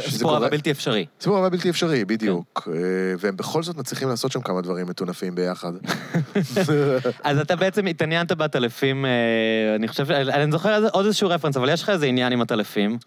[0.00, 1.06] סיפור אהבה בלתי אפשרי.
[1.20, 2.68] סיפור אהבה בלתי אפשרי, בדיוק.
[2.72, 2.78] אה,
[3.18, 5.72] והם בכל זאת מצליחים לעשות שם כמה דברים מטונפים ביחד.
[7.24, 9.10] אז אתה בעצם התעניינת בעטלפים, אה,
[9.76, 12.98] אני חושב, אני זוכר עוד איזשהו רפרנס, אבל יש לך איזה עניין עם עטלפים.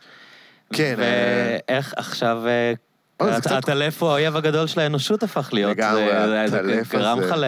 [0.74, 2.44] כן, ואיך עכשיו...
[2.48, 2.74] אה,
[3.40, 5.72] קצת- הטלף הוא האויב הגדול של האנושות הפך להיות.
[5.78, 7.28] לגמרי, זה- זה- זה הטלף גרם הזה.
[7.28, 7.40] לך כי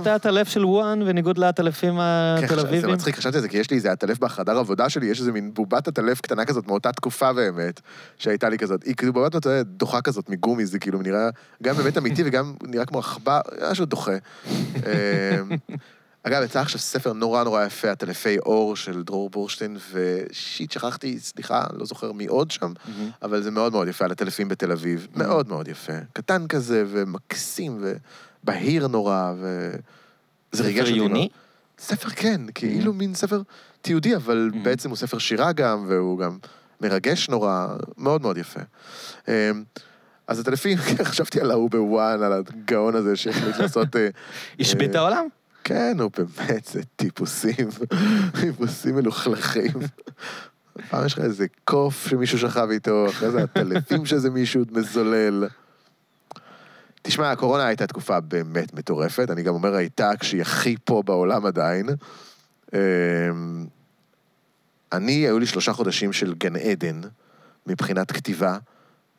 [0.00, 1.94] אתה- הטלף של וואן, בניגוד לעטלפים
[2.38, 2.90] כן, התל זה אביבים?
[2.90, 5.54] מצחיק, חשבתי על זה, כי יש לי איזה עטלף בחדר עבודה שלי, יש איזה מין
[5.54, 7.80] בובת עטלף קטנה כזאת מאותה תקופה באמת,
[8.18, 8.82] שהייתה לי כזאת.
[8.82, 11.28] היא כאילו בובת, דוחה כזאת מגומי, זה כאילו נראה
[11.62, 14.12] גם באמת אמיתי וגם נראה כמו עכבר, משהו דוחה.
[14.46, 14.52] אמ,
[16.26, 21.64] אגב, יצא עכשיו ספר נורא נורא יפה, עטלפי אור של דרור בורשטיין, ושיט, שכחתי, סליחה,
[21.72, 22.72] לא זוכר מי עוד שם.
[23.22, 25.06] אבל זה מאוד מאוד יפה, על הטלפים בתל אביב.
[25.14, 25.92] מאוד מאוד יפה.
[26.12, 27.84] קטן כזה, ומקסים,
[28.44, 29.70] ובהיר נורא, ו...
[30.52, 31.18] זה ריגש ספר אותי עיוני?
[31.18, 31.30] מאוד.
[31.78, 33.42] ספר כן, כאילו מין ספר
[33.82, 34.56] תיעודי, אבל Mhm.
[34.64, 36.38] בעצם הוא ספר שירה גם, והוא גם
[36.80, 37.66] מרגש נורא,
[37.98, 38.60] מאוד מאוד יפה.
[39.28, 39.32] אמ,
[40.26, 43.96] אז הטלפים, חשבתי על ההוא בוואן, על הגאון הזה שהחליט לעשות...
[43.96, 44.08] אה,
[44.60, 45.26] השבית אה, העולם?
[45.64, 47.68] כן, נו, באמת, זה טיפוסים,
[48.40, 49.72] טיפוסים מלוכלכים.
[50.90, 55.44] פעם יש לך איזה קוף שמישהו שכב איתו, אחרי זה הטלפים שזה מישהו מזולל.
[57.02, 61.88] תשמע, הקורונה הייתה תקופה באמת מטורפת, אני גם אומר הייתה כשהיא הכי פה בעולם עדיין.
[62.74, 63.66] אמ,
[64.92, 67.00] אני, היו לי שלושה חודשים של גן עדן
[67.66, 68.58] מבחינת כתיבה.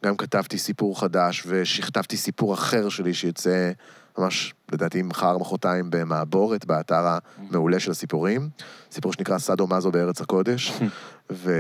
[0.05, 3.71] גם כתבתי סיפור חדש ושכתבתי סיפור אחר שלי שיוצא
[4.17, 7.17] ממש, לדעתי, מחר, מחרתיים במעבורת, באתר
[7.49, 8.49] המעולה של הסיפורים.
[8.91, 10.73] סיפור שנקרא סאדו מאזו בארץ הקודש.
[11.31, 11.51] ו...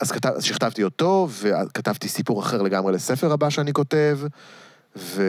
[0.00, 4.18] אז, כתב, שכתבתי אותו, וכתבתי סיפור אחר לגמרי לספר הבא שאני כותב,
[4.96, 5.22] ו...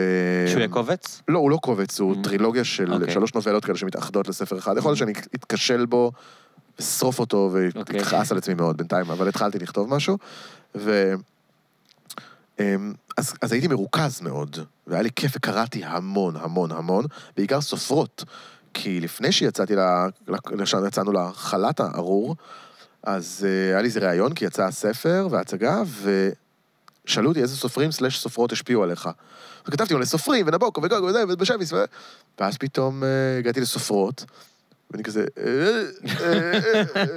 [0.48, 1.22] שהוא יהיה קובץ?
[1.28, 2.24] לא, הוא לא קובץ, הוא Mm.
[2.24, 3.14] טרילוגיה של אוקיי.
[3.14, 4.78] שלוש נובלות כאלה שמתאחדות לספר אחד.
[4.78, 6.12] יכול להיות שאני אתכשל בו,
[6.80, 8.00] אשרוף אותו אוקיי.
[8.00, 10.18] ואכעס על עצמי מאוד בינתיים, אבל התחלתי לכתוב משהו.
[10.76, 11.14] ו...
[12.60, 17.06] אמ, אז, אז הייתי מרוכז מאוד, והיה לי כיף וקראתי המון, המון, המון,
[17.38, 18.24] בעיקר סופרות.
[18.74, 19.76] כי לפני שיצאתי.
[19.76, 20.08] ל-
[20.88, 22.36] יצאנו לחל"ת הארור,
[23.04, 25.84] אז uh, היה לי איזה ראיון, כי יצא הספר וההצגה,
[27.06, 29.10] ושאלו אותי איזה סופרים סלש סופרות השפיעו עליך.
[29.68, 31.84] וכתבתי מלא סופרים, ונבוקו, וגוגו, וזה, ובשביס, ו...
[32.40, 33.06] ואז פתאום uh,
[33.40, 34.26] הגעתי לסופרות,
[34.92, 35.84] ואני כזה, אה,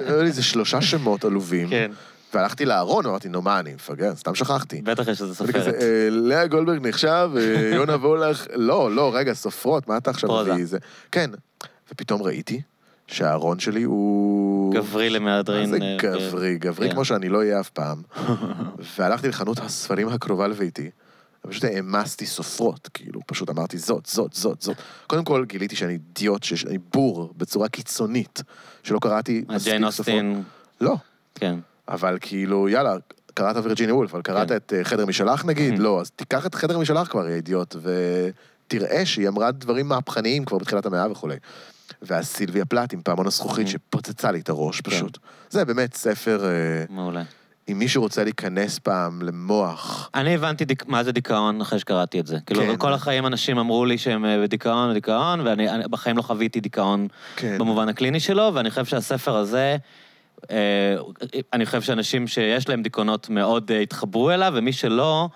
[0.07, 1.91] היו לי איזה שלושה שמות עלובים, כן.
[2.35, 4.17] והלכתי לארון, אמרתי, נו, מה, אני מפגר?
[4.17, 4.83] סתם שכחתי.
[4.83, 5.83] בטח יש איזה אני כזה, סופרת.
[5.83, 7.31] אה, לאה גולדברג נחשב,
[7.75, 10.45] יונה וולך, לא, לא, רגע, סופרות, מה אתה עכשיו.
[10.45, 10.79] מביא?
[11.13, 11.31] כן,
[11.93, 12.61] ופתאום ראיתי
[13.07, 14.75] שהארון שלי הוא...
[14.75, 15.71] גברי למהדרין.
[15.71, 16.59] מה זה אה, גברי?
[16.59, 16.95] גברי כן.
[16.95, 18.03] כמו שאני לא אהיה אף פעם.
[18.99, 20.91] והלכתי לחנות הספרים הקרובה לביתי,
[21.47, 24.77] ופשוט העמסתי סופרות, כאילו, פשוט אמרתי, זאת, זאת, זאת, זאת.
[25.07, 28.43] קודם כל, גיליתי שאני אידיוט, שאני בור בצורה קיצונית,
[28.83, 30.15] שלא קראתי אה, מספיק ג'יין סופרות.
[30.15, 30.43] אוסטין,
[30.81, 30.97] לא,
[31.35, 31.55] כן.
[31.89, 32.97] אבל כאילו, יאללה,
[33.35, 34.57] קראת וירג'יניה וולף, אבל קראת כן.
[34.57, 35.79] את אה, חדר משלך נגיד?
[35.85, 40.59] לא, אז תיקח את חדר משלך כבר, יא אידיוט, ותראה שהיא אמרה דברים מהפכניים כבר
[40.59, 41.37] בתחילת המאה וכולי.
[42.03, 43.71] ואז סילביה פלט עם פעמון הזכוכית Mhm.
[43.71, 44.91] שפוצצה לי את הראש כן.
[44.91, 45.19] פשוט.
[45.51, 46.51] זה באמת ספר, אה,
[46.89, 47.23] מעולה.
[47.69, 50.87] אם מישהו רוצה להיכנס פעם למוח, אני הבנתי דיק...
[50.87, 52.39] מה זה דיכאון אחרי שקראתי את זה.
[52.47, 52.77] כאילו, כן.
[52.77, 57.09] כל החיים אנשים אמרו לי שהם אה, בדיכאון, בדיכאון, ואני אני בחיים לא חוויתי דיכאון
[57.37, 59.77] כן, במובן הקליני שלו, ואני חושב שהספר הזה,
[60.51, 60.57] אה,
[61.53, 65.29] אני חושב שאנשים שיש להם דיכאונות מאוד אה, התחברו אליו, ומי שלא,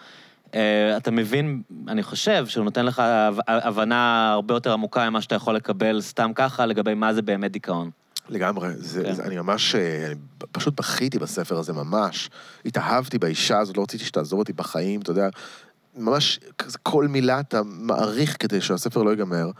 [0.97, 5.55] אתה מבין, אני חושב שהוא נותן לך הב- הבנה הרבה יותר עמוקה ממה שאתה יכול
[5.57, 7.91] לקבל סתם ככה לגבי מה זה באמת דיכאון.
[8.29, 9.13] לגמרי, זה, כן.
[9.13, 10.15] זה, אני ממש, אה, אני
[10.53, 12.31] פשוט בכיתי בספר הזה ממש.
[12.65, 15.29] התאהבתי באישה הזאת, לא רציתי שתעזוב אותי בחיים, אתה יודע,
[15.97, 16.41] ממש
[16.83, 19.51] כל מילה אתה מעריך כדי שהספר לא ייגמר.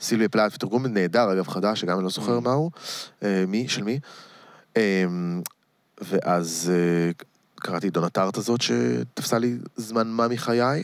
[0.00, 2.40] סילביה פלאט, ותרגום נהדר, אגב, חדש, שגם אני לא זוכר Mm.
[2.40, 2.70] מהו,
[3.22, 3.98] אה, מי, של מי.
[4.76, 5.04] אה,
[6.00, 6.72] ואז
[7.60, 10.82] קראתי את דונטארט הזאת, שתפסה לי זמן מה מחיי.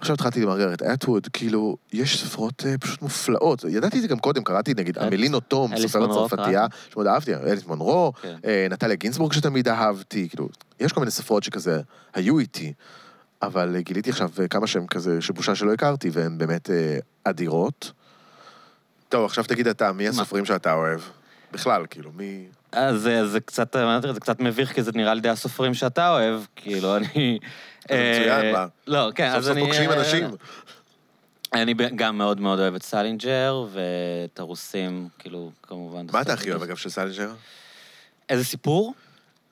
[0.00, 3.64] עכשיו התחלתי עם מרגרט אטווד, כאילו, יש ספרות אה, פשוט מופלאות.
[3.68, 7.06] ידעתי את זה גם קודם, קראתי נגיד אליס- אמלינו תום, אליס סופרת מונרו, צרפתייה, שמאוד
[7.06, 8.36] אהבתי, אליס מונרו, כן.
[8.44, 10.48] אה, נטליה גינסבורג שתמיד אהבתי, כאילו,
[10.80, 11.80] יש כל מיני ספרות שכזה
[12.14, 12.72] היו איתי,
[13.42, 17.92] אבל אה, גיליתי עכשיו אה, כמה שהם כזה, שבושה שלא הכרתי, והן באמת אה, אדירות.
[19.08, 21.00] טוב, עכשיו תגיד אתה, מי הסופרים שאתה אוהב?
[21.52, 22.46] בכלל, כאילו, מי...
[22.72, 26.10] אז זה, זה קצת, אמרתי, זה קצת מביך, כי זה נראה לי די הסופרים שאתה
[26.10, 27.38] אוהב, כאילו, אני...
[27.88, 28.66] זה מצוין, אה, מה?
[28.86, 29.60] לא, כן, סוף אז סוף אני...
[29.60, 30.24] פוגשים אה, אנשים.
[31.52, 36.06] אני גם מאוד מאוד אוהב את סלינג'ר, ואת הרוסים, כאילו, כמובן.
[36.12, 37.30] מה אתה הכי אוהב, אגב, של סלינג'ר?
[38.28, 38.94] איזה סיפור?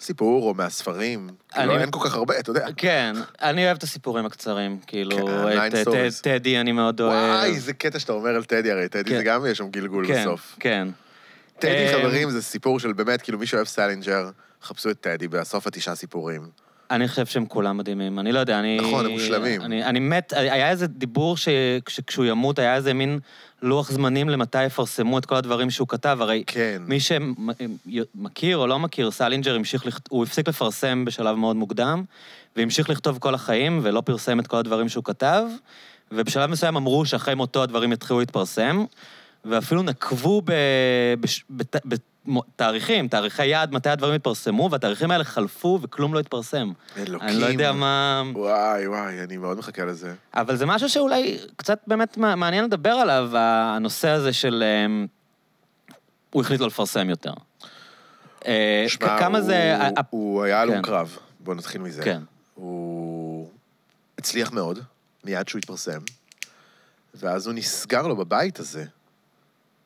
[0.00, 1.28] סיפור או מהספרים?
[1.52, 2.66] כאילו, אני- אין כל כך הרבה, אתה יודע.
[2.76, 3.12] כן,
[3.42, 5.72] אני אוהב את הסיפורים הקצרים, כאילו, כן,
[6.08, 7.30] את טדי אני מאוד אוהב.
[7.30, 9.16] וואי, איזה קטע שאתה אומר על טדי, הרי טדי כן.
[9.16, 10.56] זה גם יש שם גלגול כן, בסוף.
[10.60, 10.88] כן.
[11.58, 14.30] טדי, אה, חברים, זה סיפור של באמת, כאילו, מי שאוהב סלינג'ר,
[14.62, 16.42] חפשו את טדי, בסוף התשעה סיפורים.
[16.90, 18.18] אני חושב שהם כולם מדהימים.
[18.18, 18.78] אני לא יודע, אני...
[18.82, 19.62] נכון, הם מושלמים.
[19.62, 23.18] אני, אני מת, היה איזה דיבור שכשהוא ימות, היה איזה מין
[23.62, 26.18] לוח זמנים למתי יפרסמו את כל הדברים שהוא כתב.
[26.20, 26.82] הרי כן.
[26.86, 32.04] מי שמכיר או לא מכיר, סלינג'ר המשיך, לכת- הוא הפסיק לפרסם בשלב מאוד מוקדם,
[32.56, 35.42] והמשיך לכתוב כל החיים, ולא פרסם את כל הדברים שהוא כתב,
[36.12, 38.84] ובשלב מסוים אמרו שאחרי מותו הדברים יתחילו להתפרסם,
[39.48, 40.52] ואפילו נקבו ב...
[41.20, 41.44] בש...
[41.50, 41.76] בת...
[42.26, 46.72] בתאריכים, תאריכי יעד, מתי הדברים יתפרסמו, והתאריכים האלה חלפו וכלום לא התפרסם.
[46.96, 47.28] אלוקים.
[47.28, 48.22] אני לא יודע מה...
[48.34, 50.14] וואי, וואי, אני מאוד מחכה לזה.
[50.34, 54.62] אבל זה משהו שאולי קצת באמת מע- מעניין לדבר עליו, הנושא הזה של...
[54.86, 55.06] אמ,
[56.30, 57.32] הוא החליט לא לפרסם יותר.
[58.46, 59.76] אה, שמע, כמה הוא- זה...
[60.10, 60.82] הוא היה הלום כן.
[60.82, 61.18] קרב.
[61.40, 62.02] בואו נתחיל מזה.
[62.02, 62.20] כן.
[62.54, 63.48] הוא
[64.18, 64.78] הצליח מאוד,
[65.24, 65.98] מיד שהוא התפרסם,
[67.14, 68.84] ואז הוא נסגר לו בבית הזה,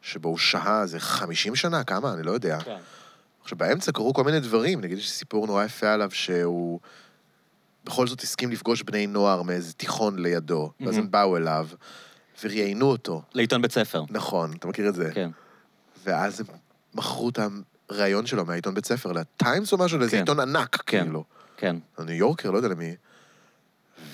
[0.02, 2.12] שבו הוא שהה איזה 50 שנה, כמה?
[2.14, 2.58] אני לא יודע.
[2.60, 2.76] כן.
[3.42, 6.80] עכשיו, באמצע קרו כל מיני דברים, נגיד יש סיפור נורא יפה עליו שהוא
[7.84, 10.98] בכל זאת הסכים לפגוש בני נוער מאיזה תיכון לידו, ואז מהמם.
[10.98, 11.68] הם באו אליו
[12.42, 13.22] וראיינו אותו.
[13.34, 14.04] לעיתון בית ספר.
[14.10, 15.10] נכון, אתה מכיר את זה?
[15.14, 15.30] כן.
[16.04, 16.46] ואז הם
[16.94, 17.38] מכרו את
[17.90, 20.18] הראיון שלו מהעיתון בית ספר לטיימס או משהו, לאיזה כן.
[20.18, 21.02] עיתון ענק, כן.
[21.04, 21.24] כאילו.
[21.56, 21.76] כן.
[21.98, 22.94] הניו יורקר, לא יודע למי.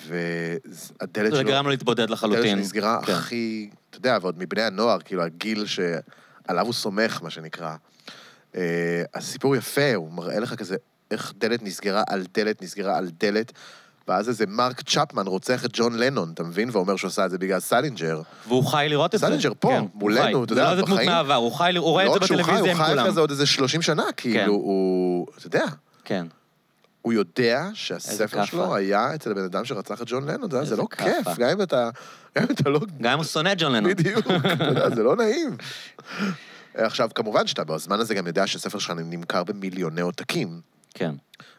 [0.08, 1.48] והדלת זה שלו...
[1.48, 2.58] גרם לו להתבודד הדלת לחלוטין.
[2.58, 3.12] שנסגרה כן.
[3.12, 7.74] הכי, אתה יודע, ועוד מבני הנוער, כאילו, הגיל שעליו הוא סומך, מה שנקרא.
[8.56, 10.76] אה, הסיפור יפה, הוא מראה לך כזה,
[11.10, 13.52] איך דלת נסגרה על דלת, נסגרה על דלת,
[14.08, 16.68] ואז איזה מרק צ'פמן רוצח את ג'ון לנון, אתה מבין?
[16.72, 18.20] ואומר שהוא עשה את זה בגלל סלינג'ר.
[18.48, 19.26] והוא חי לראות את זה.
[19.26, 20.44] סלינג'ר פה, כן, מולנו.
[20.44, 21.10] אתה יודע, זה לא איזה דמות בחיים.
[21.10, 22.90] מהעבר, הוא חי, הוא רואה את לא זה רק שהוא חי, בטלוויזיה הוא עם חי
[22.90, 22.98] כולם.
[22.98, 25.64] אחרי זה עוד איזה 30 שנה, כאילו, הוא, אתה יודע,
[26.04, 26.26] כן.
[27.06, 28.44] הוא יודע שהספר.
[28.44, 30.86] שלו היה אצל הבן אדם שרצח את ג'ון לנון, זה- לא.
[30.90, 31.90] כיף, גם אם אתה,
[32.66, 33.90] לא גם אם הוא שונא את ג'ון לנון.
[33.90, 34.26] בדיוק,
[34.94, 35.56] זה לא נעים.
[36.74, 40.60] עכשיו, כמובן שאתה בזמן הזה גם יודע שהספר שלך נמכר במיליוני עותקים,
[40.98, 41.10] כן.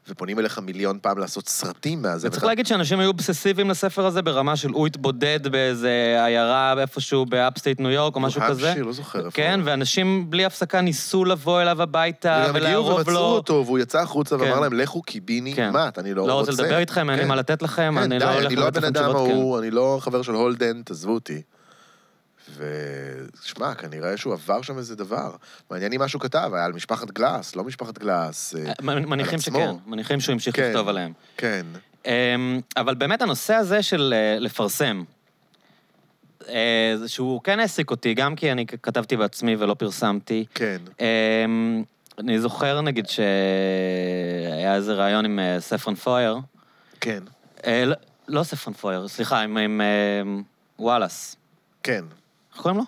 [0.10, 2.28] ופונים אליך מיליון פעם לעשות סרטים מהזה.
[2.28, 5.90] וצריך ואתה- להגיד שאנשים היו אובססיביים לספר הזה ברמה של הוא התבודד באיזה
[6.26, 8.68] עיירה איפשהו ב upstate ניו יורק או משהו ניו כזה.
[8.68, 9.32] המפשיר, לא זוכר איפה.
[9.32, 13.20] כן, ואנשים בלי הפסקה ניסו לבוא אליו הביתה וגם הגיעו ומצאו לו.
[13.20, 14.44] אותו, והוא יצא החוצה כן.
[14.44, 15.70] ואמר להם, לכו קיביני, כן.
[15.74, 16.34] מה, אני לא רוצה.
[16.34, 17.30] לא רוצה לדבר איתכם, אין לי כן.
[17.30, 19.28] מה לתת לכם, כן, אני די, לא הולך אני לא לתת הבן לכם אדם תשובות,
[19.28, 19.34] כן.
[19.34, 21.42] ההוא, אני לא חבר של הולדן, תעזבו אותי.
[22.56, 25.32] ושמע, כנראה שהוא עבר שם איזה דבר.
[25.72, 28.56] מעניין אם מה שהוא כתב, היה על משפחת גלאס, לא משפחת גלאס.
[28.56, 28.86] אה, כן.
[28.86, 29.60] מניחים עצמו.
[29.60, 30.70] שכן, מניחים שהוא המשיך כן.
[30.70, 31.14] לכתוב עליהם.
[31.38, 31.66] כן.
[32.06, 35.04] אמ, אבל באמת הנושא הזה של אה, לפרסם,
[36.50, 40.46] אה, שהוא כן העסיק אותי, גם כי אני כתבתי בעצמי ולא פרסמתי.
[40.56, 40.78] כן.
[41.00, 41.84] אמ,
[42.20, 46.38] אני זוכר, נגיד, שהיה איזה ראיון עם אה, ספרן פויר.
[47.02, 47.24] כן.
[47.68, 47.96] אה, לא-
[48.28, 49.86] לא ספרן פויר, סליחה, עם- אה,
[50.80, 51.36] וואלאס.
[51.84, 52.06] כן.
[52.58, 52.84] איך קוראים לו?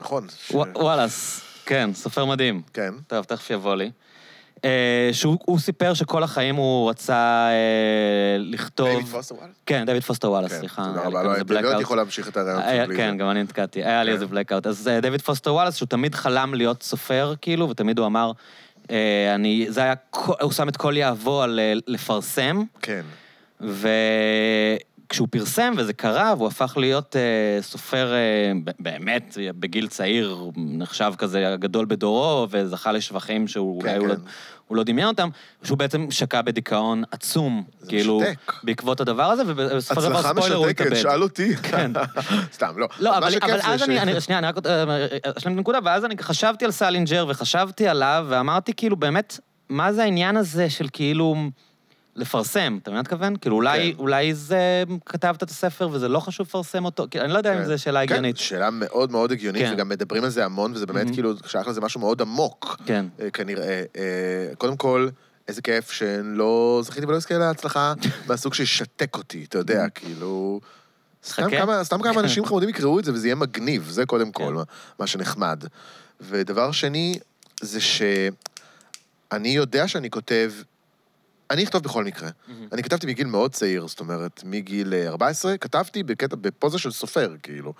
[0.00, 0.26] נכון.
[0.46, 2.62] ש- וואלאס, כן, סופר מדהים.
[2.72, 2.94] כן.
[3.06, 3.90] טוב, תכף יבוא לי.
[4.64, 8.86] אה, שהוא הוא סיפר שכל החיים הוא רצה אה, לכתוב...
[8.88, 9.52] דייוויד פוסטר וואלאס?
[9.66, 10.84] כן, דייוויד פוסטר וואלאס, כן, סליחה.
[10.84, 11.22] תודה רבה.
[11.22, 12.96] לא הייתי לא יכול להמשיך את הרעיון זה.
[12.96, 13.84] כן, גם אני נתקעתי.
[13.84, 14.14] היה לי כן.
[14.14, 14.66] איזה blackout.
[14.66, 18.32] אז אה, דייוויד פוסטר וואלאס, שהוא תמיד חלם להיות סופר, כאילו, ותמיד הוא אמר,
[18.90, 19.94] אה, אני, זה היה,
[20.40, 23.02] הוא שם את כל יהבו על לפרסם, כן.
[25.10, 31.52] וכשהוא פרסם, וזה קרה, והוא הפך להיות אה, סופר אה, באמת, בגיל צעיר, נחשב כזה
[31.52, 34.20] הגדול בדורו, וזכה לשבחים שהוא כן, אולי הוא לא- כן.
[34.68, 35.28] הוא לא דמיין אותם,
[35.62, 38.52] שהוא בעצם שקע בדיכאון עצום, כאילו, משתק.
[38.62, 41.02] בעקבות הדבר הזה, ובסופו של דבר הצלחה ספוילר הוא משתקת, התאבד.
[41.02, 41.56] שאל אותי.
[41.70, 41.92] כן.
[42.52, 42.88] סתם, לא.
[43.00, 44.84] לא, אבל, אבל אז ש- אני, אני, שנייה, אני רק אה,
[45.36, 49.38] אשלים את הנקודה, ואז אני חשבתי על סלינג'ר, וחשבתי עליו, ואמרתי כאילו, באמת,
[49.68, 51.34] מה זה העניין הזה של כאילו
[52.20, 53.36] לפרסם, אתה מבין מה אני מתכוון?
[53.36, 53.98] כאילו, אולי, כן.
[53.98, 57.58] אולי זה, כתבת את הספר וזה לא חשוב לפרסם אותו, כאילו, אני לא יודע אם
[57.58, 57.64] כן.
[57.64, 58.36] זו שאלה הגיונית.
[58.36, 59.72] כן, שאלה מאוד מאוד הגיונית, כן.
[59.74, 61.14] וגם מדברים על זה המון, וזה באמת מהמם.
[61.14, 63.82] כאילו, שיש לזה משהו מאוד עמוק, כן, אה, כנראה.
[63.96, 65.08] אה, קודם כל,
[65.48, 67.92] איזה כיף שלא זכיתי ולא אזכה להצלחה
[68.28, 70.60] מהסוג שישתק אותי, אתה יודע, כאילו...
[71.24, 71.50] סתם.
[71.50, 74.52] כמה, סתם כמה אנשים חמודים יקראו את זה וזה יהיה מגניב, זה קודם כל כן.
[74.52, 74.62] מה,
[74.98, 75.64] מה שנחמד.
[76.20, 77.18] ודבר שני,
[77.60, 80.52] זה שאני יודע שאני כותב,
[81.50, 82.28] אני אכתוב בכל מקרה.
[82.72, 87.34] אני כתבתי מגיל מאוד צעיר, זאת אומרת, מגיל אה, 14, כתבתי בקטע, בפוזה של סופר,
[87.42, 87.74] כאילו.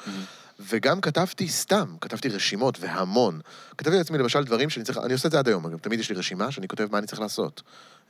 [0.68, 3.40] וגם כתבתי סתם, כתבתי רשימות, והמון.
[3.78, 6.10] כתבתי לעצמי למשל דברים שאני צריך, אני עושה את זה עד היום, אגב, תמיד יש
[6.10, 7.62] לי רשימה שאני כותב מה אני צריך לעשות.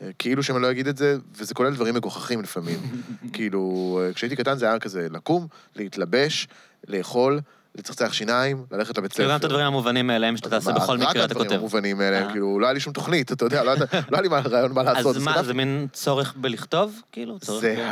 [0.02, 2.80] אה, כאילו שאם אני לא אגיד את זה, וזה כולל דברים מגוחכים לפעמים.
[3.34, 5.46] כאילו, אה, כשהייתי קטן זה היה כזה לקום,
[5.76, 6.48] להתלבש,
[6.88, 7.40] לאכול,
[7.74, 9.16] לצחצח שיניים, ללכת לבית ספר.
[9.22, 11.58] כאילו גם את הדברים המובנים מאליהם שאתה תעשה בכל רק מקרה, אתה הדברים כותב.
[11.58, 12.30] המובנים האלה, אה.
[12.32, 14.72] כאילו, לא היה לי שום תוכנית, אתה יודע, לא היה לא היה לי מה- רעיון
[14.72, 15.16] מה לעשות.
[15.16, 15.42] אז מה.
[15.42, 17.02] זה מין צורך בלכתוב?
[17.12, 17.88] כאילו, צורך זה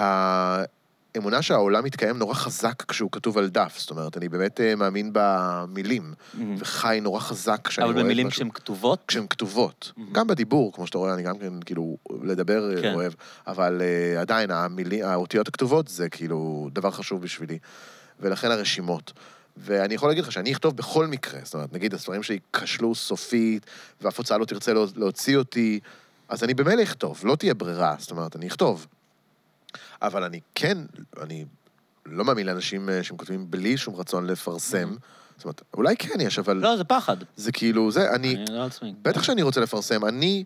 [1.15, 3.75] האמונה שהעולם מתקיים נורא חזק כשהוא כתוב על דף.
[3.79, 6.15] זאת אומרת, אני באמת אה, מאמין במילים,
[6.59, 8.39] וחי נורא חזק כשאני רואה אבל את במילים משהו.
[8.39, 9.05] שהן כתובות?
[9.09, 9.93] כשהן כתובות.
[10.13, 12.95] גם בדיבור, כמו שאתה רואה, אני גם כן, כאילו, לדבר אה, כן.
[12.95, 13.13] אוהב,
[13.47, 13.83] אבל
[14.21, 14.51] עדיין,
[15.03, 17.59] האותיות הכתובות זה כאילו דבר חשוב בשבילי.
[18.21, 19.13] ולכן הרשימות.
[19.59, 23.67] ואני יכול להגיד לך שאני אכתוב בכל מקרה, זאת אומרת, נגיד הספרים שלי כשלו סופית,
[24.01, 25.81] ואף הוצאה לא תרצה לה- להוציא אותי,
[26.29, 28.87] אז אני במילא אכתוב, לא תהיה ברירה, זאת אומרת, אני אכתוב.
[30.03, 30.79] אבל אני כן,
[31.23, 31.45] אני
[32.07, 34.95] לא מאמין לאנשים אה, שהם כותבים בלי שום רצון לפרסם.
[35.37, 37.17] זאת אומרת, אולי כן יש, אבל לא, זה פחד.
[37.37, 38.95] זה כאילו, זה, אני, אני לא עצמי.
[39.03, 40.05] בטח שאני רוצה לפרסם.
[40.05, 40.45] אני,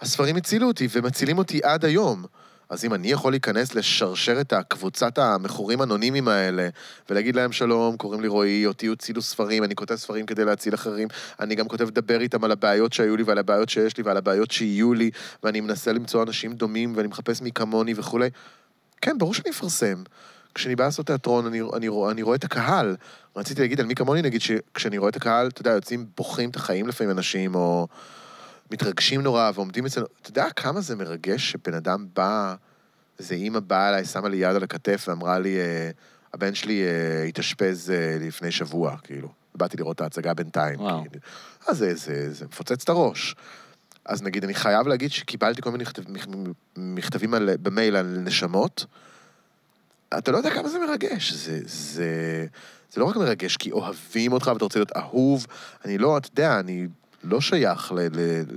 [0.00, 2.24] הספרים הצילו אותי ומצילים אותי עד היום.
[2.70, 6.68] אז אם אני יכול להיכנס לשרשרת הקבוצת המכורים האנונימיים האלה,
[7.10, 11.08] ולהגיד להם שלום, קוראים לי רועי, אותי הצילו ספרים, אני כותב ספרים כדי להציל אחרים,
[11.40, 14.50] אני גם כותב לדבר איתם על הבעיות שהיו לי ועל הבעיות שיש לי ועל הבעיות
[14.50, 15.10] שיהיו לי,
[15.42, 18.28] ואני מנסה למצוא אנשים דומים ואני מחפש מי כמוני וכולי.
[19.00, 20.02] כן, ברור שאני אפרסם.
[20.54, 22.96] כשאני בא לעשות תיאטרון, אני, אני, רוא- אני רואה את הקהל.
[23.36, 26.56] רציתי להגיד על מי כמוני, נגיד שכשאני רואה את הקהל, אתה יודע, יוצאים, בוכים את
[26.56, 27.88] החיים לפעמים אנשים, או
[28.70, 30.06] מתרגשים נורא, ועומדים אצלנו...
[30.22, 32.54] אתה יודע כמה זה מרגש שבן אדם בא,
[33.18, 35.90] איזה אימא באה אליי, שמה לי יד על הכתף ואמרה לי, אה,
[36.34, 39.28] הבן שלי אה, התאשפז אה, לפני שבוע, כאילו.
[39.54, 40.80] באתי לראות את ההצגה בינתיים.
[40.80, 41.02] וואו.
[41.02, 41.20] כאילו.
[41.68, 43.34] אז זה, זה, זה מפוצץ את הראש.
[44.04, 48.86] אז נגיד, אני חייב להגיד שקיבלתי כל מיני מכתב, מכ- מכתבים על, במייל על נשמות.
[50.18, 51.32] אתה לא יודע כמה זה מרגש.
[51.32, 52.46] זה, זה,
[52.92, 55.46] זה לא רק מרגש כי אוהבים אותך ואתה רוצה להיות אהוב.
[55.84, 56.86] אני לא, אתה יודע, אני
[57.24, 57.98] לא שייך ל...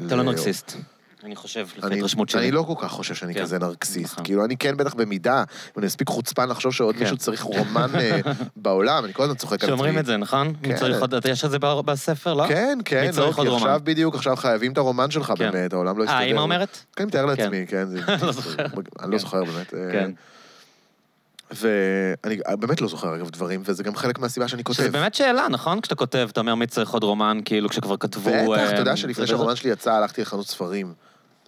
[0.08, 0.78] אתה לא נרקסיסט.
[1.24, 2.42] אני חושב, לפי אני, ההתרשמות שלי.
[2.42, 3.42] אני לא כל כך חושב שאני כן.
[3.42, 4.14] כזה נרקסיסט.
[4.14, 4.26] נכון.
[4.26, 5.44] כאילו, אני כן בטח במידה, אם
[5.78, 7.02] אני מספיק חוצפן לחשוב שעוד כן.
[7.02, 8.20] מישהו צריך רומן אה,
[8.56, 9.68] בעולם, אני כל הזמן צוחק על עצמי.
[9.68, 10.48] שאומרים את זה, נכון?
[10.48, 10.76] מי כן.
[10.76, 11.14] צריך עוד...
[11.30, 12.48] יש את זה בספר, לא?
[12.48, 13.64] כן, כן, מי צריך לא, עוד רומן?
[13.68, 15.52] עכשיו בדיוק, עכשיו חייבים את הרומן שלך כן.
[15.52, 16.18] באמת, העולם לא יסתדר.
[16.18, 16.78] אה, אמא אומרת?
[16.96, 17.44] כן, אני מתאר כן.
[17.44, 17.86] לעצמי, כן.
[17.86, 18.66] זה- לא זוכר.
[18.66, 19.18] אני לא כן.
[19.18, 19.74] זוכר באמת.
[21.66, 22.14] אה.
[22.24, 24.78] ואני באמת לא זוכר, אגב, דברים, וזה גם חלק מהסיבה שאני כותב.
[24.78, 25.82] שזה באמת שאלה, נכון?
[25.82, 28.30] כשאתה כותב, אתה אומר מי צריך עוד רומן, כאילו, כשכבר כתבו...
[28.30, 30.94] בטח, אה, אתה יודע שלפני שהרומן שלי יצא, הלכתי לחנות ספרים,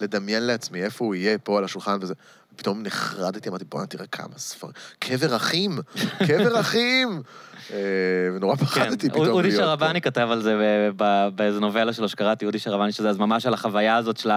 [0.02, 2.14] לדמיין לעצמי איפה הוא יהיה פה על השולחן וזה.
[2.56, 4.74] פתאום נחרדתי, אמרתי, בוא'נה, תראה כמה ספרים.
[5.00, 5.80] קבר אחים!
[6.28, 7.22] קבר אחים!
[7.74, 7.78] אה,
[8.36, 9.66] ונורא כן, פחדתי פתאום אודי להיות פה.
[9.66, 10.56] שרבני כתב על זה
[10.98, 14.32] ב- באיזו נובלה שלו שקראתי, אודי שרבני, שזה אז ממש על החוויה הזאת של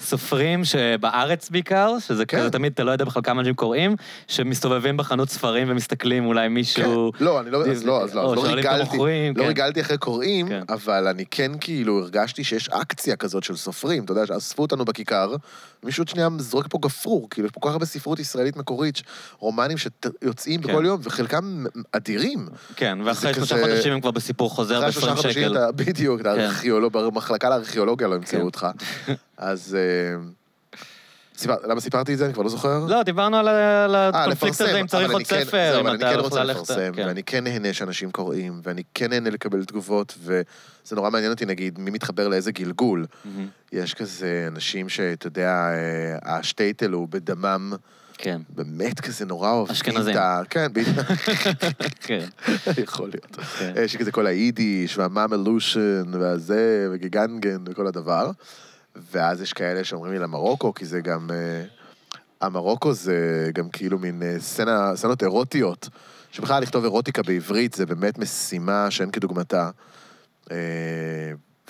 [0.00, 2.38] הסופרים שבארץ בעיקר, שזה כן.
[2.38, 3.96] כזה תמיד, אתה לא יודע בכלל כמה אנשים קוראים,
[4.26, 7.12] שמסתובבים בחנות ספרים ומסתכלים אולי מישהו...
[7.18, 7.24] כן.
[7.24, 8.98] לא, אני לא, אז לא, אז לא, אז לא ריגלתי,
[9.36, 9.46] לא.
[9.46, 10.48] ריגלתי אחרי קוראים.
[10.68, 15.36] אבל אני כן כאילו הרגשתי שיש אקציה כזאת של סופרים, אתה יודע, שאספו אותנו בכיכר,
[15.82, 19.02] מישהו עוד שנייה זורק פה גפרור, כאילו, יש פה כל כך הרבה ספרות ישראלית מקורית,
[19.38, 20.60] רומנים שיוצאים.
[20.60, 22.48] בכל יום, וחלקם אדירים.
[22.76, 25.52] כן, ואחרי שלושה כזה- חודשים הם כבר בסיפור חוזר אחרי שלושה ב-20 חודשים שקל.
[25.56, 26.40] אתה, בדיוק, אתה כן.
[26.40, 28.44] ארכיאולוג, במחלקה לארכיאולוגיה לא ימצאו כן.
[28.44, 28.66] אותך.
[29.36, 29.76] אז...
[29.80, 30.20] אה,
[31.36, 32.24] סיפר- למה סיפרתי את זה?
[32.24, 32.78] אני כבר לא זוכר.
[32.88, 35.94] לא, דיברנו על על אה, הקונפליקט לפרסם, הזה, אם צריך עוד כן- ספר, זהו, אם
[35.94, 36.60] אתה כן רוצה ללכת...
[36.60, 37.06] לפרסם, כן.
[37.06, 40.36] ואני כן נהנה שאנשים קוראים, ואני כן נהנה לקבל תגובות, וזה
[40.96, 43.06] נורא מעניין אותי, נגיד, מי מתחבר לאיזה גלגול.
[43.24, 43.46] מהמם.
[43.72, 47.72] יש כזה אנשים שאתה יודע, אה, השטייטל הוא בדמם,
[48.18, 50.12] כן, באמת כזה נורא אוהבים אשכנזים.
[50.14, 50.42] את ה...
[50.50, 50.96] כן, בדיוק.
[52.06, 52.24] כן.
[52.82, 53.36] יכול להיות.
[53.36, 53.72] כן.
[53.76, 58.30] יש כזה כל היידיש, והמאמלושן, והזה, וגגנגן, וכל הדבר.
[59.12, 61.30] ואז יש כאלה שאומרים לי למרוקו, כי זה גם...
[61.30, 61.64] אה,
[62.40, 65.88] המרוקו זה גם כאילו מין אה, סצנה, סצנות אירוטיות.
[66.30, 69.70] שבכלל לכתוב אירוטיקה בעברית זה באמת משימה שאין כדוגמתה.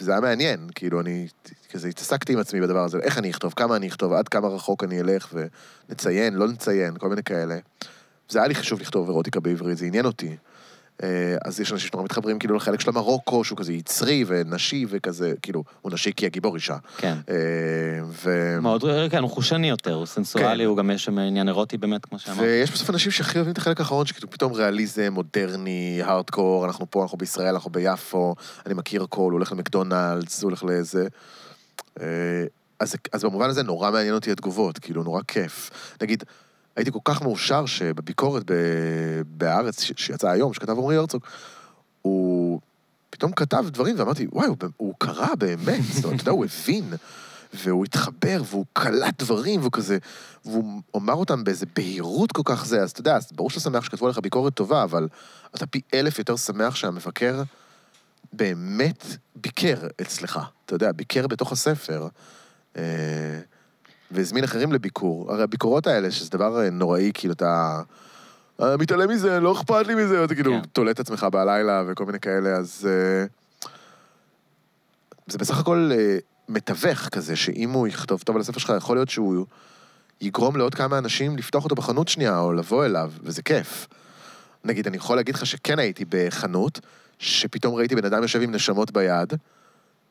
[0.00, 1.26] וזה היה מעניין, כאילו, אני
[1.70, 4.84] כזה התעסקתי עם עצמי בדבר הזה, איך אני אכתוב, כמה אני אכתוב, עד כמה רחוק
[4.84, 5.34] אני אלך,
[5.88, 7.58] ונציין, לא נציין, כל מיני כאלה.
[8.28, 10.36] זה היה לי חשוב לכתוב אירוטיקה בעברית, זה עניין אותי.
[11.02, 15.32] אה, אז יש אנשים שנורא מתחברים כאילו לחלק של המרוקו, שהוא כזה יצרי ונשי וכזה,
[15.42, 16.76] כאילו, הוא נשי כי הגיבור אישה.
[16.96, 17.14] כן.
[17.30, 17.34] אה,
[18.04, 18.58] ו...
[18.62, 20.68] מאוד, כן, הוא חושני יותר, הוא סנסואלי, כן.
[20.68, 22.38] הוא גם יש שם עניין אירוטי באמת, כמו שאמרת.
[22.40, 27.02] ויש בסוף אנשים שהכי אוהבים את החלק האחרון, שכאילו פתאום ריאליזם, מודרני, הארדקור, אנחנו פה,
[27.02, 28.34] אנחנו בישראל, אנחנו ביפו,
[28.66, 31.06] אני מכיר הכל, הוא הולך למקדונלדס, הוא הולך לאיזה...
[32.00, 32.06] אה,
[32.80, 35.70] אז, אז במובן הזה נורא מעניין אותי התגובות, כאילו, נורא כיף.
[36.02, 36.24] נגיד,
[36.78, 38.50] הייתי כל כך מאושר שבביקורת.
[39.26, 39.82] בהארץ.
[39.96, 41.22] שיצאה היום, שכתב עמרי הרצוג,
[42.02, 42.60] הוא
[43.10, 46.92] פתאום כתב דברים, ואמרתי, וואי, הוא, הוא קרא באמת, זאת אומרת, אתה יודע, הוא הבין,
[47.54, 49.98] והוא התחבר, והוא קלט דברים, והוא כזה,
[50.44, 53.84] והוא אמר אותם באיזה בהירות כל כך זה, אז אתה יודע, אז ברור שאתה שמח
[53.84, 55.08] שכתבו עליך ביקורת טובה, אבל
[55.54, 57.42] אתה פי אלף יותר שמח שהמבקר
[58.32, 59.04] באמת
[59.36, 62.08] ביקר אצלך, אתה יודע, ביקר בתוך הספר.
[62.76, 62.82] אה,
[64.10, 65.32] והזמין אחרים לביקור.
[65.32, 67.80] הרי הביקורות האלה, שזה דבר אה, נוראי, כאילו אתה...
[68.62, 70.60] "אה, מתעלם מזה, לא אכפת לי מזה, אתה כאילו כן.
[70.72, 72.88] תולה את עצמך בלילה וכל מיני כאלה, אז...
[72.90, 73.26] אה,
[75.26, 76.18] זה בסך הכל אה,
[76.48, 79.46] מתווך כזה, שאם הוא יכתוב טוב על הספר שלך, יכול להיות שהוא
[80.20, 83.86] יגרום לעוד כמה אנשים לפתוח אותו בחנות שנייה, או לבוא אליו, וזה כיף.
[84.64, 86.80] נגיד, אני יכול להגיד לך שכן הייתי בחנות,
[87.18, 89.32] שפתאום ראיתי בן אדם יושב עם נשמות ביד,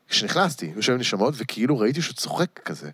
[0.08, 2.90] כשנכנסתי, הוא יושב עם נשמות, וכאילו ראיתי שהוא צוחק כזה.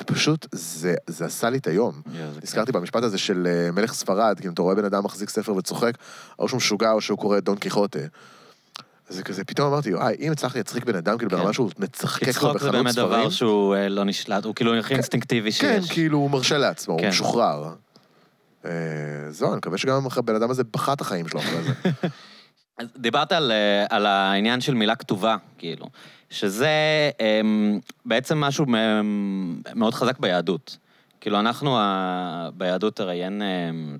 [0.00, 2.02] ופשוט, זה, זה עשה לי את היום.
[2.14, 5.30] יואו, זה נזכרתי במשפט הזה של אה, מלך ספרד, כאילו, אתה רואה בן אדם מחזיק
[5.30, 5.92] ספר וצוחק,
[6.38, 7.98] או שהוא משוגע או שהוא קורא את דון קיחוטה.
[9.08, 11.36] אז זה כזה, פתאום אמרתי, וואי, אם הצלחתי להצחיק בן אדם, כאילו, כן.
[11.36, 14.44] ברמה שהוא מצחקק כי לו צחוק זה בחנות באמת דבר ספרים, שהוא אה, לא נשלט,
[14.44, 15.92] הוא כאילו הכי אינסטינקטיבי כן, שיש.
[15.92, 17.08] כאילו, הוא מרשה לעצמו, הוא כן.
[17.08, 17.74] משוחרר.
[18.64, 18.70] אה,
[19.30, 21.72] זהו, אני מקווה שגם הבן אדם הזה בכה את החיים שלו אחרי זה.
[22.78, 25.86] אז דיברת על, אה, על העניין של מילה כתובה, כאילו,
[26.30, 26.70] שזה
[27.20, 30.76] אמ, בעצם משהו מ- מאוד חזק ביהדות.
[31.20, 33.98] כאילו, אנחנו, ה- ביהדות הרי אין, אמ,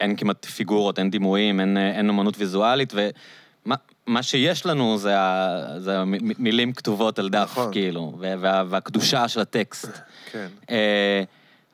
[0.00, 3.74] אין כמעט פיגורות, אין דימויים, אין, אה, אין אומנות ויזואלית, ומה
[4.06, 6.02] מה שיש לנו זה, ה, זה
[6.38, 7.72] מילים כתובות על דף, נכון.
[7.72, 9.88] כאילו, וה, והקדושה של הטקסט.
[10.32, 10.46] כן.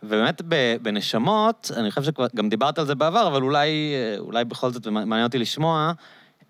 [0.03, 0.43] ובאמת
[0.83, 4.87] בנשמות, אני חושב שכבר גם דיברת על זה בעבר, אבל אולי, אה, אולי בכל זאת
[4.87, 5.93] מעניין אותי לשמוע,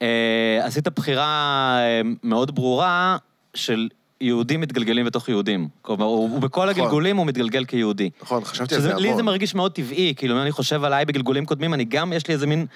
[0.02, 3.16] אה, עשית בחירה אה, מאוד ברורה
[3.55, 3.89] של
[4.20, 5.68] יהודים מתגלגלים בתוך יהודים.
[5.82, 6.82] כלומר, הוא, בכל נכון.
[6.82, 8.10] הגלגולים הוא מתגלגל כיהודי.
[8.22, 9.24] נכון, חשבתי על זה לי זה המון.
[9.24, 12.47] מרגיש מאוד טבעי, כאילו, אם אני חושב עליי בגלגולים קודמים, אני גם, יש לי איזה
[12.47, 12.66] מין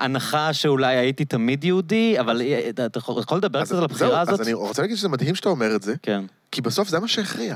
[0.00, 2.42] הנחה שאולי הייתי תמיד יהודי, אבל
[2.86, 4.40] אתה, יכול לדבר קצת על הבחירה הזאת?
[4.40, 7.08] אז אני רוצה להגיד שזה מדהים שאתה אומר את זה, כן, כי בסוף זה מה
[7.08, 7.54] שהכריע.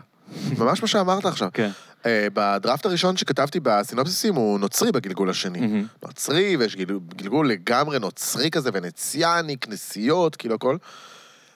[0.59, 1.48] ממש מה שאמרת עכשיו.
[1.52, 1.70] כן.
[2.06, 5.60] אה, בדראפט הראשון שכתבתי בסינופסיסים הוא נוצרי בגלגול השני.
[5.60, 5.86] מהמם.
[6.02, 10.77] נוצרי, ויש גלגול, גלגול לגמרי נוצרי כזה, ונציאני, כנסיות, כאילו הכל.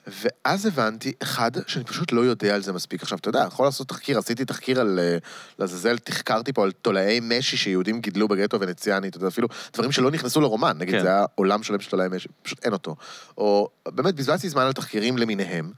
[0.07, 3.01] ואז הבנתי, אחד, שאני פשוט לא יודע על זה מספיק.
[3.01, 5.17] עכשיו, אתה יודע, יכול לעשות תחקיר, עשיתי תחקיר על, אה,
[5.59, 10.11] לעזאזל, תחקרתי פה על תולעי משי שיהודים גידלו בגטו ונציאני, אתה יודע, אפילו דברים שלא
[10.11, 11.01] נכנסו לרומן, נגיד, כן.
[11.01, 12.95] זה היה עולם שלם של תולעי משי, פשוט אין אותו.
[13.37, 15.71] או, באמת, בזבזתי זמן על תחקירים למיניהם.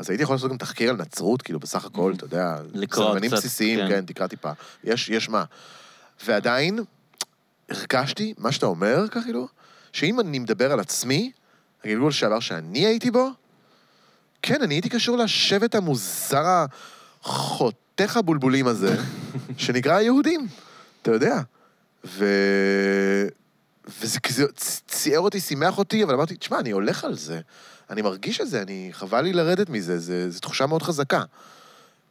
[0.00, 2.56] אז הייתי יכול לעשות גם תחקיר על נצרות, כאילו, בסך הכל, אתה יודע,
[2.94, 3.88] סממנים קצת, בסיסיים, כן.
[3.88, 4.50] כן, תקרא טיפה.
[4.84, 5.44] יש, יש מה.
[6.26, 6.78] ועדיין,
[7.68, 9.48] הרגשתי, מה שאתה אומר, כאילו,
[9.92, 11.32] שאם אני מדבר על עצמי,
[11.84, 13.30] הגלגול שעבר שאני הייתי בו,
[14.42, 16.64] כן, אני הייתי קשור לשבט המוזר
[17.24, 18.96] החותך הבולבולים הזה,
[19.56, 20.48] שנקרא היהודים,
[21.02, 21.40] אתה יודע.
[22.04, 22.24] ו...
[24.00, 24.44] וזה כזה
[24.88, 27.40] ציער אותי, שימח אותי, אבל אמרתי, תשמע, אני הולך על זה.
[27.90, 28.88] אני מרגיש את זה, אני...
[28.92, 31.22] חבל לי לרדת מזה, זה- זו תחושה מאוד חזקה.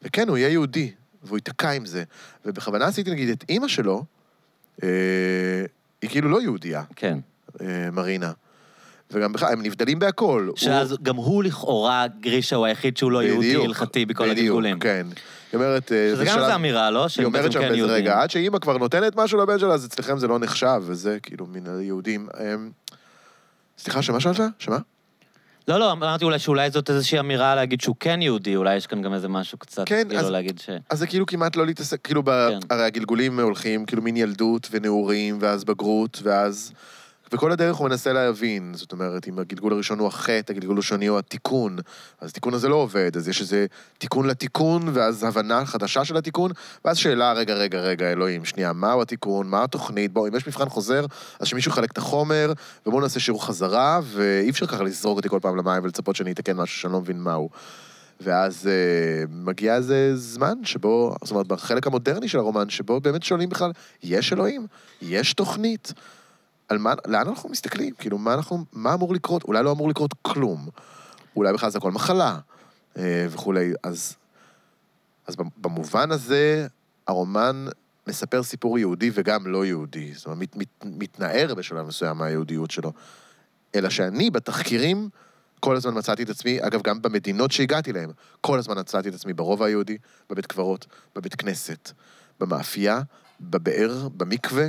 [0.02, 0.92] וכן, הוא יהיה יהודי,
[1.24, 2.04] והוא ייתקע עם זה.
[2.46, 4.04] ובכוונה עשיתי, נגיד, את אימא שלו,
[4.84, 4.90] אה,
[6.02, 7.18] היא כאילו לא יהודייה, כן.
[7.62, 8.32] אה, מרינה.
[9.12, 10.50] וגם בכלל, הם נבדלים בהכל.
[10.56, 14.80] שאז גם הוא לכאורה, גרישה הוא היחיד שהוא לא יהודי בדיוק, הלכתי בכל בדיוק, הגלגולים.
[14.80, 15.08] כן.
[15.52, 15.92] היא אומרת...
[15.92, 17.06] אה, שזה גם איזה אמירה, לא?
[17.18, 17.86] היא אומרת שם כן באיזה.
[17.94, 21.46] רגע, עד שאימא כבר נותנת משהו לבן שלה, אז אצלכם זה לא נחשב, וזה כאילו
[21.46, 22.28] מן היהודים.
[22.40, 22.70] אמ,
[23.78, 24.40] סליחה, שמה שאלת?
[24.60, 24.78] שמה?
[25.70, 29.02] לא, לא, אמרתי אולי שאולי זאת איזושהי אמירה להגיד שהוא כן יהודי, אולי יש כאן
[29.02, 30.70] גם איזה משהו קצת, כן, כאילו אז- להגיד ש...
[30.90, 32.30] אז זה כאילו כמעט לא להתעסק, כאילו, ב...
[32.50, 32.60] כן.
[32.70, 36.74] הרי הגלגולים הולכים כאילו מין ילדות ונעורים, ואז בגרות, ואז...
[37.34, 41.20] וכל הדרך הוא מנסה להבין, זאת אומרת, אם הגלגול הראשון הוא החטא, הגלגול השני הוא
[41.20, 41.78] התיקון,
[42.22, 43.66] אז התיקון הזה לא עובד, אז יש איזה
[43.98, 46.52] תיקון לתיקון, ואז הבנה חדשה של התיקון,
[46.86, 50.70] ואז שאלה, רגע, רגע, רגע, אלוהים, שנייה, מהו התיקון, מה התוכנית, בואו, אם יש מבחן
[50.70, 51.06] חוזר,
[51.40, 52.54] אז שמישהו יחלק את החומר,
[52.86, 56.58] ובואו נעשה שיעור חזרה, ואי אפשר ככה לזרוק אותי כל פעם למים ולצפות שאני אתקן
[56.58, 57.50] משהו שאני לא מבין מהו.
[58.22, 63.50] ואז אה, מגיע איזה זמן שבו, זאת אומרת, בחלק המודרני של הרומן, שבו באמת שואלים
[63.50, 63.72] בכלל,
[64.04, 64.68] יש אלוהים?
[65.02, 65.94] יש תוכנית?
[66.70, 67.94] על מה, לאן אנחנו מסתכלים?
[67.96, 69.44] כאילו, מה אנחנו, מה אמור לקרות?
[69.44, 70.70] אולי לא אמור לקרות כלום.
[71.36, 72.40] אולי בכלל זה הכל מחלה,
[72.98, 73.74] אה, וכולי.
[73.84, 74.16] אז,
[75.28, 76.68] אז במובן הזה,
[77.08, 77.66] הרומן
[78.08, 80.14] מספר סיפור יהודי וגם לא יהודי.
[80.14, 82.92] זאת אומרת, מת, מת, מתנער בשלב מסוים מהיהודיות שלו.
[83.76, 85.10] אלא שאני, בתחקירים,
[85.60, 89.34] כל הזמן מצאתי את עצמי, אגב, גם במדינות שהגעתי להן, כל הזמן מצאתי את עצמי
[89.34, 89.98] ברובע היהודי,
[90.30, 90.86] בבית קברות,
[91.16, 91.92] בבית כנסת,
[92.40, 93.02] במאפייה,
[93.42, 94.68] בבאר, במקווה,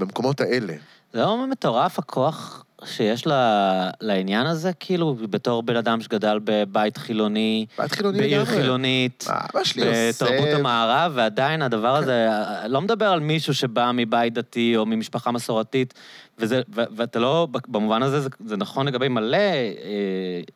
[0.00, 0.74] במקומות האלה.
[1.12, 7.66] זה לא מטורף הכוח שיש לה, לעניין הזה, כאילו, בתור בן אדם שגדל בבית חילוני,
[7.78, 8.56] בית חילוני בעיר לגמרי.
[8.60, 10.10] חילונית, מה, אבא שלי עושה...
[10.26, 12.28] בתרבות המערב, ועדיין הדבר הזה,
[12.68, 15.94] לא מדבר על מישהו שבא מבית דתי או ממשפחה מסורתית,
[16.38, 19.70] וזה, ו, ואתה לא, במובן הזה זה, זה נכון לגבי מלא אה,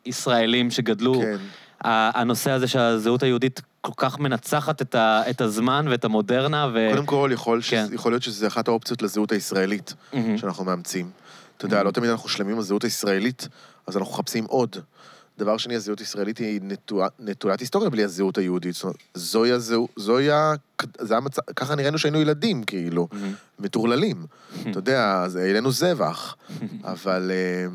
[0.05, 1.37] ישראלים שגדלו, כן.
[1.87, 6.87] ה- הנושא הזה שהזהות היהודית כל כך מנצחת את, ה, את הזמן ואת המודרנה, ו...
[6.91, 7.85] קודם כל, יכול, כן.
[7.85, 10.37] שזה, יכול להיות שזה אחת האופציות לזהות הישראלית מהמם.
[10.37, 11.09] שאנחנו מאמצים.
[11.57, 13.47] אתה יודע, לא תמיד אנחנו שלמים עם הזהות הישראלית,
[13.87, 14.75] אז אנחנו מחפשים עוד.
[15.37, 18.73] דבר שני, הזהות הישראלית היא נטוע- נטולת היסטוריה בלי הזהות היהודית.
[18.75, 20.53] זאת אומרת, זוהי הזהות, זוהי ה...
[20.99, 23.33] זה המצב, ככה נראינו שהיינו ילדים, כאילו, מהמם.
[23.59, 24.25] מטורללים.
[24.71, 26.35] אתה יודע, העלינו זבח,
[26.83, 27.31] אבל...
[27.33, 27.67] אה,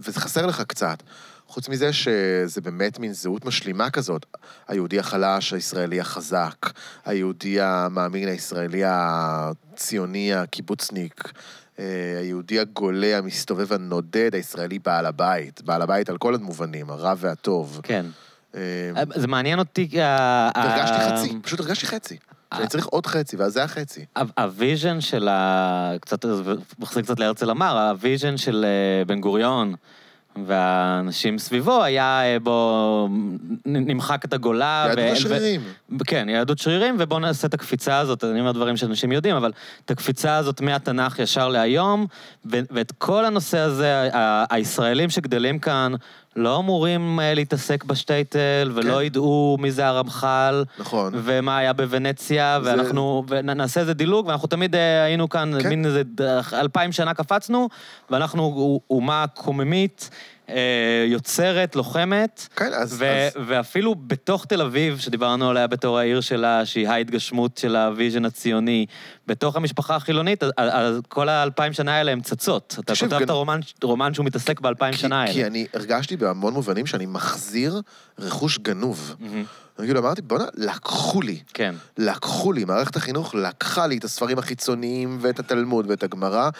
[0.00, 1.02] וזה חסר לך קצת.
[1.52, 4.26] חוץ מזה שזה באמת מין זהות משלימה כזאת.
[4.68, 6.70] היהודי החלש, הישראלי החזק,
[7.04, 11.32] היהודי המאמין, הישראלי הציוני, הקיבוצניק,
[11.78, 11.84] אה,
[12.20, 15.62] היהודי הגולה, המסתובב הנודד, הישראלי בעל הבית.
[15.62, 17.80] בעל הבית על כל המובנים, הרע והטוב.
[17.82, 18.06] כן.
[18.54, 18.60] אה,
[19.14, 19.88] זה מעניין אותי...
[20.54, 22.16] הרגשתי חצי, פשוט הרגשתי חצי.
[22.54, 24.04] שאני צריך עוד חצי, ואז זה החצי.
[24.38, 25.92] ה vision של ה...
[26.00, 26.24] קצת,
[26.78, 29.74] מחזיר קצת להרצל אמר, ה vision של אה, בן גוריון
[30.46, 33.08] והאנשים סביבו היה אה, בוא
[33.66, 34.84] נ- נמחק את הגולה.
[34.88, 35.60] יהדות ו- השרירים.
[36.00, 39.52] ו- כן, יהדות שרירים, ובואו נעשה את הקפיצה הזאת, אני אומר דברים שאנשים יודעים, אבל
[39.84, 42.06] את הקפיצה הזאת מהתנ"ך ישר להיום,
[42.46, 45.92] ו- ואת כל הנושא הזה, ה- הישראלים שגדלים כאן
[46.36, 49.02] לא אמורים אה, להתעסק בשטייטל, ולא כן.
[49.04, 50.64] ידעו מי זה הרמח"ל.
[50.78, 51.12] נכון.
[51.16, 55.68] ומה היה בוונציה, זה- ואנחנו, ונעשה איזה דילוג, ואנחנו תמיד אה, היינו כאן, כן.
[55.68, 56.20] מין איזה ד-
[56.52, 57.68] אלפיים שנה קפצנו,
[58.10, 60.10] ואנחנו אומה קוממית,
[61.06, 62.96] יוצרת, לוחמת, כן, אז...
[62.98, 63.32] ו- אז...
[63.46, 68.86] ואפילו בתוך תל אביב, שדיברנו עליה בתור העיר שלה, שהיא ההתגשמות של ה vision הציוני,
[69.26, 72.76] בתוך המשפחה החילונית, אז, כל האלפיים שנה האלה הן צצות.
[72.80, 75.32] אתה כותב גנ- את הרומן, רומן שהוא מתעסק באלפיים כי, שנה האלה.
[75.32, 77.80] כי אני הרגשתי בהמון מובנים שאני מחזיר
[78.18, 79.16] רכוש גנוב.
[79.20, 79.44] מהמם.
[79.78, 81.40] אני כאילו אמרתי, בואנה, לקחו לי.
[81.54, 81.74] כן.
[81.98, 86.50] לקחו לי, מערכת החינוך לקחה לי את הספרים החיצוניים ואת התלמוד ואת הגמרא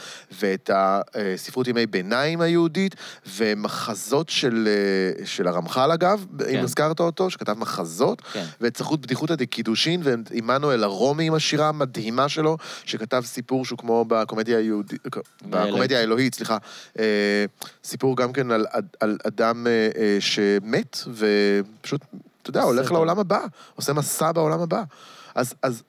[0.41, 2.95] ואת הספרות ימי ביניים היהודית
[3.37, 8.45] ומחזות של, אה, של הרמח"ל אגב, אם הזכרת אותו, שכתב מחזות, כן.
[8.61, 14.05] ואת ספרות בדיחותא דקידושין ואת עמנואל הרומי עם השירה המדהימה שלו, שכתב סיפור שהוא כמו
[14.09, 15.07] בקומדיה היהודית,
[15.43, 16.57] בקומדיה האלוהית, סליחה,
[16.99, 17.45] אה,
[17.85, 18.67] סיפור גם כן על,
[19.01, 22.01] על אדם אה, אה, שמת ופשוט,
[22.43, 22.95] אתה יודע, הולך בסדר.
[22.95, 23.41] לעולם הבא,
[23.75, 24.83] עושה מסע בעולם הבא.
[25.35, 25.83] אז, אז,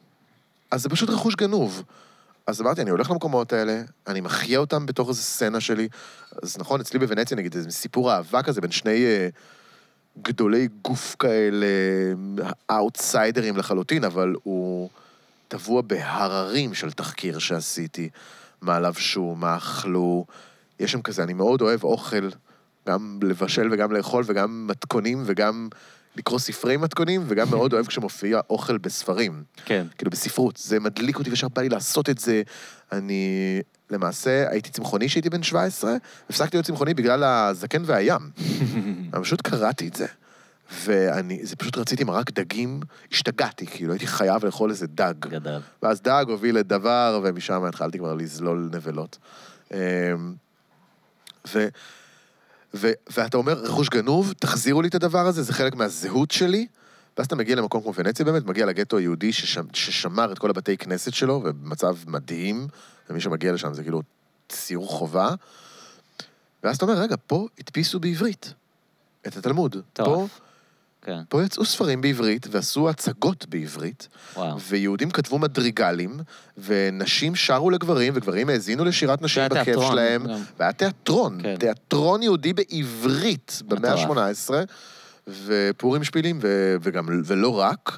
[0.72, 1.84] אז זה פשוט רכוש גנוב.
[2.48, 5.88] אז אמרתי, אני הולך למקומות האלה, אני מחיה אותם בתוך איזו סצנה שלי.
[6.44, 9.28] אז נכון, אצלי בוונציה, נגיד, איזה סיפור אהבה כזה בין שני אה,
[10.22, 11.66] גדולי גוף כאלה,
[12.72, 14.90] אאוטסיידרים לחלוטין, אבל הוא
[15.48, 18.10] טבוע בהררים של תחקיר שעשיתי.
[18.62, 20.26] מה לבשו, מה אכלו.
[20.80, 22.30] יש שם כזה, אני מאוד אוהב אוכל,
[22.88, 25.70] גם לבשל וגם לאכול, וגם מתכונים, וגם
[26.16, 29.44] לקרוא ספרי מתכונים, וגם מאוד אוהב כשמופיע אוכל בספרים.
[29.66, 29.88] כן.
[29.98, 32.42] כאילו בספרות, זה מדליק אותי וישר בא לי לעשות את זה.
[32.92, 35.96] אני למעשה הייתי צמחוני כשהייתי בן 17,
[36.30, 38.22] הפסקתי להיות צמחוני בגלל הזקן והים.
[39.14, 40.06] אני פשוט קראתי את זה,
[40.86, 42.80] ואני, זה פשוט רציתי מרק דגים,
[43.12, 45.14] השתגעתי, כאילו הייתי חייב לאכול איזה דג.
[45.20, 45.60] גדל.
[45.84, 49.18] ואז דג הוביל לדבר, ומשם התחלתי כבר לזלול נבלות.
[49.74, 49.78] אמ,
[51.48, 51.68] ו,
[52.76, 56.68] ו, ואתה אומר, רכוש גנוב, תחזירו לי את הדבר הזה, זה חלק מהזהות שלי.
[57.18, 60.78] ואז אתה מגיע למקום כמו ונציה באמת, מגיע לגטו היהודי ששם, ששמר את כל הבתי
[60.78, 62.68] כנסת שלו, ובמצב מדהים,
[63.10, 64.02] ומי שמגיע לשם זה כאילו
[64.50, 65.30] ציור חובה.
[66.64, 68.54] ואז אתה אומר, רגע, פה הדפיסו בעברית
[69.28, 69.72] את התלמוד.
[69.74, 70.30] פה, טוב.
[71.06, 74.08] כן, פה יצאו ספרים בעברית ועשו הצגות בעברית.
[74.36, 74.60] וואו.
[74.60, 76.20] ויהודים כתבו מדריגלים,
[76.58, 80.28] ונשים שרו לגברים, וגברים האזינו לשירת נשים בכיף תיאטרון שלהם.
[80.28, 80.40] גם.
[80.60, 81.56] והיה תיאטרון, כן.
[81.56, 84.18] תיאטרון יהודי בעברית במאה מטורף.
[84.18, 84.54] ה-18,
[85.46, 87.98] ופורים שפילים, ו- וגם, ולא רק.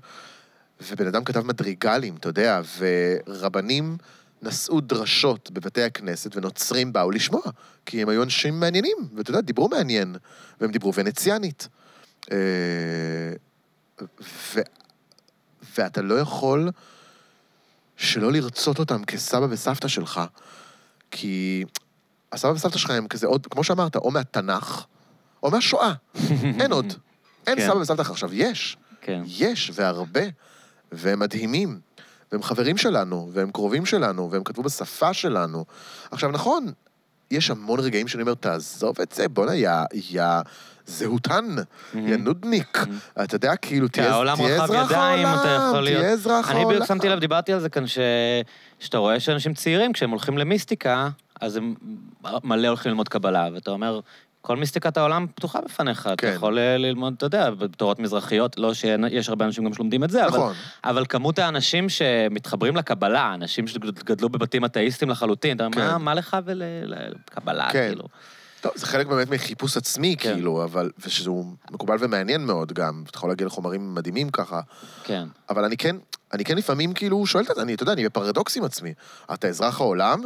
[0.92, 3.98] ובן אדם כתב מדריגלים, אתה יודע, ורבנים
[4.42, 7.42] נשאו דרשות בבתי הכנסת, ונוצרים באו לשמוע,
[7.86, 10.16] כי הם היו אנשים מעניינים, ואתה יודע, דיברו מעניין,
[10.62, 11.68] והם דיברו ונציאנית.
[14.02, 14.60] ו...
[15.78, 16.72] ואתה לא יכול
[17.98, 20.22] שלא לרצות אותם כסבא וסבתא שלך,
[21.12, 21.66] כי
[22.32, 24.86] הסבא וסבתא שלך הם כזה עוד, כמו שאמרת, או מהתנ"ך,
[25.44, 25.94] או מהשואה.
[26.62, 26.94] אין עוד.
[27.48, 27.68] אין כן.
[27.68, 28.02] סבא וסבתא.
[28.02, 28.78] עכשיו, יש.
[29.02, 29.22] כן.
[29.26, 30.22] יש, והרבה.
[30.92, 31.80] והם מדהימים.
[32.32, 35.66] והם חברים שלנו, והם קרובים שלנו, והם כתבו בשפה שלנו.
[36.12, 36.72] עכשיו, נכון,
[37.32, 40.24] יש המון רגעים שאני אומר, תעזוב את זה, בואנה, יא, יא
[40.86, 41.46] זהותן,
[41.96, 42.78] יא נודניק.
[43.24, 45.86] אתה יודע, כאילו, כן, תהיה העולם תהיה רחב אזרח העולם.
[45.86, 46.70] תהיה אזרח אני העולם.
[46.70, 47.98] בדיוק שמתי לב, דיברתי על זה כאן, ש...
[48.80, 51.10] שאתה רואה שאנשים צעירים, כשהם הולכים למיסטיקה,
[51.42, 51.76] אז הם
[52.44, 54.00] מלא הולכים ללמוד קבלה, ואתה אומר,
[54.46, 56.02] כל מיסטיקת העולם פתוחה בפניך.
[56.04, 56.12] כן.
[56.14, 60.10] אתה יכול אה, ללמוד, אתה יודע, בתורות מזרחיות, לא שיש הרבה אנשים גם שלומדים את
[60.10, 60.54] זה, אבל, נכון.
[60.84, 65.88] אבל כמות האנשים שמתחברים לקבלה, אנשים שגדלו בבתים אתאיסטים לחלוטין, אתה אומר, כן.
[65.88, 67.88] מה, מה לך ולקבלה, כן.
[67.90, 68.04] כאילו?
[68.66, 70.34] טוב, זה חלק באמת מחיפוש עצמי, כן.
[70.34, 70.92] כאילו, אבל...
[71.06, 74.62] ושהוא מקובל ומעניין מאוד גם, אתה יכול להגיע לחומרים מדהימים ככה.
[75.04, 75.24] כן.
[75.50, 75.96] אבל אני כן,
[76.34, 78.94] אני כן לפעמים כאילו שואל את עצמי, אתה יודע, אני בפרדוקס עם עצמי.
[79.34, 80.22] אתה אזרח העולם,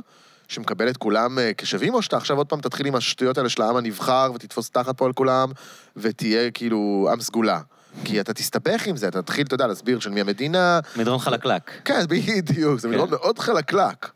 [0.47, 3.61] שמקבל את כולם אה, כשווים, או שאתה עכשיו עוד פעם תתחיל עם השטויות האלה של
[3.61, 5.51] העם הנבחר, ותתפוס תחת פה על כולם,
[5.97, 7.59] ותהיה כאילו עם סגולה.
[8.05, 10.79] כי אתה תסתבך עם זה, אתה תתחיל, אתה יודע, להסביר של מי המדינה.
[10.95, 11.71] מדרון חלקלק.
[11.85, 12.93] כן, בדיוק, זה כן.
[12.93, 14.09] מדרון מאוד חלקלק.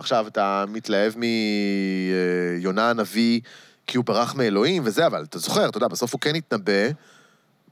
[0.00, 1.12] עכשיו, אתה מתלהב
[2.60, 3.40] מיונה הנביא,
[3.86, 6.88] כי הוא ברח מאלוהים וזה, אבל אתה זוכר, אתה יודע, בסוף הוא כן התנבא,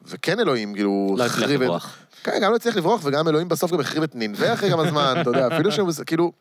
[0.06, 1.96] וכן אלוהים, כאילו, לא הצליח את- לברוח.
[2.24, 5.14] כן, גם לא הצליח לברוח, וגם אלוהים בסוף גם החריב את נינווה אחרי כמה זמן,
[5.20, 6.32] אתה יודע, אפילו שהוא, כאילו,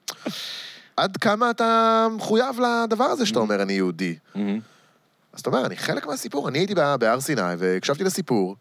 [0.97, 4.15] עד כמה אתה מחויב לדבר הזה שאתה אומר, אני יהודי.
[5.33, 8.55] אז אתה אומר, אני חלק מהסיפור, אני הייתי בה- בהר סיני והקשבתי לסיפור,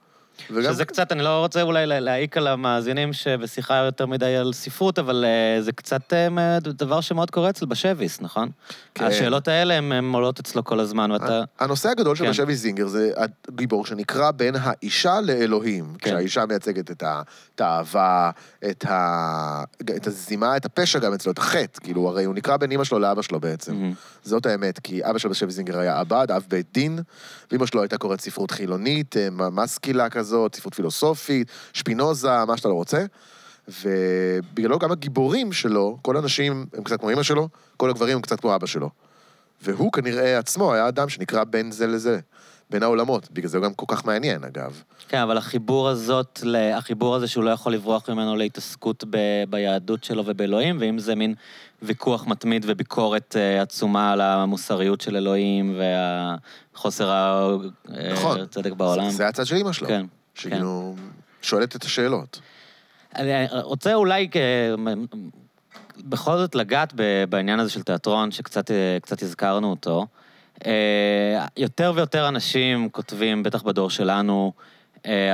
[0.51, 0.73] וגם...
[0.73, 4.99] שזה קצת, אני לא רוצה אולי לה- להעיק על המאזינים שבשיחה יותר מדי על ספרות,
[4.99, 8.49] אבל אה, זה קצת אה, דבר שמאוד קורה אצל בשביס, נכון?
[8.95, 9.05] כן.
[9.05, 11.43] השאלות האלה הן עולות אצלו כל הזמן, ואתה...
[11.59, 12.31] הנושא הגדול של כן.
[12.31, 13.11] בשבי זינגר זה
[13.49, 15.95] הגיבור שנקרא בין האישה לאלוהים.
[15.99, 16.11] כן.
[16.11, 18.31] כשהאישה מייצגת את האהבה,
[18.71, 19.63] את ה-
[19.97, 21.81] את הזימה, את הפשע גם אצלו, את החטא.
[21.81, 23.75] כאילו, הרי הוא נקרא בין אמא שלו לאבא שלו בעצם.
[23.75, 23.93] מהמם.
[24.23, 26.99] זאת האמת, כי אבא של בשבי זינגר היה עבד, אב בית דין,
[27.51, 32.75] ואמא שלו הייתה קוראת ספרות חילונית, אה, מסקילה כזאת, ספרות פילוסופית, שפינוזה, מה שאתה לא
[32.75, 33.05] רוצה.
[33.69, 38.41] ובגללו גם הגיבורים שלו, כל הנשים הם קצת כמו אמא שלו, כל הגברים הם קצת
[38.41, 38.91] כמו אבא שלו.
[39.63, 42.19] והוא כנראה עצמו היה אדם שנקרא בין זה לזה,
[42.71, 43.31] בין העולמות.
[43.31, 44.83] בגלל זה הוא גם כל כך מעניין, אגב.
[45.09, 46.41] כן, אבל החיבור הזאת,
[46.75, 49.17] החיבור הזה שהוא לא יכול לברוח ממנו להתעסקות ב,
[49.49, 51.35] ביהדות שלו ובאלוהים, ואם זה מין
[51.83, 57.59] ויכוח מתמיד וביקורת אה, עצומה על המוסריות של אלוהים והחוסר
[58.13, 58.41] נכון.
[58.41, 59.11] הצדק בעולם.
[59.11, 59.89] זה, זה הצד של אמא שלו.
[59.89, 60.95] כן, שכאילו,
[61.43, 62.41] שואלת את השאלות.
[63.17, 64.29] אני רוצה אולי
[65.99, 66.93] בכל זאת לגעת
[67.29, 70.07] בעניין הזה של תיאטרון, שקצת אה, קצת הזכרנו אותו.
[70.67, 74.63] אה, יותר ויותר אנשים כותבים, בטח בדור שלנו, אה,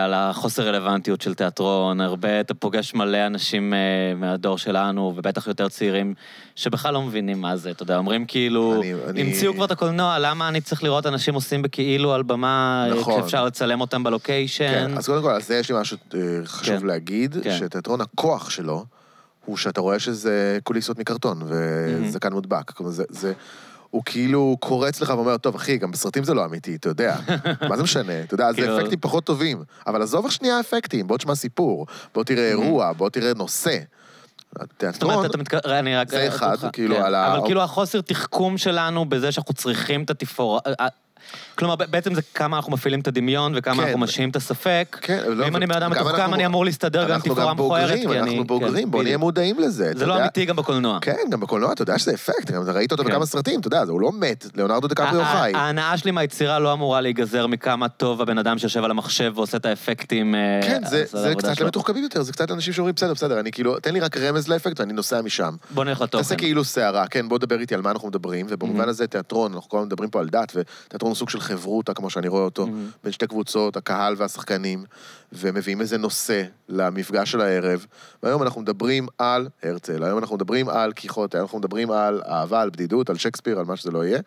[0.04, 2.00] על החוסר רלוונטיות של תיאטרון.
[2.00, 3.78] הרבה, אתה פוגש מלא אנשים אה,
[4.16, 6.14] מהדור שלנו, ובטח יותר צעירים,
[6.56, 10.18] שבכלל לא מבינים מה זה, אתה יודע, אומרים כאילו, אני- אני- המציאו כבר את הקולנוע,
[10.18, 13.20] למה אני צריך לראות אנשים עושים בכאילו על במה, אה, נכון.
[13.20, 14.68] כשאפשר לצלם אותם בלוקיישן?
[14.88, 16.86] כן, אז קודם כל, על זה יש לי משהו אה, חשוב כן.
[16.86, 17.56] להגיד, כן.
[17.58, 18.84] שתיאטרון הכוח שלו,
[19.44, 22.70] הוא שאתה רואה שזה קוליסות מקרטון וזקן מודבק.
[22.70, 23.04] כלומר, זה...
[23.08, 23.32] זה
[23.92, 27.16] הוא כאילו קורץ לך ואומר, טוב, אחי, גם בסרטים זה לא אמיתי, אתה יודע.
[27.68, 28.20] מה זה משנה?
[28.22, 29.62] אתה יודע, זה כאילו- אפקטים פחות טובים.
[29.86, 33.78] אבל עזוב שנייה אפקטים, בוא תשמע סיפור, בוא תראה אירוע, בוא תראה נושא.
[34.60, 35.12] התיאטרון.
[36.10, 37.02] זה אחד, אותך, כאילו, כן.
[37.02, 40.60] על ה- אבל כאילו החוסר תחכום שלנו בזה שאנחנו צריכים את התפאורה...
[41.54, 43.82] כלומר, בעצם זה כמה אנחנו מפעילים את הדמיון וכמה כן.
[43.82, 44.98] אנחנו משאים את הספק.
[45.00, 48.18] כן, לא, ואם אני בן אדם מתוחכם, אני אמור להסתדר גם תפאורה מכוערת, בוגרים, כי
[48.18, 48.30] אני...
[48.30, 49.20] אנחנו בוגרים, כן, בוא נהיה בדיוק.
[49.20, 49.92] מודעים לזה.
[49.96, 50.24] זה לא יודע.
[50.24, 50.98] אמיתי גם בקולנוע.
[51.00, 53.10] כן, גם בקולנוע, אתה יודע שזה אפקט, גם ראית אותו כן.
[53.10, 55.52] בכמה סרטים, אתה יודע, הוא לא מת, ליאונרדו דקפריו חי.
[55.54, 59.66] ההנאה שלי מהיצירה לא אמורה להיגזר מכמה טוב הבן אדם שיושב על המחשב ועושה את
[59.66, 60.34] האפקטים.
[60.34, 61.60] אה, כן, זה, קצת.
[61.60, 64.80] למתוחכמים יותר, זה קצת אנשים שאומרים, בסדר, בסדר, אני כאילו, תן לי רק רמז לאפקט
[64.80, 65.54] ואני נוסע משם.
[65.70, 66.22] בוא נלך לתוכן.
[66.22, 69.68] תעשה כאילו סערה, כן, בוא דבר איתי על מה אנחנו מדברים, ובמובן הזה תיאטרון, אנחנו
[69.70, 72.66] כל הזמן מדברים פה על דת, ותיאטרון הוא סוג של חברותא, כמו שאני רואה אותו,
[73.04, 74.84] בין שתי קבוצות, הקהל והשחקנים,
[75.32, 77.86] ומביאים איזה נושא למפגש של הערב,
[78.22, 82.60] והיום אנחנו מדברים על הרצל, היום אנחנו מדברים על קיחוטה, היום אנחנו מדברים על אהבה,
[82.60, 84.20] על בדידות, על שייקספיר, על מה שזה לא יהיה,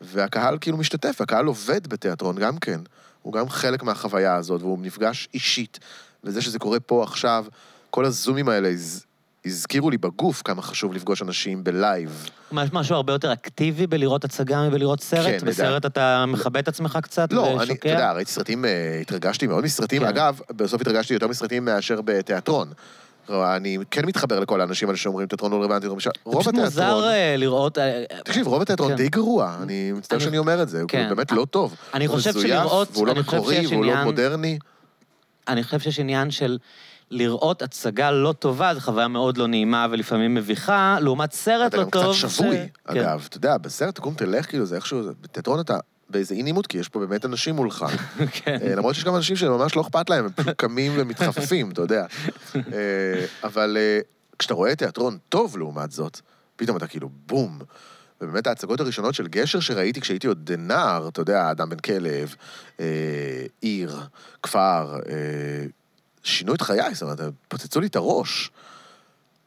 [0.00, 2.80] והקהל כאילו משתתף, הקהל עובד בתיאטרון גם כן.
[3.22, 5.78] הוא גם חלק מהחוויה הזאת, והוא נפגש אישית.
[6.24, 7.44] וזה שזה קורה פה עכשיו,
[7.90, 8.72] כל הזומים האלה.
[9.46, 12.28] הזכירו לי בגוף כמה חשוב לפגוש אנשים בלייב.
[12.62, 15.40] יש משהו הרבה יותר אקטיבי בלראות הצגה מבלראות סרט?
[15.40, 15.46] כן.
[15.46, 17.62] בסרט אתה מכבה את עצמך קצת לא, ושוקע?
[17.64, 20.02] אני, אתה יודע, ראיתי סרטים, אה, התרגשתי מאוד מסרטים.
[20.02, 20.08] כן.
[20.08, 22.68] אגב, בסוף התרגשתי יותר מסרטים מאשר בתיאטרון.
[23.30, 25.86] אני כן מתחבר לכל האנשים האלה שאומרים תיאטרון לא רלוונטי.
[25.86, 26.40] רוב זה התיאטרון...
[26.42, 27.78] פשוט מוזר אה, לראות...
[27.78, 28.96] אה, תקשיב, רוב התיאטרון כן.
[28.96, 31.06] די גרוע, אני מצטער אני- שאני אומר את זה, הוא כן.
[31.08, 31.74] באמת לא טוב.
[31.94, 34.58] אני הוא חושב מזויף, שלראות- והוא לא אני חושב מקורי, והוא לא מודרני.
[35.48, 36.58] אני חושב שיש עניין של
[37.10, 41.84] לראות הצגה לא טובה, זו חוויה מאוד לא נעימה ולפעמים מביכה, לעומת סרט אתה לא
[41.84, 42.16] גם טוב.
[42.18, 43.26] קצת שבוי, ש- אגב.
[43.28, 45.78] אתה יודע, בסרט תקום תלך, כאילו, זה איכשהו, בתיאטרון אתה
[46.10, 47.84] באיזה אי נעימות, כי יש פה באמת אנשים מולך.
[48.18, 48.26] כן.
[48.44, 48.58] כן.
[48.62, 52.06] אה, למרות שיש גם אנשים שממש לא אכפת להם, הם פשוט קמים ומתחפפים, אתה יודע.
[52.56, 52.62] אה,
[53.44, 53.98] אבל אה,
[54.38, 56.20] כשאתה רואה תיאטרון טוב לעומת זאת,
[56.56, 57.58] פתאום אתה כאילו בום.
[58.20, 62.34] ובאמת ההצגות הראשונות של גשר שראיתי כשהייתי עוד נער, אתה יודע, אדם בן כלב,
[62.80, 62.84] אה,
[63.60, 64.00] עיר,
[64.42, 65.66] כפר, אה,
[66.26, 68.50] שינו את חיי, זאת אומרת, פוצצו לי את הראש.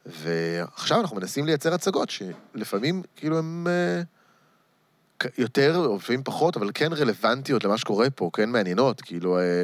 [0.05, 4.01] ועכשיו אנחנו מנסים לייצר הצגות שלפעמים, כאילו, הן אה,
[5.37, 9.39] יותר, או לפעמים פחות, אבל כן רלוונטיות למה שקורה פה, כן מעניינות, כאילו...
[9.39, 9.63] אה,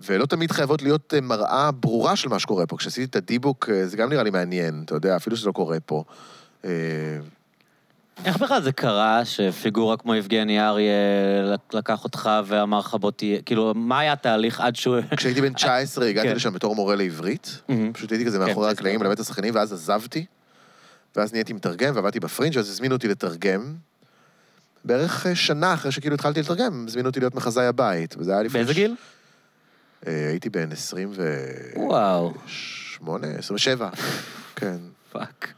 [0.00, 2.76] ולא תמיד חייבות להיות אה, מראה ברורה של מה שקורה פה.
[2.76, 6.04] כשעשיתי את הדיבוק, זה גם נראה לי מעניין, אתה יודע, אפילו שזה לא קורה פה.
[8.24, 10.92] איך בכלל זה קרה שפיגורה כמו יבגני אריה
[11.72, 14.96] לקח אותך ואמר לך בוא תהיה, כאילו, מה היה התהליך עד שהוא...
[15.16, 16.36] כשהייתי בן 19, הגעתי כן.
[16.36, 17.60] לשם בתור מורה לעברית.
[17.92, 19.00] פשוט הייתי כזה כן, מאחורי זה הקלעים.
[19.00, 20.24] מלמד את השחקנים, ואז עזבתי.
[21.16, 23.74] ואז נהייתי מתרגם, ועבדתי בפרינג', אז הזמינו אותי לתרגם.
[24.84, 28.14] בערך אה, שנה אחרי שכאילו התחלתי לתרגם, הזמינו אותי להיות מחזאי הבית.
[28.18, 28.58] וזה היה לפני...
[28.58, 28.94] באיזה גיל?
[30.06, 31.24] אה, הייתי בן 28,
[31.76, 32.34] וואו,
[33.38, 33.88] 27,
[34.56, 34.76] כן.
[35.12, 35.52] fuck.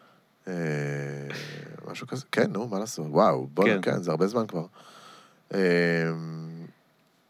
[1.91, 3.07] משהו כזה, כן, נו, מה לעשות?
[3.11, 3.79] וואו, בוא, כן.
[3.83, 4.65] כן, זה הרבה זמן כבר.
[5.55, 5.59] אה,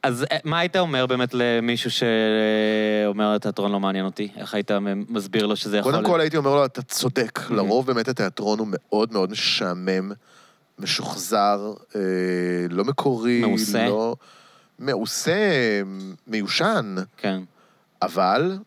[0.03, 4.28] אז אה, מה היית אומר באמת למישהו שאומר, התיאטרון לא מעניין אותי?
[4.37, 4.70] איך היית
[5.09, 5.93] מסביר לו שזה יכול...
[5.93, 10.12] קודם כל הייתי אומר לו, אתה צודק, לרוב באמת התיאטרון הוא מאוד מאוד משעמם,
[10.78, 12.01] משוחזר, אה,
[12.70, 13.89] לא מקורי, מעושה.
[13.89, 14.16] לא...
[14.78, 15.32] מעושה,
[16.27, 17.41] מיושן, כן.
[18.03, 18.59] אבל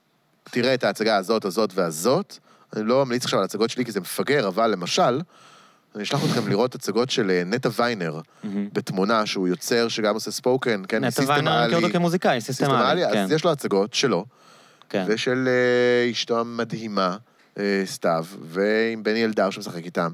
[0.43, 2.37] תראה את ההצגה הזאת, הזאת והזאת.
[2.75, 5.21] אני לא ממליץ עכשיו על הצגות שלי כי זה מפגר, אבל למשל,
[5.95, 8.21] אני אשלח אתכם לראות הצגות של אה, נטע ויינר.
[8.73, 13.17] בתמונה, שהוא יוצר שגם עושה ספוקן, כן, נטע ויינר מכיר אותו כמוזיקאי, סיסטמלי, כן.
[13.17, 14.25] אז יש לו הצגות שלו,
[14.89, 15.05] כן.
[15.07, 17.17] ושל אה, אשתו המדהימה,
[17.59, 20.11] אה, סתיו, ועם בני אלדר שמשחק איתם,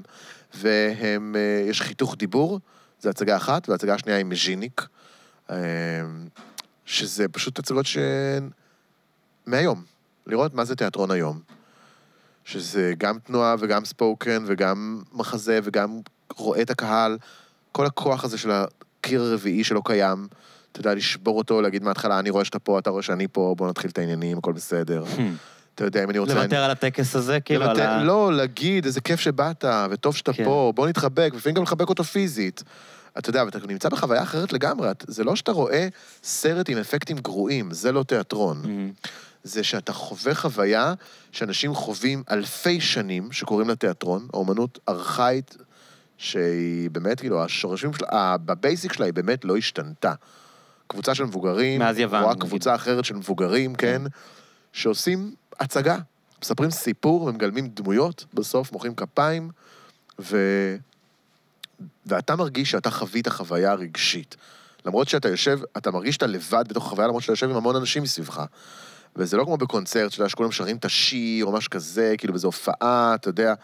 [0.54, 1.36] והם,
[1.68, 2.60] יש חיתוך דיבור,
[3.00, 4.86] זו הצגה אחת, והצגה השנייה היא מז'יניק,
[6.86, 8.50] שזה פשוט הצגות שהן
[9.46, 9.82] מהיום,
[10.26, 11.40] לראות מה זה תיאטרון היום.
[12.50, 16.00] שזה גם תנועה וגם ספוקן וגם מחזה וגם
[16.36, 17.18] רואה את הקהל,
[17.72, 20.26] כל הכוח הזה של הקיר הרביעי שלא קיים,
[20.72, 23.68] אתה יודע, לשבור אותו, להגיד מההתחלה, אני רואה שאתה פה, אתה רואה שאני פה, בוא
[23.68, 25.04] נתחיל את העניינים, הכל בסדר.
[25.74, 26.34] אתה יודע, אם אני רוצה...
[26.34, 28.04] לוותר על הטקס הזה, כאילו, על לוותר- ה...
[28.04, 30.44] לא, להגיד, איזה כיף שבאת, וטוב שאתה כן.
[30.44, 32.62] פה, בוא נתחבק, ולפעמים גם לחבק אותו פיזית.
[33.18, 35.88] אתה יודע, ואתה נמצא בחוויה אחרת לגמרי, זה לא שאתה רואה
[36.22, 38.60] סרט עם אפקטים גרועים, זה לא תיאטרון.
[38.62, 38.90] מהמם.
[39.44, 40.94] זה שאתה חווה חוויה
[41.32, 45.56] שאנשים חווים אלפי שנים, שקוראים לה תיאטרון, האומנות ארכאית,
[46.18, 50.14] שהיא באמת, כאילו, השורשים שלה, בבייסיק שלה היא באמת לא השתנתה.
[50.86, 52.34] קבוצה של מבוגרים, מאז יוון, רואה.
[52.34, 54.02] קבוצה אחרת של מבוגרים, כן,
[54.72, 55.98] שעושים הצגה,
[56.42, 59.50] מספרים סיפור ומגלמים דמויות, בסוף מוחאים כפיים,
[60.20, 60.36] ו...
[62.06, 64.36] ואתה מרגיש שאתה חווית חוויה רגשית.
[64.84, 68.02] למרות שאתה יושב, אתה מרגיש שאתה לבד בתוך החוויה, למרות שאתה יושב עם המון אנשים
[68.02, 68.44] מסביבך.
[69.16, 72.48] וזה לא כמו בקונצרט, שאתה יודע, שכולם שרים את השיר או משהו כזה, כאילו באיזו
[72.48, 73.54] הופעה, אתה יודע,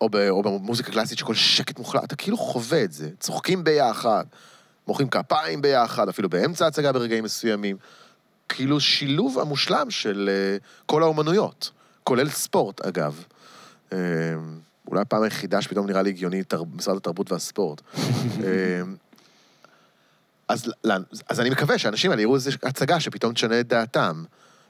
[0.00, 3.10] או, ב, או במוזיקה קלאסית שכל שקט מוחלט, אתה כאילו חווה את זה.
[3.20, 4.24] צוחקים ביחד,
[4.88, 7.76] מוחאים כפיים ביחד, אפילו באמצע ההצגה ברגעים מסוימים.
[8.48, 11.70] כאילו שילוב המושלם של uh, כל האומנויות,
[12.04, 13.24] כולל ספורט, אגב.
[13.90, 13.94] Uh,
[14.88, 16.62] אולי הפעם היחידה שפתאום נראה לי הגיוני תר...
[16.74, 17.80] משרד התרבות והספורט.
[20.48, 20.72] אז,
[21.28, 24.24] אז אני מקווה שהאנשים האלה יראו איזו הצגה שפתאום תשנה את דעתם.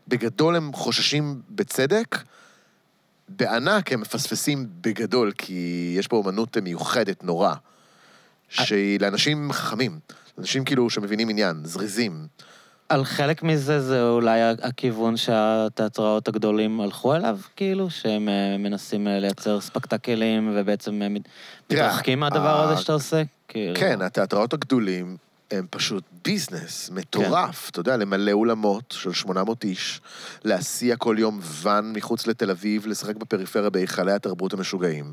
[0.08, 2.18] בגדול הם חוששים בצדק,
[3.28, 7.54] בענק הם מפספסים בגדול, כי יש פה אומנות מיוחדת נורא,
[8.48, 9.98] שהיא לאנשים חכמים,
[10.38, 12.26] אנשים כאילו שמבינים עניין, זריזים.
[12.88, 19.18] על חלק מזה זה אולי הכיוון שהתיאטראות הגדולים הלכו אליו, כאילו, שהם אה, מנסים אה,
[19.20, 21.08] לייצר ספקטקלים ובעצם אה,
[21.70, 23.22] מתרחקים מהדבר הזה שאתה עושה?
[23.48, 23.76] כאילו...
[23.76, 25.16] כן, התיאטראות הגדולים
[25.58, 27.70] הם פשוט ביזנס מטורף.
[27.70, 30.00] אתה יודע, למלא אולמות של 800 איש,
[30.44, 35.12] להסיע כל יום ואן מחוץ לתל אביב, לשחק בפריפריה בהיכלי התרבות המשוגעים,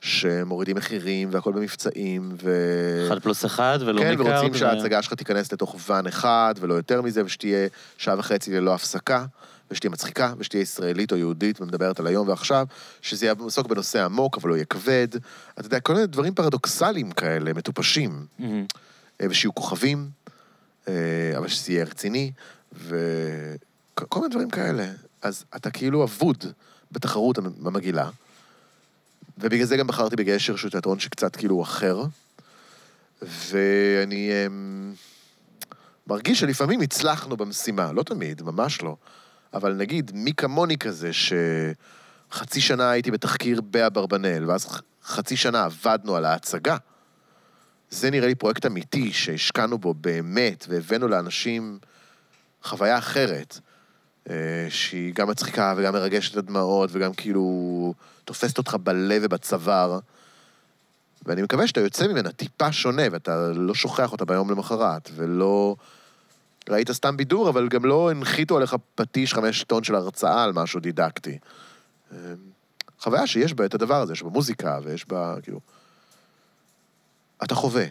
[0.00, 2.50] שמורידים מחירים והכל במבצעים, ו...
[3.06, 4.26] אחד פלוס אחד ולא כן, מקארד.
[4.26, 8.74] ורוצים ו- שההצגה שלך תיכנס לתוך ואן אחד, ולא יותר מזה, ושתהיה שעה וחצי ללא
[8.74, 9.24] הפסקה,
[9.70, 12.66] ושתהיה מצחיקה, ושתהיה ישראלית או יהודית, ומדברת על היום ועכשיו,
[13.02, 15.08] שזה יעסוק בנושא עמוק, אבל לא יהיה כבד.
[15.58, 18.26] אתה יודע, כל מיני דברים פרדוקסליים כאלה, מטופשים.
[18.38, 18.64] מהמם.
[19.20, 20.10] אה, ושיהיו כוכבים,
[20.88, 20.92] אה,
[21.36, 22.32] אבל שזה יהיה רציני,
[22.72, 24.86] וכל מיני דברים כאלה.
[25.22, 26.44] אז אתה כאילו אבוד
[26.92, 28.10] בתחרות המ- המגעילה,
[29.38, 32.02] ובגלל זה גם בחרתי בגשר, שהוא תיאטרון שקצת כאילו אחר,
[33.22, 34.94] ואני אמ,
[36.06, 38.96] מרגיש שלפעמים הצלחנו במשימה, לא תמיד, ממש לא,
[39.54, 44.66] אבל נגיד, מי כמוני כזה, שחצי שנה הייתי בתחקיר באברבנאל, ואז
[45.04, 46.76] חצי שנה עבדנו על ההצגה,
[47.90, 51.78] זה נראה לי פרויקט אמיתי שהשקענו בו באמת, והבאנו לאנשים
[52.62, 53.58] חוויה אחרת,
[54.30, 57.94] אה, שהיא גם מצחיקה וגם מרגשת עד דמעות, וגם כאילו
[58.24, 59.98] תופסת אותך בלב ובצוואר.
[61.26, 65.76] ואני מקווה שאתה יוצא ממנה טיפה שונה, ואתה לא שוכח אותה ביום למחרת, ולא...
[66.68, 70.80] ראית סתם בידור, אבל גם לא הנחיתו עליך פטיש חמש טון של הרצאה על משהו
[70.80, 71.38] דידקטי.
[72.12, 72.16] אה,
[72.98, 75.60] חוויה שיש בה את הדבר הזה, יש בה מוזיקה ויש בה, כאילו...
[77.44, 77.84] אתה חווה.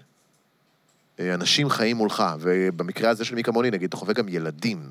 [1.20, 4.90] אה, אנשים חיים מולך, ובמקרה הזה של מי כמוני, נגיד, אתה חווה גם ילדים.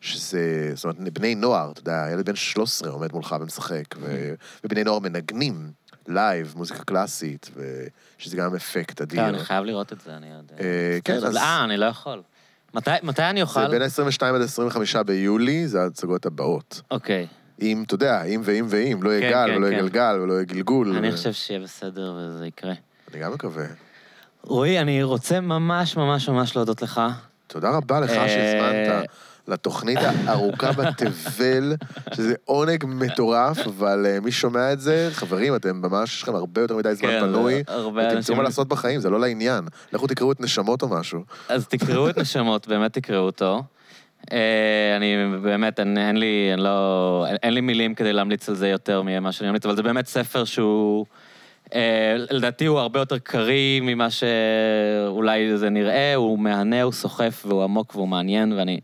[0.00, 4.34] שזה, זאת אומרת, בני נוער, אתה יודע, ילד בן 13 עומד מולך ומשחק, ו,
[4.64, 5.72] ובני נוער מנגנים
[6.08, 9.20] live, מוזיקה קלאסית, ושזה גם אפקט אדיר.
[9.20, 10.54] כן, אני חייב לראות את זה, אני יודע.
[10.60, 11.36] אה, כן, אז...
[11.36, 12.22] אה, אני לא יכול.
[12.74, 13.60] מתי, מתי אני אוכל?
[13.60, 16.80] זה בין ה-22 עד ה-25 ביולי, זה ההצגות הבאות.
[16.90, 17.26] אוקיי.
[17.60, 19.84] אם, אתה יודע, אם ואם ואם, לא יהיה כן, גל כן, ולא יהיה כן.
[19.84, 20.96] גלגל ולא יהיה גלגול.
[20.96, 22.74] אני חושב שיהיה בסדר וזה יקרה.
[23.12, 23.64] אני גם מקווה.
[24.42, 27.00] רועי, אני רוצה ממש ממש ממש להודות לך.
[27.46, 29.10] תודה רבה לך אה, שהזמנת
[29.48, 31.74] לתוכנית הארוכה בתבל,
[32.14, 36.60] שזה עונג מטורף, אבל אה, מי שומע את זה, חברים, אתם ממש, יש לכם הרבה
[36.60, 37.62] יותר מדי זמן כן, פנוי,
[37.96, 39.64] ותמצאו מה לעשות בחיים, זה לא לעניין.
[39.92, 41.24] לכו תקראו את נשמות או משהו.
[41.48, 43.62] אז תקראו את נשמות, באמת תקראו אותו.
[44.32, 48.54] אה, אני באמת, אין, אין לי, אין, לא, אין, אין לי מילים כדי להמליץ על
[48.54, 51.06] זה יותר ממה שאני ממליץ, אבל זה באמת ספר שהוא,
[52.30, 57.94] לדעתי הוא הרבה יותר קריא ממה שאולי זה נראה, הוא מהנה, הוא סוחף והוא עמוק
[57.96, 58.80] והוא מעניין, ואני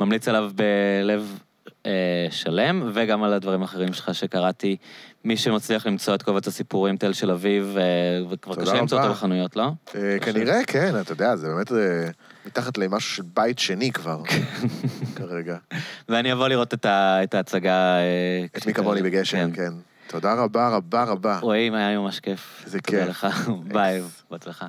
[0.00, 1.38] ממליץ עליו בלב
[1.86, 4.76] אה, שלם, וגם על הדברים האחרים שלך שקראתי.
[5.24, 7.84] מי שמצליח למצוא את קובץ הסיפורים תל של אביב, אה,
[8.30, 8.98] וכבר קשה למצוא.
[8.98, 9.70] אותו בחנויות, לא?
[9.94, 12.08] אה, כנראה, כן, אתה יודע, זה באמת אה,
[12.46, 14.22] מתחת למשהו של בית שני כבר,
[15.16, 15.56] כרגע.
[16.08, 17.96] ואני אבוא לראות את, ה, את ההצגה.
[17.98, 19.72] אה, את מי כמוני בגשם, כן.
[20.08, 21.38] תודה רבה רבה רבה.
[21.42, 22.62] רואים, היה ממש כיף.
[22.64, 23.08] איזה תודה כיף.
[23.08, 23.26] לך.
[23.72, 24.66] ביי, בהצלחה.